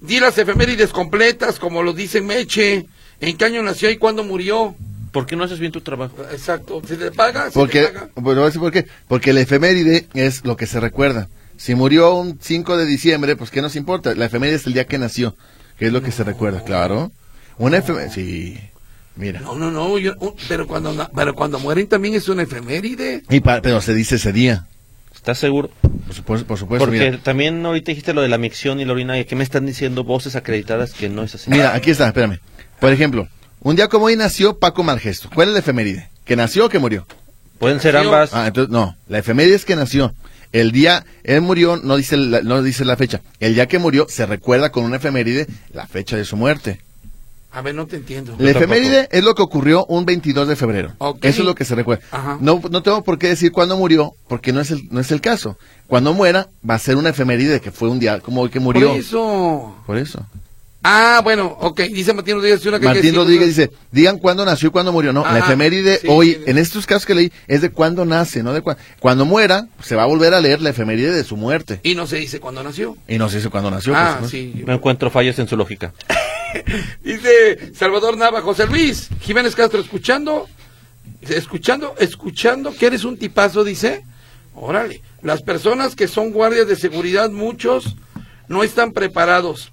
Di 0.00 0.20
las 0.20 0.38
efemérides 0.38 0.92
completas, 0.92 1.58
como 1.58 1.82
lo 1.82 1.92
dice 1.92 2.20
Meche. 2.20 2.86
¿En 3.20 3.36
qué 3.36 3.44
año 3.44 3.62
nació 3.62 3.90
y 3.90 3.96
cuándo 3.96 4.22
murió? 4.22 4.76
¿Por 5.12 5.26
qué 5.26 5.36
no 5.36 5.44
haces 5.44 5.58
bien 5.58 5.72
tu 5.72 5.80
trabajo? 5.80 6.16
Exacto. 6.32 6.82
¿Se 6.86 6.96
te 6.96 7.10
paga? 7.10 7.46
¿Se 7.50 7.52
Porque, 7.58 7.82
te 7.82 7.88
paga? 7.92 8.10
bueno, 8.16 8.40
¿sabes 8.42 8.58
por 8.58 8.72
qué? 8.72 8.86
Porque 9.08 9.30
el 9.30 9.38
efeméride 9.38 10.06
es 10.14 10.44
lo 10.44 10.56
que 10.56 10.66
se 10.66 10.80
recuerda. 10.80 11.28
Si 11.56 11.74
murió 11.74 12.14
un 12.14 12.38
5 12.40 12.76
de 12.76 12.86
diciembre, 12.86 13.34
pues 13.36 13.50
¿qué 13.50 13.62
nos 13.62 13.74
importa? 13.76 14.14
La 14.14 14.26
efeméride 14.26 14.56
es 14.56 14.66
el 14.66 14.74
día 14.74 14.86
que 14.86 14.98
nació, 14.98 15.36
que 15.78 15.86
es 15.86 15.92
lo 15.92 16.02
que 16.02 16.12
se 16.12 16.22
recuerda, 16.24 16.62
claro. 16.62 17.10
Una 17.58 17.78
efeméride, 17.78 18.10
sí, 18.12 18.58
mira. 19.16 19.40
No, 19.40 19.56
no, 19.56 19.70
no. 19.70 19.98
yo- 19.98 20.14
pero, 20.48 20.66
cuando, 20.68 21.08
pero 21.14 21.34
cuando 21.34 21.58
mueren 21.58 21.86
también 21.88 22.14
es 22.14 22.28
una 22.28 22.42
efeméride. 22.44 23.22
Y 23.28 23.40
pa- 23.40 23.60
pero 23.60 23.80
se 23.80 23.94
dice 23.94 24.16
ese 24.16 24.32
día, 24.32 24.66
¿Estás 25.14 25.38
seguro? 25.38 25.70
por 26.06 26.14
supuesto, 26.14 26.46
por 26.46 26.58
supuesto 26.58 26.84
Porque 26.86 27.10
mira. 27.10 27.18
también 27.22 27.66
ahorita 27.66 27.90
dijiste 27.90 28.14
lo 28.14 28.22
de 28.22 28.28
la 28.28 28.38
micción 28.38 28.78
y 28.78 28.84
la 28.84 28.92
orina. 28.92 29.18
¿y 29.18 29.24
¿Qué 29.24 29.34
me 29.34 29.42
están 29.42 29.66
diciendo 29.66 30.04
voces 30.04 30.36
acreditadas 30.36 30.92
que 30.94 31.08
no 31.08 31.24
es 31.24 31.34
así? 31.34 31.50
Mira, 31.50 31.74
aquí 31.74 31.90
está, 31.90 32.06
espérame. 32.06 32.38
Por 32.80 32.92
ejemplo, 32.92 33.26
un 33.60 33.76
día 33.76 33.88
como 33.88 34.06
hoy 34.06 34.16
nació 34.16 34.58
Paco 34.58 34.82
Malgesto. 34.82 35.30
¿Cuál 35.34 35.48
es 35.48 35.54
la 35.54 35.60
efeméride? 35.60 36.08
¿Que 36.24 36.36
nació 36.36 36.66
o 36.66 36.68
que 36.68 36.78
murió? 36.78 37.06
Pueden 37.58 37.80
ser 37.80 37.96
ambas. 37.96 38.32
Ah, 38.32 38.46
entonces, 38.46 38.70
no, 38.70 38.96
la 39.08 39.18
efeméride 39.18 39.54
es 39.54 39.64
que 39.64 39.76
nació. 39.76 40.14
El 40.52 40.72
día, 40.72 41.04
él 41.24 41.42
murió, 41.42 41.76
no 41.76 41.96
dice, 41.96 42.16
la, 42.16 42.40
no 42.42 42.62
dice 42.62 42.84
la 42.84 42.96
fecha. 42.96 43.20
El 43.40 43.54
día 43.54 43.66
que 43.66 43.78
murió 43.78 44.06
se 44.08 44.24
recuerda 44.24 44.70
con 44.70 44.84
una 44.84 44.96
efeméride 44.96 45.46
la 45.72 45.86
fecha 45.86 46.16
de 46.16 46.24
su 46.24 46.36
muerte. 46.36 46.80
A 47.50 47.62
ver, 47.62 47.74
no 47.74 47.86
te 47.86 47.96
entiendo. 47.96 48.36
La 48.38 48.50
efeméride 48.50 49.08
es 49.10 49.24
lo 49.24 49.34
que 49.34 49.42
ocurrió 49.42 49.84
un 49.86 50.04
22 50.04 50.48
de 50.48 50.56
febrero. 50.56 50.92
Ok. 50.98 51.24
Eso 51.24 51.40
es 51.42 51.46
lo 51.46 51.54
que 51.54 51.64
se 51.64 51.74
recuerda. 51.74 52.04
Ajá. 52.10 52.38
No, 52.40 52.60
no 52.70 52.82
tengo 52.82 53.02
por 53.02 53.18
qué 53.18 53.28
decir 53.28 53.52
cuándo 53.52 53.76
murió, 53.76 54.14
porque 54.28 54.52
no 54.52 54.60
es 54.60 54.70
el, 54.70 54.86
no 54.90 55.00
es 55.00 55.10
el 55.10 55.20
caso. 55.20 55.58
Cuando 55.86 56.12
muera, 56.12 56.48
va 56.68 56.74
a 56.74 56.78
ser 56.78 56.96
una 56.96 57.08
efeméride 57.10 57.52
de 57.52 57.60
que 57.60 57.72
fue 57.72 57.88
un 57.88 57.98
día 57.98 58.20
como 58.20 58.42
hoy 58.42 58.50
que 58.50 58.60
murió. 58.60 58.88
Por 58.88 58.98
eso. 58.98 59.76
Por 59.86 59.96
eso. 59.98 60.26
Ah, 60.82 61.20
bueno, 61.24 61.56
ok. 61.60 61.80
Dice 61.80 62.14
Martín 62.14 62.36
Rodríguez 62.36 62.64
una 62.64 62.78
que 62.78 62.86
Martín 62.86 63.14
Rodríguez 63.14 63.48
dice, 63.48 63.70
digan 63.90 64.18
cuándo 64.18 64.44
nació 64.44 64.68
y 64.68 64.70
cuándo 64.70 64.92
murió. 64.92 65.12
No, 65.12 65.24
la 65.24 65.40
efeméride 65.40 65.98
sí, 65.98 66.06
hoy, 66.08 66.34
sí. 66.34 66.42
en 66.46 66.58
estos 66.58 66.86
casos 66.86 67.04
que 67.04 67.14
leí, 67.14 67.32
es 67.48 67.62
de 67.62 67.70
cuándo 67.70 68.04
nace, 68.04 68.42
no 68.42 68.52
de 68.52 68.62
cuándo. 68.62 68.80
Cuando 69.00 69.24
muera, 69.24 69.68
se 69.82 69.96
va 69.96 70.04
a 70.04 70.06
volver 70.06 70.34
a 70.34 70.40
leer 70.40 70.60
la 70.60 70.70
efeméride 70.70 71.12
de 71.12 71.24
su 71.24 71.36
muerte. 71.36 71.80
Y 71.82 71.94
no 71.94 72.06
se 72.06 72.16
dice 72.16 72.38
cuándo 72.38 72.62
nació. 72.62 72.96
Y 73.08 73.18
no 73.18 73.28
se 73.28 73.38
dice 73.38 73.50
cuándo 73.50 73.70
nació. 73.70 73.94
ah, 73.96 74.18
pues, 74.20 74.22
¿no? 74.22 74.28
sí. 74.28 74.62
No 74.66 74.72
encuentro 74.72 75.10
fallas 75.10 75.38
en 75.38 75.48
su 75.48 75.56
lógica. 75.56 75.92
Dice 77.04 77.74
Salvador 77.74 78.16
Nava, 78.16 78.40
José 78.40 78.66
Luis 78.66 79.10
Jiménez 79.20 79.54
Castro, 79.54 79.80
escuchando, 79.80 80.48
escuchando, 81.20 81.94
escuchando 81.98 82.74
que 82.74 82.86
eres 82.86 83.04
un 83.04 83.18
tipazo, 83.18 83.64
dice. 83.64 84.04
Órale, 84.54 85.02
las 85.22 85.42
personas 85.42 85.94
que 85.94 86.08
son 86.08 86.32
guardias 86.32 86.66
de 86.66 86.76
seguridad, 86.76 87.30
muchos 87.30 87.96
no 88.48 88.64
están 88.64 88.92
preparados. 88.92 89.72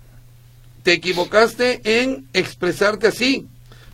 Te 0.85 0.93
equivocaste 0.93 1.81
en 2.03 2.27
expresarte 2.33 3.07
así, 3.07 3.47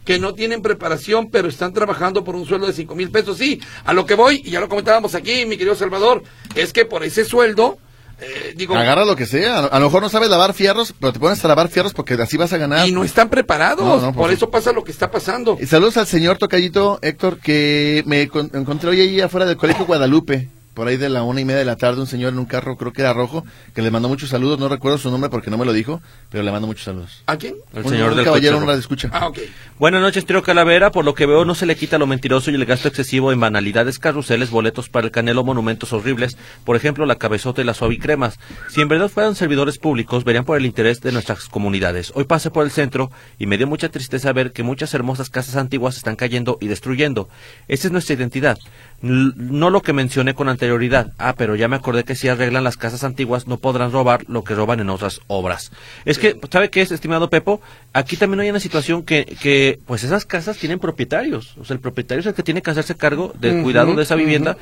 que 0.04 0.20
no 0.20 0.34
tienen 0.34 0.62
preparación, 0.62 1.30
pero 1.32 1.48
están 1.48 1.72
trabajando 1.72 2.26
por 2.26 2.36
un 2.36 2.46
sueldo 2.46 2.68
de 2.68 2.74
cinco 2.74 2.96
mil 2.96 3.10
pesos. 3.10 3.38
Sí, 3.38 3.62
a 3.86 3.94
lo 3.94 4.06
que 4.06 4.16
voy, 4.16 4.42
y 4.44 4.52
ya 4.52 4.60
lo 4.60 4.68
comentábamos 4.68 5.16
aquí, 5.16 5.46
mi 5.46 5.56
querido 5.56 5.74
Salvador, 5.76 6.22
es 6.54 6.74
que 6.74 6.84
por 6.84 7.06
ese 7.06 7.24
sueldo, 7.24 7.78
eh, 8.20 8.54
digo, 8.58 8.76
Agarra 8.76 9.06
lo 9.06 9.16
que 9.16 9.26
sea. 9.26 9.60
A 9.60 9.80
lo 9.80 9.86
mejor 9.86 10.02
no 10.04 10.10
sabes 10.10 10.30
lavar 10.30 10.54
fierros, 10.54 10.94
pero 11.00 11.14
te 11.14 11.20
pones 11.20 11.44
a 11.46 11.48
lavar 11.48 11.70
fierros 11.70 11.94
porque 11.94 12.16
así 12.16 12.36
vas 12.36 12.52
a 12.52 12.58
ganar. 12.58 12.86
y 12.86 12.92
no 12.92 13.06
están 13.06 13.30
preparados. 13.30 13.86
No, 13.86 13.96
no, 14.08 14.14
por 14.14 14.24
por 14.26 14.32
eso 14.34 14.50
pasa 14.50 14.74
lo 14.74 14.84
que 14.84 14.92
está 14.92 15.10
pasando. 15.10 15.58
Y 15.62 15.68
Saludos 15.68 15.96
al 15.96 16.08
señor 16.08 16.40
Tocayito 16.40 17.00
Héctor, 17.02 17.40
que 17.40 18.04
me 18.06 18.28
con- 18.28 18.52
encontré 18.54 18.90
hoy 18.90 19.00
ahí 19.00 19.22
afuera 19.22 19.46
del 19.46 19.56
Colegio 19.56 19.86
Guadalupe, 19.86 20.50
por 20.74 20.88
ahí 20.88 20.98
de 20.98 21.10
la 21.10 21.24
una 21.24 21.42
y 21.42 21.46
media 21.46 21.60
de 21.60 21.66
la 21.66 21.76
tarde, 21.76 22.00
un 22.02 22.08
señor 22.08 22.34
en 22.34 22.40
un 22.40 22.46
carro, 22.46 22.78
creo 22.78 22.94
que 22.94 23.02
era 23.02 23.14
rojo, 23.14 23.46
que 23.74 23.82
le 23.82 23.92
mandó 23.92 24.08
muchos 24.10 24.30
saludos, 24.30 24.60
no 24.60 24.70
recuerdo 24.70 24.98
su 24.98 25.12
nombre 25.12 25.30
porque 25.30 25.50
no 25.52 25.58
me 25.58 25.66
lo 25.66 25.74
dijo, 25.74 26.02
pero 26.30 26.44
le 26.44 26.52
mando 26.52 26.68
muchos 26.68 26.86
saludos. 26.86 27.24
¿A 27.28 27.38
quién? 27.38 27.56
El 27.74 27.84
Un- 27.84 27.90
señor 27.92 28.10
un 28.12 28.16
del 28.16 28.26
caballero, 28.26 28.54
coche 28.54 28.62
un 28.64 28.68
rojo. 28.68 28.80
escucha. 28.80 29.10
Ah, 29.12 29.28
ok. 29.28 29.40
Buenas 29.80 30.02
noches, 30.02 30.26
Trio 30.26 30.42
Calavera. 30.44 30.92
Por 30.92 31.06
lo 31.06 31.14
que 31.14 31.26
veo, 31.26 31.44
no 31.46 31.56
se 31.56 31.66
le 31.66 31.76
quita 31.76 31.98
lo 31.98 32.08
mentiroso 32.08 32.52
y 32.52 32.56
el 32.56 32.66
gasto 32.66 32.88
excesivo 32.88 33.32
en 33.32 33.40
banalidades, 33.40 34.00
carruseles, 34.00 34.50
boletos 34.52 34.90
para 34.90 35.06
el 35.08 35.12
canelo, 35.12 35.44
monumentos 35.44 35.92
horribles, 35.94 36.38
por 36.64 36.76
ejemplo, 36.76 37.06
la 37.06 37.16
cabezota 37.16 37.62
y 37.62 37.66
la 37.66 37.74
suavicremas. 37.74 38.40
Si 38.70 38.80
en 38.82 38.88
verdad 38.88 39.10
fueran 39.10 39.36
servidores 39.36 39.78
públicos, 39.78 40.24
verían 40.24 40.46
por 40.46 40.58
el 40.58 40.66
interés 40.66 41.02
de 41.02 41.12
nuestras 41.12 41.46
comunidades. 41.50 42.12
Hoy 42.16 42.26
pasé 42.26 42.52
por 42.52 42.64
el 42.64 42.72
centro 42.72 43.12
y 43.40 43.46
me 43.48 43.58
dio 43.58 43.68
mucha 43.68 43.90
tristeza 43.90 44.32
ver 44.34 44.52
que 44.52 44.64
muchas 44.64 44.94
hermosas 44.94 45.30
casas 45.30 45.56
antiguas 45.56 45.98
están 45.98 46.16
cayendo 46.16 46.58
y 46.62 46.68
destruyendo. 46.68 47.28
Esa 47.68 47.88
es 47.88 47.92
nuestra 47.92 48.16
identidad. 48.16 48.58
No 49.02 49.70
lo 49.70 49.82
que 49.82 49.94
mencioné 49.94 50.34
con 50.36 50.48
anterioridad. 50.48 51.12
Ah, 51.18 51.34
pero 51.38 51.56
ya 51.56 51.68
me 51.68 51.76
acordé 51.76 52.04
que 52.04 52.16
si 52.16 52.28
arreglan 52.28 52.64
las 52.64 52.78
casas 52.78 53.04
antiguas 53.04 53.48
no 53.48 53.58
podrán 53.58 53.92
robar 53.92 54.26
lo 54.28 54.44
que 54.44 54.54
roban 54.54 54.80
en 54.80 54.90
otras 54.90 55.22
obras. 55.28 55.72
Es 56.06 56.20
que, 56.20 56.40
¿sabe 56.52 56.70
qué 56.70 56.82
es, 56.82 56.92
estimado 56.92 57.30
Pepo? 57.30 57.62
Aquí 57.94 58.16
también 58.16 58.42
hay 58.42 58.50
una 58.50 58.60
situación 58.60 59.04
que, 59.04 59.26
que, 59.42 59.80
pues 59.88 60.04
esas 60.04 60.26
casas 60.26 60.58
tienen 60.58 60.80
propietarios. 60.80 61.58
O 61.58 61.66
sea, 61.66 61.74
el 61.74 61.80
propietario 61.80 62.20
es 62.20 62.26
el 62.28 62.34
que 62.34 62.44
tiene 62.44 62.62
que 62.62 62.72
hacerse 62.72 62.96
cargo 62.96 63.34
del 63.40 63.64
cuidado 63.64 63.96
de 63.96 64.04
esa 64.04 64.16
vivienda, 64.16 64.56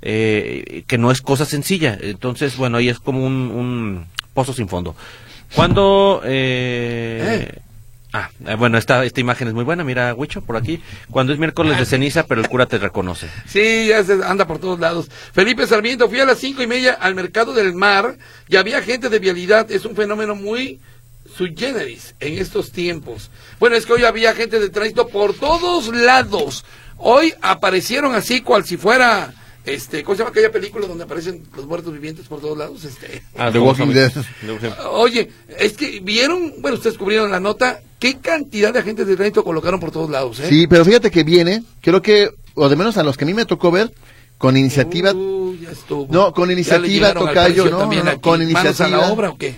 eh, 0.00 0.84
que 0.86 0.98
no 0.98 1.10
es 1.10 1.20
cosa 1.20 1.44
sencilla. 1.44 1.98
Entonces, 2.00 2.56
bueno, 2.56 2.78
ahí 2.78 2.88
es 2.88 2.98
como 2.98 3.24
un, 3.26 3.32
un 3.50 4.06
pozo 4.34 4.52
sin 4.52 4.68
fondo. 4.68 4.96
Cuando... 5.54 6.22
eh, 6.24 7.46
Eh. 7.52 7.58
Ah, 8.14 8.30
eh, 8.46 8.56
bueno, 8.56 8.76
esta, 8.76 9.04
esta 9.04 9.20
imagen 9.20 9.48
es 9.48 9.54
muy 9.54 9.64
buena, 9.64 9.84
mira, 9.84 10.12
Huicho, 10.14 10.42
por 10.42 10.56
aquí. 10.56 10.82
Cuando 11.10 11.32
es 11.32 11.38
miércoles 11.38 11.78
de 11.78 11.86
ceniza, 11.86 12.26
pero 12.26 12.40
el 12.42 12.48
cura 12.48 12.66
te 12.66 12.76
reconoce. 12.78 13.28
Sí, 13.46 13.86
ya 13.88 14.04
se 14.04 14.22
anda 14.24 14.46
por 14.46 14.58
todos 14.58 14.78
lados. 14.78 15.08
Felipe 15.32 15.66
Sarmiento, 15.66 16.08
fui 16.10 16.20
a 16.20 16.26
las 16.26 16.38
cinco 16.38 16.62
y 16.62 16.66
media 16.66 16.92
al 16.92 17.14
mercado 17.14 17.54
del 17.54 17.72
mar 17.74 18.18
y 18.48 18.56
había 18.56 18.82
gente 18.82 19.08
de 19.08 19.18
vialidad. 19.18 19.70
Es 19.70 19.86
un 19.86 19.96
fenómeno 19.96 20.34
muy 20.34 20.78
sui 21.36 21.54
generis 21.56 22.14
en 22.20 22.36
estos 22.36 22.70
tiempos. 22.72 23.30
Bueno, 23.58 23.76
es 23.76 23.86
que 23.86 23.94
hoy 23.94 24.04
había 24.04 24.34
gente 24.34 24.60
de 24.60 24.68
tránsito 24.68 25.08
por 25.08 25.32
todos 25.34 25.88
lados. 25.88 26.64
Hoy 26.98 27.32
aparecieron 27.40 28.14
así 28.14 28.42
cual 28.42 28.64
si 28.66 28.76
fuera, 28.76 29.32
este, 29.64 30.02
¿cómo 30.04 30.16
se 30.16 30.18
llama 30.20 30.30
aquella 30.30 30.52
película 30.52 30.86
donde 30.86 31.04
aparecen 31.04 31.42
los 31.56 31.66
muertos 31.66 31.92
vivientes 31.92 32.26
por 32.26 32.40
todos 32.42 32.58
lados? 32.58 32.84
Este, 32.84 33.22
Ah, 33.38 33.50
The 33.50 33.58
Walking 33.58 33.86
Dead. 33.94 34.12
Oye, 34.90 35.30
es 35.58 35.72
que 35.72 36.00
vieron, 36.00 36.54
bueno, 36.58 36.76
ustedes 36.76 36.98
cubrieron 36.98 37.30
la 37.30 37.40
nota, 37.40 37.80
qué 38.02 38.18
cantidad 38.18 38.72
de 38.72 38.80
agentes 38.80 39.06
de 39.06 39.14
tránsito 39.14 39.44
colocaron 39.44 39.78
por 39.78 39.92
todos 39.92 40.10
lados, 40.10 40.40
¿eh? 40.40 40.46
Sí, 40.48 40.66
pero 40.66 40.84
fíjate 40.84 41.08
que 41.12 41.22
viene, 41.22 41.62
creo 41.80 42.02
que, 42.02 42.30
o 42.54 42.68
de 42.68 42.74
menos 42.74 42.96
a 42.96 43.04
los 43.04 43.16
que 43.16 43.22
a 43.24 43.26
mí 43.28 43.32
me 43.32 43.44
tocó 43.46 43.70
ver, 43.70 43.92
con 44.38 44.56
iniciativa, 44.56 45.12
Uh, 45.12 45.54
ya. 45.54 45.68
No, 46.10 46.32
con 46.32 46.50
iniciativa, 46.50 47.14
tocayo, 47.14 47.70
no, 47.70 47.86
no, 47.86 48.10
aquí. 48.10 48.20
con 48.20 48.40
¿Manos 48.40 48.56
a 48.56 48.60
iniciativa. 48.88 48.88
la 49.06 49.12
obra 49.12 49.30
o 49.30 49.38
qué? 49.38 49.54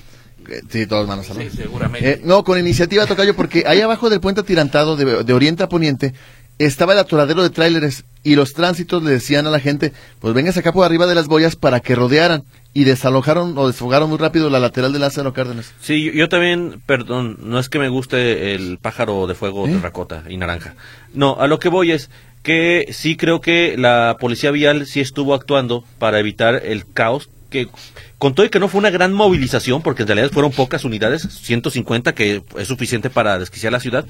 eh, 0.50 0.60
sí, 0.68 0.86
todas 0.86 1.08
manos 1.08 1.30
a 1.30 1.34
la 1.34 1.40
Sí, 1.40 1.46
obra. 1.46 1.56
seguramente. 1.56 2.10
Eh, 2.10 2.20
no, 2.22 2.44
con 2.44 2.58
iniciativa 2.58 3.06
Tocayo, 3.06 3.34
porque 3.34 3.64
ahí 3.66 3.80
abajo 3.80 4.10
del 4.10 4.20
puente 4.20 4.42
atirantado 4.42 4.94
de, 4.96 5.24
de 5.24 5.32
Oriente 5.32 5.62
a 5.62 5.68
Poniente 5.70 6.12
estaba 6.58 6.92
el 6.92 6.98
atoradero 7.00 7.42
de 7.42 7.50
tráileres 7.50 8.04
y 8.22 8.36
los 8.36 8.52
tránsitos 8.54 9.02
le 9.02 9.10
decían 9.10 9.46
a 9.46 9.50
la 9.50 9.60
gente, 9.60 9.92
pues 10.20 10.34
vengas 10.34 10.56
acá 10.56 10.72
por 10.72 10.84
arriba 10.84 11.06
de 11.06 11.14
las 11.14 11.26
boyas 11.26 11.56
para 11.56 11.80
que 11.80 11.94
rodearan 11.94 12.44
y 12.72 12.84
desalojaron 12.84 13.56
o 13.58 13.66
desfogaron 13.66 14.08
muy 14.08 14.18
rápido 14.18 14.50
la 14.50 14.60
lateral 14.60 14.92
de 14.92 14.98
Lázaro 14.98 15.32
Cárdenas. 15.32 15.72
Sí, 15.80 16.10
yo- 16.14 16.28
también, 16.28 16.80
perdón, 16.86 17.38
no 17.42 17.58
es 17.58 17.68
que 17.68 17.78
me 17.78 17.88
guste 17.88 18.54
el 18.54 18.78
pájaro 18.78 19.26
de 19.26 19.34
fuego, 19.34 19.66
¿Eh? 19.66 19.72
terracota 19.72 20.24
y 20.28 20.36
naranja. 20.36 20.74
No, 21.12 21.36
a 21.38 21.46
lo 21.46 21.58
que 21.58 21.68
voy 21.68 21.92
es 21.92 22.10
que 22.42 22.86
sí 22.92 23.16
creo 23.16 23.40
que 23.40 23.76
la 23.78 24.16
policía 24.20 24.50
vial 24.50 24.86
sí 24.86 25.00
estuvo 25.00 25.34
actuando 25.34 25.84
para 25.98 26.18
evitar 26.18 26.62
el 26.64 26.84
caos 26.92 27.28
que 27.50 27.68
con 28.18 28.34
todo 28.34 28.46
y 28.46 28.48
que 28.50 28.58
no 28.58 28.68
fue 28.68 28.80
una 28.80 28.90
gran 28.90 29.12
movilización, 29.12 29.82
porque 29.82 30.02
en 30.02 30.08
realidad 30.08 30.30
fueron 30.32 30.50
pocas 30.50 30.84
unidades, 30.84 31.22
150, 31.22 32.12
que 32.14 32.42
es 32.58 32.68
suficiente 32.68 33.10
para 33.10 33.38
desquiciar 33.38 33.72
la 33.72 33.80
ciudad, 33.80 34.04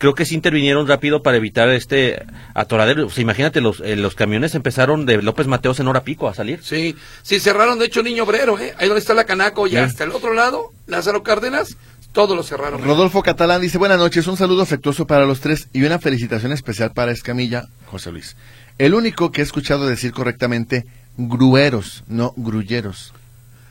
creo 0.00 0.14
que 0.14 0.24
sí 0.24 0.34
intervinieron 0.34 0.88
rápido 0.88 1.22
para 1.22 1.36
evitar 1.36 1.68
este 1.68 2.24
atoradero. 2.54 3.06
O 3.06 3.10
sea, 3.10 3.22
imagínate, 3.22 3.60
los, 3.60 3.80
eh, 3.80 3.96
los 3.96 4.14
camiones 4.14 4.54
empezaron 4.54 5.04
de 5.04 5.20
López 5.22 5.46
Mateos 5.46 5.78
en 5.78 5.88
hora 5.88 6.02
pico 6.02 6.26
a 6.26 6.34
salir. 6.34 6.60
Sí, 6.64 6.96
sí, 7.22 7.38
cerraron 7.38 7.78
de 7.78 7.84
hecho 7.84 8.02
Niño 8.02 8.24
Obrero, 8.24 8.58
¿eh? 8.58 8.74
Ahí 8.78 8.88
donde 8.88 9.00
está 9.00 9.12
la 9.14 9.24
Canaco 9.24 9.66
y 9.66 9.76
hasta 9.76 10.04
el 10.04 10.10
otro 10.10 10.32
lado, 10.32 10.72
Lázaro 10.86 11.22
Cárdenas, 11.22 11.76
todo 12.12 12.34
lo 12.34 12.42
cerraron. 12.42 12.82
Rodolfo 12.82 13.22
Catalán 13.22 13.60
dice, 13.60 13.76
buenas 13.76 13.98
noches, 13.98 14.26
un 14.26 14.38
saludo 14.38 14.62
afectuoso 14.62 15.06
para 15.06 15.26
los 15.26 15.40
tres 15.40 15.68
y 15.74 15.82
una 15.84 15.98
felicitación 15.98 16.52
especial 16.52 16.92
para 16.92 17.12
Escamilla, 17.12 17.66
José 17.86 18.10
Luis. 18.10 18.36
El 18.78 18.94
único 18.94 19.30
que 19.30 19.42
he 19.42 19.44
escuchado 19.44 19.86
decir 19.86 20.12
correctamente 20.12 20.86
grueros, 21.18 22.04
no 22.08 22.32
grulleros. 22.36 23.12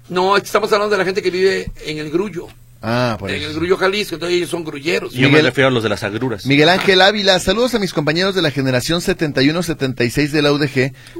No, 0.09 0.37
estamos 0.37 0.71
hablando 0.71 0.91
de 0.93 0.99
la 0.99 1.05
gente 1.05 1.23
que 1.23 1.31
vive 1.31 1.71
en 1.85 1.97
el 1.97 2.11
Grullo, 2.11 2.47
Ah, 2.81 3.17
por 3.19 3.29
en 3.29 3.41
el. 3.43 3.53
Grullo 3.53 3.75
Jalisco, 3.77 4.15
entonces 4.15 4.37
ellos 4.37 4.49
son 4.49 4.63
grulleros. 4.63 5.11
Yo 5.13 5.21
me 5.23 5.27
Miguel- 5.27 5.45
refiero 5.47 5.67
a 5.67 5.71
los 5.71 5.83
de 5.83 5.89
las 5.89 6.03
agruras. 6.03 6.45
Miguel 6.45 6.69
Ángel 6.69 7.01
Ávila, 7.01 7.39
saludos 7.39 7.75
a 7.75 7.79
mis 7.79 7.91
compañeros 7.93 8.35
de 8.35 8.41
la 8.41 8.51
generación 8.51 9.01
71-76 9.01 10.31
de 10.31 10.41
la 10.41 10.51
UDG, 10.53 10.73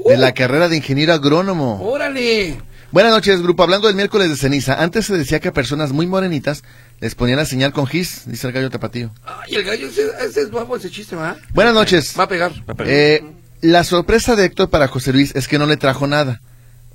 de 0.06 0.16
la 0.16 0.32
carrera 0.32 0.68
de 0.68 0.76
ingeniero 0.76 1.12
agrónomo. 1.12 1.80
Órale. 1.82 2.60
Buenas 2.92 3.12
noches, 3.12 3.40
grupo. 3.42 3.62
Hablando 3.62 3.86
del 3.86 3.94
miércoles 3.96 4.30
de 4.30 4.36
ceniza, 4.36 4.82
antes 4.82 5.06
se 5.06 5.16
decía 5.16 5.38
que 5.38 5.48
a 5.48 5.52
personas 5.52 5.92
muy 5.92 6.06
morenitas 6.06 6.62
les 7.00 7.14
ponían 7.14 7.36
la 7.38 7.44
señal 7.44 7.72
con 7.72 7.86
gis, 7.86 8.22
dice 8.26 8.46
el 8.48 8.52
gallo 8.52 8.68
tapatío. 8.70 9.12
Ay, 9.24 9.54
el 9.54 9.62
gallo, 9.62 9.86
ese, 9.86 10.02
ese 10.26 10.40
es 10.42 10.50
nuevo 10.50 10.76
ese 10.76 10.90
chiste, 10.90 11.14
¿va? 11.14 11.36
Buenas 11.54 11.74
noches. 11.74 12.14
Va 12.18 12.24
a 12.24 12.28
pegar. 12.28 12.52
Va 12.68 12.72
a 12.72 12.74
pegar. 12.74 12.92
Eh, 12.92 13.22
la 13.60 13.84
sorpresa 13.84 14.34
de 14.34 14.46
Héctor 14.46 14.70
para 14.70 14.88
José 14.88 15.12
Luis 15.12 15.36
es 15.36 15.46
que 15.46 15.58
no 15.58 15.66
le 15.66 15.76
trajo 15.76 16.06
nada. 16.08 16.40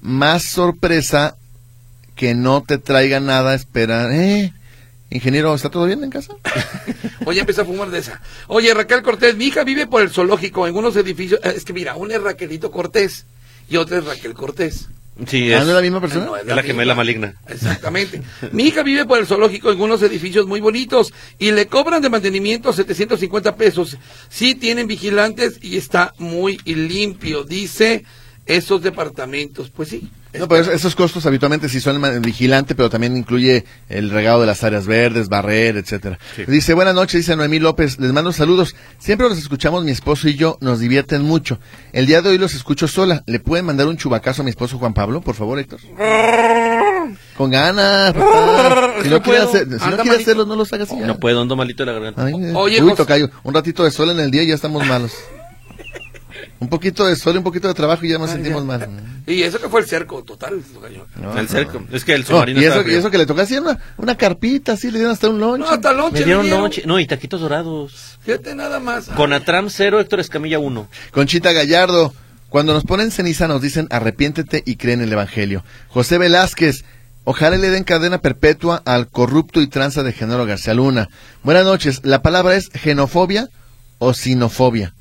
Más 0.01 0.43
sorpresa 0.43 1.38
que 2.16 2.34
no 2.36 2.63
te 2.63 2.78
traiga 2.78 3.20
nada, 3.20 3.53
espera. 3.55 4.13
Eh, 4.16 4.53
ingeniero, 5.09 5.53
¿está 5.53 5.70
todo 5.70 5.86
bien 5.86 6.03
en 6.03 6.09
casa? 6.09 6.34
Oye, 7.26 7.39
empecé 7.41 7.61
a 7.61 7.66
fumar 7.66 7.89
de 7.89 7.99
esa. 7.99 8.22
Oye, 8.47 8.74
Raquel 8.74 9.01
Cortés, 9.01 9.36
mi 9.36 9.45
hija 9.45 9.63
vive 9.63 9.88
por 9.88 10.01
el 10.01 10.09
zoológico 10.09 10.68
en 10.68 10.76
unos 10.76 10.95
edificios. 10.95 11.39
eh, 11.43 11.53
Es 11.55 11.66
que 11.66 11.74
mira, 11.74 11.95
una 11.95 12.16
es 12.16 12.22
Raquelito 12.22 12.72
Cortés 12.72 13.26
y 13.70 13.78
otra 13.78 13.97
es 13.99 14.05
Raquel 14.05 14.34
Cortés. 14.34 14.88
Sí, 15.28 15.51
¿Ah, 15.53 15.59
es, 15.59 15.63
no 15.63 15.70
es 15.70 15.76
la 15.76 15.82
misma 15.82 16.01
persona? 16.01 16.26
No, 16.26 16.36
es 16.36 16.45
la 16.45 16.61
gemela 16.61 16.93
maligna. 16.93 17.36
Exactamente. 17.47 18.22
Mi 18.51 18.63
hija 18.63 18.84
vive 18.84 19.05
por 19.05 19.18
el 19.18 19.26
zoológico 19.26 19.72
en 19.72 19.80
unos 19.80 20.01
edificios 20.01 20.45
muy 20.45 20.59
bonitos 20.59 21.13
y 21.39 21.51
le 21.51 21.68
cobran 21.68 22.01
de 22.01 22.09
mantenimiento 22.09 22.74
750 22.74 23.55
pesos. 23.55 23.95
Sí 24.30 24.55
tienen 24.55 24.88
vigilantes 24.88 25.57
y 25.61 25.78
está 25.78 26.13
muy 26.18 26.57
limpio, 26.66 27.45
dice 27.45 28.03
esos 28.45 28.82
departamentos. 28.82 29.70
Pues 29.70 29.88
sí. 29.88 30.09
No, 30.39 30.47
pero 30.47 30.71
esos 30.71 30.95
costos 30.95 31.25
habitualmente 31.25 31.69
sí 31.69 31.79
son 31.79 32.03
el 32.05 32.19
vigilante, 32.19 32.75
pero 32.75 32.89
también 32.89 33.15
incluye 33.17 33.65
el 33.89 34.09
regado 34.09 34.41
de 34.41 34.47
las 34.47 34.63
áreas 34.63 34.86
verdes, 34.88 35.29
barrer, 35.29 35.77
etcétera. 35.77 36.19
Sí. 36.36 36.43
Dice, 36.47 36.73
buenas 36.73 36.95
noches, 36.95 37.21
dice 37.21 37.36
Noemí 37.36 37.59
López, 37.59 37.99
les 37.99 38.11
mando 38.13 38.31
saludos. 38.31 38.75
Siempre 38.99 39.27
los 39.29 39.38
escuchamos, 39.38 39.83
mi 39.83 39.91
esposo 39.91 40.27
y 40.29 40.36
yo, 40.36 40.57
nos 40.61 40.79
divierten 40.79 41.21
mucho. 41.23 41.59
El 41.93 42.05
día 42.05 42.21
de 42.21 42.29
hoy 42.29 42.38
los 42.38 42.53
escucho 42.53 42.88
sola. 42.88 43.23
¿Le 43.25 43.39
pueden 43.39 43.65
mandar 43.65 43.88
un 43.88 43.97
chubacazo 43.97 44.41
a 44.41 44.45
mi 44.45 44.49
esposo 44.51 44.77
Juan 44.77 44.93
Pablo, 44.93 45.21
por 45.21 45.36
favor, 45.36 45.59
Héctor? 45.59 45.79
Con 47.38 47.51
ganas. 47.51 48.13
Si 49.03 49.09
no 49.11 49.17
No 49.17 49.21
quiere, 49.21 49.39
hacer- 49.39 49.67
si 49.79 49.89
no 49.89 50.13
hacerlos, 50.13 50.47
no 50.47 50.55
los 50.55 50.71
hagas. 50.73 50.91
No 50.91 51.19
puedo, 51.19 51.41
ando 51.41 51.55
malito 51.55 51.86
de 51.86 51.91
la 51.91 51.99
garganta. 51.99 52.25
Ay. 52.25 52.33
Oye, 52.55 52.81
Uy, 52.81 52.93
tocayo, 52.95 53.29
un 53.43 53.53
ratito 53.53 53.83
de 53.83 53.91
sol 53.91 54.09
en 54.09 54.19
el 54.19 54.31
día 54.31 54.41
y 54.43 54.47
ya 54.47 54.55
estamos 54.55 54.86
malos. 54.88 55.11
Un 56.60 56.70
poquito 56.70 57.06
de 57.06 57.16
sol 57.16 57.36
y 57.36 57.38
un 57.39 57.43
poquito 57.43 57.68
de 57.68 57.74
trabajo 57.74 58.06
y 58.06 58.10
ya 58.10 58.18
nos 58.18 58.30
Ay, 58.30 58.36
sentimos 58.38 58.62
ya. 58.62 58.68
mal. 58.68 58.89
Y 59.28 59.41
eso 59.41 59.60
que 59.60 59.70
fue 59.70 59.80
el 59.82 59.88
cerco 59.88 60.24
total. 60.24 60.62
No, 61.20 61.38
el 61.39 61.49
cerco. 61.49 61.84
Es 61.91 62.06
que 62.06 62.14
el 62.14 62.22
no, 62.22 62.28
submarino 62.28 62.62
y, 62.62 62.66
eso, 62.66 62.88
y 62.88 62.93
eso 62.93 63.10
que 63.10 63.18
le 63.18 63.26
tocó 63.26 63.41
así 63.41 63.58
una, 63.58 63.80
una 63.97 64.16
carpita, 64.16 64.74
así 64.74 64.91
le 64.91 64.99
dieron 64.99 65.14
hasta 65.14 65.30
un 65.30 65.39
lunch. 65.39 65.62
No, 65.62 65.70
hasta 65.70 65.93
lonche 65.93 66.14
Me 66.14 66.20
le 66.20 66.26
dieron 66.26 66.47
noche. 66.47 66.84
No, 66.86 66.99
y 66.99 67.08
taquitos 67.08 67.41
dorados. 67.41 68.20
Fíjate 68.22 68.53
nada 68.53 68.80
más. 68.80 69.08
Con 69.08 69.34
Atram 69.34 69.70
0, 69.70 69.99
Héctor 69.99 70.20
Escamilla 70.20 70.60
1. 70.60 70.88
Conchita 71.12 71.53
Gallardo, 71.53 72.14
cuando 72.49 72.74
nos 72.74 72.84
ponen 72.84 73.10
ceniza 73.10 73.47
nos 73.47 73.64
dicen 73.64 73.88
arrepiéntete 73.89 74.62
y 74.64 74.76
cree 74.76 74.93
en 74.93 75.01
el 75.01 75.12
Evangelio. 75.12 75.64
José 75.89 76.20
Velázquez, 76.20 76.86
ojalá 77.24 77.58
le 77.58 77.72
den 77.72 77.84
cadena 77.84 78.20
perpetua 78.20 78.84
al 78.86 79.08
corrupto 79.08 79.60
y 79.60 79.68
tranza 79.68 80.03
de 80.03 80.14
Genaro 80.14 80.45
García 80.45 80.76
Luna. 80.76 81.10
Buenas 81.41 81.66
noches, 81.66 82.01
la 82.03 82.22
palabra 82.22 82.56
es 82.56 82.70
genofobia 82.74 83.49
o 83.97 84.14
sinofobia. 84.14 84.93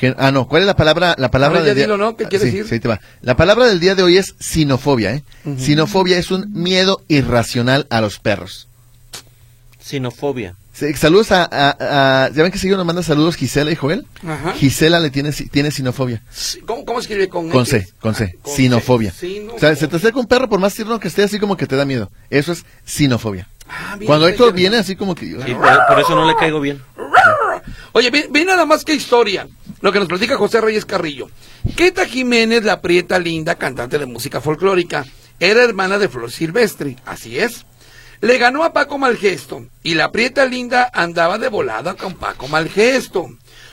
Gen- 0.00 0.14
ah, 0.18 0.30
no, 0.32 0.48
¿cuál 0.48 0.62
es 0.62 0.66
la 0.66 0.76
palabra? 0.76 1.14
La 1.18 1.30
palabra 1.30 1.58
Ahora 1.58 1.68
ya 1.70 1.74
del 1.74 1.76
día- 1.76 1.84
dilo, 1.84 1.96
¿no? 1.96 2.16
¿Qué 2.16 2.24
Ah, 2.24 2.28
quiere 2.28 2.44
sí, 2.46 2.50
decir? 2.56 2.68
sí, 2.68 2.80
te 2.80 2.88
va. 2.88 3.00
La 3.22 3.36
palabra 3.36 3.66
del 3.66 3.78
día 3.80 3.94
de 3.94 4.02
hoy 4.02 4.16
es 4.16 4.34
sinofobia, 4.40 5.12
¿eh? 5.14 5.22
Sinofobia 5.58 6.18
es 6.18 6.30
un 6.30 6.52
miedo 6.52 7.00
irracional 7.08 7.86
a 7.90 8.00
los 8.00 8.18
perros. 8.18 8.66
Sinofobia. 9.80 10.54
Sí, 10.72 10.92
Saludos 10.94 11.30
a, 11.30 11.44
a- 11.44 12.24
a- 12.24 12.30
ya 12.30 12.42
ven 12.42 12.50
que 12.50 12.58
seguido 12.58 12.76
nos 12.76 12.86
manda 12.86 13.02
saludos 13.04 13.36
Gisela 13.36 13.70
y 13.70 13.76
Joel. 13.76 14.06
Ajá. 14.26 14.52
Gisela 14.54 14.98
le 14.98 15.10
tiene, 15.10 15.30
tiene 15.30 15.70
sinofobia. 15.70 16.20
¿Cómo, 16.66 16.84
cómo 16.84 16.98
escribe 16.98 17.28
con 17.28 17.48
Con 17.48 17.60
X? 17.64 17.68
C, 17.70 17.92
con 18.00 18.14
C, 18.16 18.32
Ah, 18.34 18.38
con 18.42 18.54
sinofobia. 18.56 19.12
C. 19.12 19.18
Sinofobia. 19.28 19.56
O 19.56 19.60
sea, 19.60 19.76
se 19.76 19.86
te 19.86 19.96
acerca 19.96 20.18
un 20.18 20.26
perro 20.26 20.48
por 20.48 20.58
más 20.58 20.74
tierno 20.74 20.98
que 20.98 21.06
esté 21.06 21.22
así 21.22 21.38
como 21.38 21.56
que 21.56 21.68
te 21.68 21.76
da 21.76 21.84
miedo. 21.84 22.10
Eso 22.28 22.50
es 22.50 22.64
sinofobia. 22.84 23.46
Ah, 23.68 23.94
mira, 23.96 24.06
Cuando 24.08 24.26
Héctor 24.26 24.52
viene 24.52 24.76
así 24.78 24.96
como 24.96 25.14
que... 25.14 25.26
Sí, 25.26 25.54
por, 25.54 25.86
por 25.86 26.00
eso 26.00 26.14
no 26.16 26.26
le 26.26 26.34
caigo 26.34 26.60
bien. 26.60 26.82
Oye, 27.96 28.10
ve, 28.10 28.26
ve 28.30 28.44
nada 28.44 28.66
más 28.66 28.84
que 28.84 28.92
historia. 28.94 29.48
Lo 29.80 29.92
que 29.92 29.98
nos 29.98 30.08
platica 30.08 30.36
José 30.36 30.60
Reyes 30.60 30.84
Carrillo. 30.84 31.30
Queta 31.76 32.06
Jiménez, 32.06 32.64
la 32.64 32.80
prieta 32.80 33.18
linda, 33.18 33.54
cantante 33.54 33.98
de 33.98 34.06
música 34.06 34.40
folclórica, 34.40 35.04
era 35.40 35.62
hermana 35.62 35.98
de 35.98 36.08
Flor 36.08 36.30
Silvestre. 36.30 36.96
Así 37.06 37.38
es. 37.38 37.64
Le 38.20 38.38
ganó 38.38 38.64
a 38.64 38.72
Paco 38.72 38.98
Malgesto 38.98 39.66
y 39.82 39.94
la 39.94 40.10
prieta 40.10 40.44
linda 40.46 40.90
andaba 40.92 41.38
de 41.38 41.48
volada 41.48 41.94
con 41.94 42.14
Paco 42.14 42.48
Malgesto. 42.48 43.28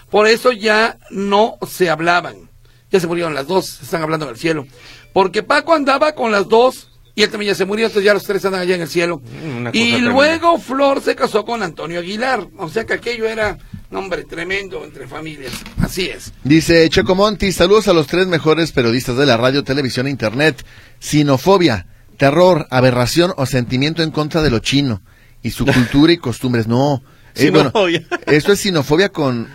Por 0.09 0.27
eso 0.27 0.51
ya 0.51 0.97
no 1.09 1.57
se 1.67 1.89
hablaban. 1.89 2.49
Ya 2.91 2.99
se 2.99 3.07
murieron 3.07 3.33
las 3.33 3.47
dos, 3.47 3.65
se 3.67 3.85
están 3.85 4.03
hablando 4.03 4.25
en 4.25 4.31
el 4.33 4.37
cielo. 4.37 4.67
Porque 5.13 5.41
Paco 5.43 5.73
andaba 5.73 6.13
con 6.13 6.31
las 6.31 6.47
dos 6.49 6.89
y 7.15 7.23
él 7.23 7.29
también 7.29 7.53
ya 7.53 7.55
se 7.55 7.65
murió, 7.65 7.85
entonces 7.87 8.05
ya 8.05 8.13
los 8.13 8.23
tres 8.23 8.43
andan 8.45 8.61
allá 8.61 8.75
en 8.75 8.81
el 8.81 8.87
cielo. 8.89 9.19
Mm, 9.19 9.67
Y 9.73 9.97
luego 9.99 10.57
Flor 10.59 11.01
se 11.01 11.15
casó 11.15 11.45
con 11.45 11.63
Antonio 11.63 11.99
Aguilar. 11.99 12.47
O 12.57 12.67
sea 12.69 12.85
que 12.85 12.93
aquello 12.93 13.27
era, 13.27 13.57
un 13.91 13.97
hombre, 13.97 14.23
tremendo 14.23 14.83
entre 14.85 15.05
familias. 15.05 15.51
Así 15.79 16.07
es. 16.07 16.33
Dice 16.43 16.87
Checo 16.89 17.13
Monti, 17.13 17.51
saludos 17.51 17.89
a 17.89 17.93
los 17.93 18.07
tres 18.07 18.25
mejores 18.25 18.71
periodistas 18.71 19.17
de 19.17 19.25
la 19.25 19.35
radio, 19.35 19.63
televisión 19.63 20.07
e 20.07 20.09
internet. 20.09 20.63
Sinofobia, 20.99 21.87
terror, 22.17 22.67
aberración 22.69 23.33
o 23.35 23.45
sentimiento 23.45 24.01
en 24.01 24.11
contra 24.11 24.41
de 24.41 24.49
lo 24.49 24.59
chino 24.59 25.01
y 25.43 25.51
su 25.51 25.65
cultura 25.73 26.13
y 26.13 26.17
costumbres. 26.17 26.67
No. 26.67 27.03
Eh, 27.35 27.51
bueno, 27.51 27.71
esto 28.27 28.53
es 28.53 28.59
sinofobia 28.59 29.09
con, 29.09 29.49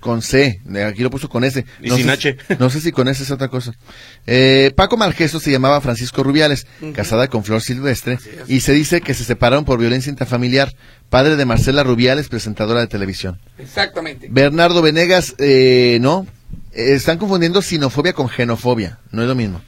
con 0.00 0.22
C. 0.22 0.62
Aquí 0.86 1.02
lo 1.02 1.10
puso 1.10 1.28
con 1.28 1.44
S. 1.44 1.64
Y 1.82 1.88
no 1.88 1.96
sin 1.96 2.06
sé, 2.06 2.12
H. 2.12 2.36
No 2.58 2.70
sé 2.70 2.80
si 2.80 2.90
con 2.90 3.08
S 3.08 3.22
es 3.22 3.30
otra 3.30 3.48
cosa. 3.48 3.74
Eh, 4.26 4.72
Paco 4.74 4.96
Malgesto 4.96 5.40
se 5.40 5.50
llamaba 5.50 5.82
Francisco 5.82 6.22
Rubiales, 6.22 6.66
casada 6.94 7.28
con 7.28 7.44
Flor 7.44 7.60
Silvestre, 7.60 8.14
es. 8.14 8.28
y 8.48 8.60
se 8.60 8.72
dice 8.72 9.02
que 9.02 9.12
se 9.12 9.24
separaron 9.24 9.66
por 9.66 9.78
violencia 9.78 10.08
intrafamiliar. 10.08 10.72
Padre 11.14 11.36
de 11.36 11.44
Marcela 11.44 11.84
Rubiales, 11.84 12.26
presentadora 12.26 12.80
de 12.80 12.88
televisión. 12.88 13.38
Exactamente. 13.56 14.26
Bernardo 14.32 14.82
Venegas, 14.82 15.36
eh, 15.38 15.98
no. 16.00 16.26
Eh, 16.72 16.94
están 16.94 17.18
confundiendo 17.18 17.62
sinofobia 17.62 18.14
con 18.14 18.28
genofobia. 18.28 18.98
No 19.12 19.22
es 19.22 19.28
lo 19.28 19.36
mismo. 19.36 19.60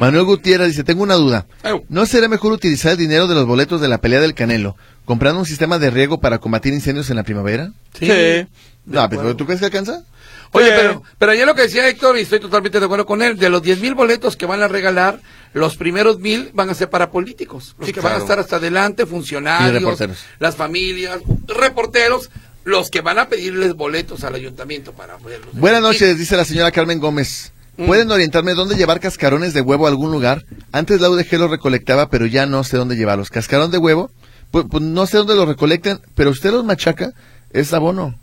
Manuel 0.00 0.24
Gutiérrez 0.24 0.68
dice, 0.68 0.82
tengo 0.82 1.02
una 1.02 1.16
duda. 1.16 1.44
¿No 1.90 2.06
sería 2.06 2.30
mejor 2.30 2.52
utilizar 2.52 2.92
el 2.92 2.96
dinero 2.96 3.26
de 3.26 3.34
los 3.34 3.46
boletos 3.46 3.82
de 3.82 3.88
la 3.88 3.98
pelea 3.98 4.18
del 4.18 4.32
Canelo 4.32 4.78
comprando 5.04 5.40
un 5.40 5.44
sistema 5.44 5.78
de 5.78 5.90
riego 5.90 6.20
para 6.20 6.38
combatir 6.38 6.72
incendios 6.72 7.10
en 7.10 7.16
la 7.16 7.22
primavera? 7.22 7.70
Sí. 8.00 8.46
No, 8.86 9.06
pero 9.10 9.36
¿tú 9.36 9.44
crees 9.44 9.60
que 9.60 9.66
alcanza? 9.66 10.04
Oye, 10.52 10.66
Sí. 10.66 10.72
pero, 10.76 11.02
pero 11.18 11.32
ayer 11.32 11.46
lo 11.46 11.54
que 11.54 11.62
decía 11.62 11.88
Héctor, 11.88 12.16
y 12.18 12.22
estoy 12.22 12.40
totalmente 12.40 12.78
de 12.78 12.84
acuerdo 12.84 13.06
con 13.06 13.22
él, 13.22 13.36
de 13.38 13.48
los 13.50 13.62
10 13.62 13.80
mil 13.80 13.94
boletos 13.94 14.36
que 14.36 14.46
van 14.46 14.62
a 14.62 14.68
regalar, 14.68 15.20
los 15.52 15.76
primeros 15.76 16.18
mil 16.20 16.50
van 16.54 16.70
a 16.70 16.74
ser 16.74 16.90
para 16.90 17.10
políticos. 17.10 17.74
Los 17.78 17.86
Sí, 17.86 17.92
que 17.92 18.00
van 18.00 18.14
a 18.14 18.18
estar 18.18 18.38
hasta 18.38 18.56
adelante, 18.56 19.06
funcionarios, 19.06 19.98
las 20.38 20.56
familias, 20.56 21.20
reporteros, 21.46 22.30
los 22.64 22.90
que 22.90 23.00
van 23.00 23.18
a 23.18 23.28
pedirles 23.28 23.74
boletos 23.74 24.24
al 24.24 24.34
ayuntamiento 24.34 24.92
para 24.92 25.16
verlos. 25.18 25.50
Buenas 25.54 25.82
noches, 25.82 26.18
dice 26.18 26.36
la 26.36 26.44
señora 26.44 26.70
Carmen 26.72 26.98
Gómez. 27.00 27.52
Mm. 27.76 27.86
¿Pueden 27.86 28.10
orientarme 28.10 28.54
dónde 28.54 28.76
llevar 28.76 29.00
cascarones 29.00 29.52
de 29.52 29.60
huevo 29.60 29.86
a 29.86 29.88
algún 29.90 30.12
lugar? 30.12 30.44
Antes 30.72 31.00
la 31.00 31.10
UDG 31.10 31.32
los 31.38 31.50
recolectaba, 31.50 32.08
pero 32.08 32.24
ya 32.26 32.46
no 32.46 32.62
sé 32.64 32.76
dónde 32.76 32.96
llevarlos. 32.96 33.30
¿Cascarón 33.30 33.70
de 33.70 33.78
huevo? 33.78 34.10
Pues, 34.50 34.66
pues 34.70 34.82
no 34.82 35.06
sé 35.06 35.16
dónde 35.18 35.34
los 35.34 35.48
recolecten, 35.48 36.00
pero 36.14 36.30
usted 36.30 36.52
los 36.52 36.64
machaca, 36.64 37.12
es 37.50 37.72
abono. 37.72 38.14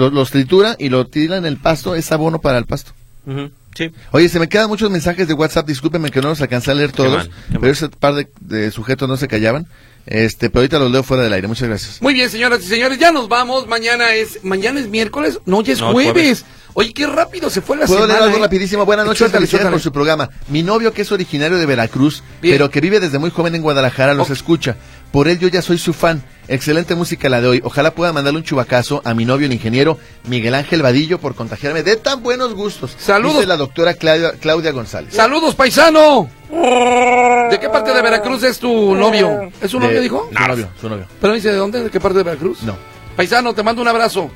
Los, 0.00 0.12
los 0.14 0.30
tritura 0.30 0.76
y 0.78 0.88
lo 0.88 1.06
tira 1.06 1.36
en 1.36 1.44
el 1.44 1.58
pasto, 1.58 1.94
es 1.94 2.10
abono 2.10 2.40
para 2.40 2.56
el 2.58 2.64
pasto. 2.64 2.92
Ujú, 3.26 3.50
Sí. 3.76 3.90
Oye, 4.10 4.28
se 4.28 4.40
me 4.40 4.48
quedan 4.48 4.68
muchos 4.68 4.90
mensajes 4.90 5.28
de 5.28 5.34
WhatsApp, 5.34 5.66
discúlpenme 5.66 6.10
que 6.10 6.20
no 6.20 6.30
los 6.30 6.40
alcancé 6.40 6.70
a 6.72 6.74
leer 6.74 6.90
todos, 6.90 7.12
mal, 7.18 7.30
qué 7.52 7.58
pero 7.60 7.72
ese 7.72 7.88
par 7.88 8.14
de, 8.14 8.28
de 8.40 8.70
sujetos 8.72 9.08
no 9.08 9.16
se 9.16 9.28
callaban. 9.28 9.66
Este, 10.06 10.48
pero 10.50 10.60
ahorita 10.60 10.78
los 10.78 10.90
leo 10.90 11.02
fuera 11.04 11.22
del 11.22 11.32
aire. 11.34 11.46
Muchas 11.46 11.68
gracias. 11.68 12.02
Muy 12.02 12.14
bien, 12.14 12.28
señoras 12.30 12.60
y 12.64 12.66
señores, 12.66 12.98
ya 12.98 13.12
nos 13.12 13.28
vamos. 13.28 13.68
Mañana 13.68 14.14
es, 14.14 14.42
mañana 14.42 14.80
es 14.80 14.88
miércoles, 14.88 15.38
no, 15.46 15.60
ya 15.62 15.74
es 15.74 15.80
No, 15.80 15.92
jueves. 15.92 16.12
jueves. 16.12 16.44
Oye, 16.74 16.92
qué 16.94 17.06
rápido 17.06 17.50
se 17.50 17.60
fue 17.60 17.76
la 17.76 17.86
¿Puedo 17.86 18.00
semana. 18.00 18.14
leer 18.14 18.24
algo 18.28 18.38
¿eh? 18.38 18.40
rapidísimo? 18.40 18.86
Buenas 18.86 19.04
noches, 19.06 19.30
felicidades 19.30 19.70
por 19.70 19.80
su 19.80 19.92
programa. 19.92 20.30
Mi 20.48 20.62
novio, 20.62 20.92
que 20.92 21.02
es 21.02 21.12
originario 21.12 21.58
de 21.58 21.66
Veracruz, 21.66 22.22
Bien. 22.40 22.54
pero 22.54 22.70
que 22.70 22.80
vive 22.80 22.98
desde 23.00 23.18
muy 23.18 23.30
joven 23.30 23.54
en 23.56 23.62
Guadalajara, 23.62 24.14
los 24.14 24.30
escucha. 24.30 24.76
Por 25.12 25.28
él 25.28 25.38
yo 25.38 25.48
ya 25.48 25.62
soy 25.62 25.78
su 25.78 25.92
fan. 25.92 26.22
Excelente 26.48 26.94
música 26.96 27.28
la 27.28 27.40
de 27.40 27.46
hoy. 27.48 27.60
Ojalá 27.64 27.92
pueda 27.94 28.12
mandarle 28.12 28.38
un 28.38 28.44
chubacazo 28.44 29.02
a 29.04 29.14
mi 29.14 29.24
novio, 29.24 29.46
el 29.46 29.52
ingeniero 29.52 29.98
Miguel 30.24 30.54
Ángel 30.54 30.82
Vadillo, 30.82 31.18
por 31.20 31.34
contagiarme 31.36 31.82
de 31.84 31.96
tan 31.96 32.22
buenos 32.22 32.54
gustos. 32.54 32.96
Saludos. 32.98 33.36
Dice 33.36 33.46
la 33.46 33.56
doctora 33.56 33.94
Claudia, 33.94 34.32
Claudia 34.40 34.72
González. 34.72 35.14
Saludos, 35.14 35.54
paisano. 35.54 36.28
¿De 36.50 37.58
qué 37.60 37.68
parte 37.68 37.92
de 37.92 38.02
Veracruz 38.02 38.42
es 38.42 38.58
tu 38.58 38.94
novio? 38.96 39.50
¿Es 39.60 39.70
De- 39.72 39.78
novio, 39.78 40.00
dijo? 40.00 40.28
Su 40.32 40.48
novio, 40.48 40.68
su 40.80 40.88
novio. 40.88 41.06
¿Pero 41.20 41.34
dice 41.34 41.50
de 41.50 41.56
dónde? 41.56 41.84
¿De 41.84 41.90
qué 41.90 42.00
parte 42.00 42.18
de 42.18 42.24
Veracruz? 42.24 42.62
No. 42.62 42.76
Paisano, 43.16 43.52
te 43.54 43.62
mando 43.62 43.82
un 43.82 43.88
abrazo. 43.88 44.30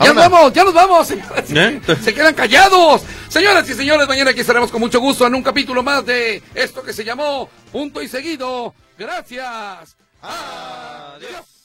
¡Ya 0.00 0.14
nos 0.14 0.30
vamos! 0.30 0.52
¡Ya 0.52 0.64
nos 0.64 0.74
vamos! 0.74 1.06
señoras! 1.08 1.44
¿Eh? 1.50 1.80
Se 2.02 2.14
quedan 2.14 2.32
callados. 2.34 3.02
Señoras 3.28 3.68
y 3.68 3.74
señores, 3.74 4.06
mañana 4.06 4.30
aquí 4.30 4.40
estaremos 4.40 4.70
con 4.70 4.80
mucho 4.80 5.00
gusto 5.00 5.26
en 5.26 5.34
un 5.34 5.42
capítulo 5.42 5.82
más 5.82 6.06
de 6.06 6.40
esto 6.54 6.82
que 6.82 6.92
se 6.92 7.04
llamó 7.04 7.48
Punto 7.72 8.00
y 8.00 8.08
Seguido. 8.08 8.74
Gracias. 8.98 9.96
Adiós. 10.20 11.57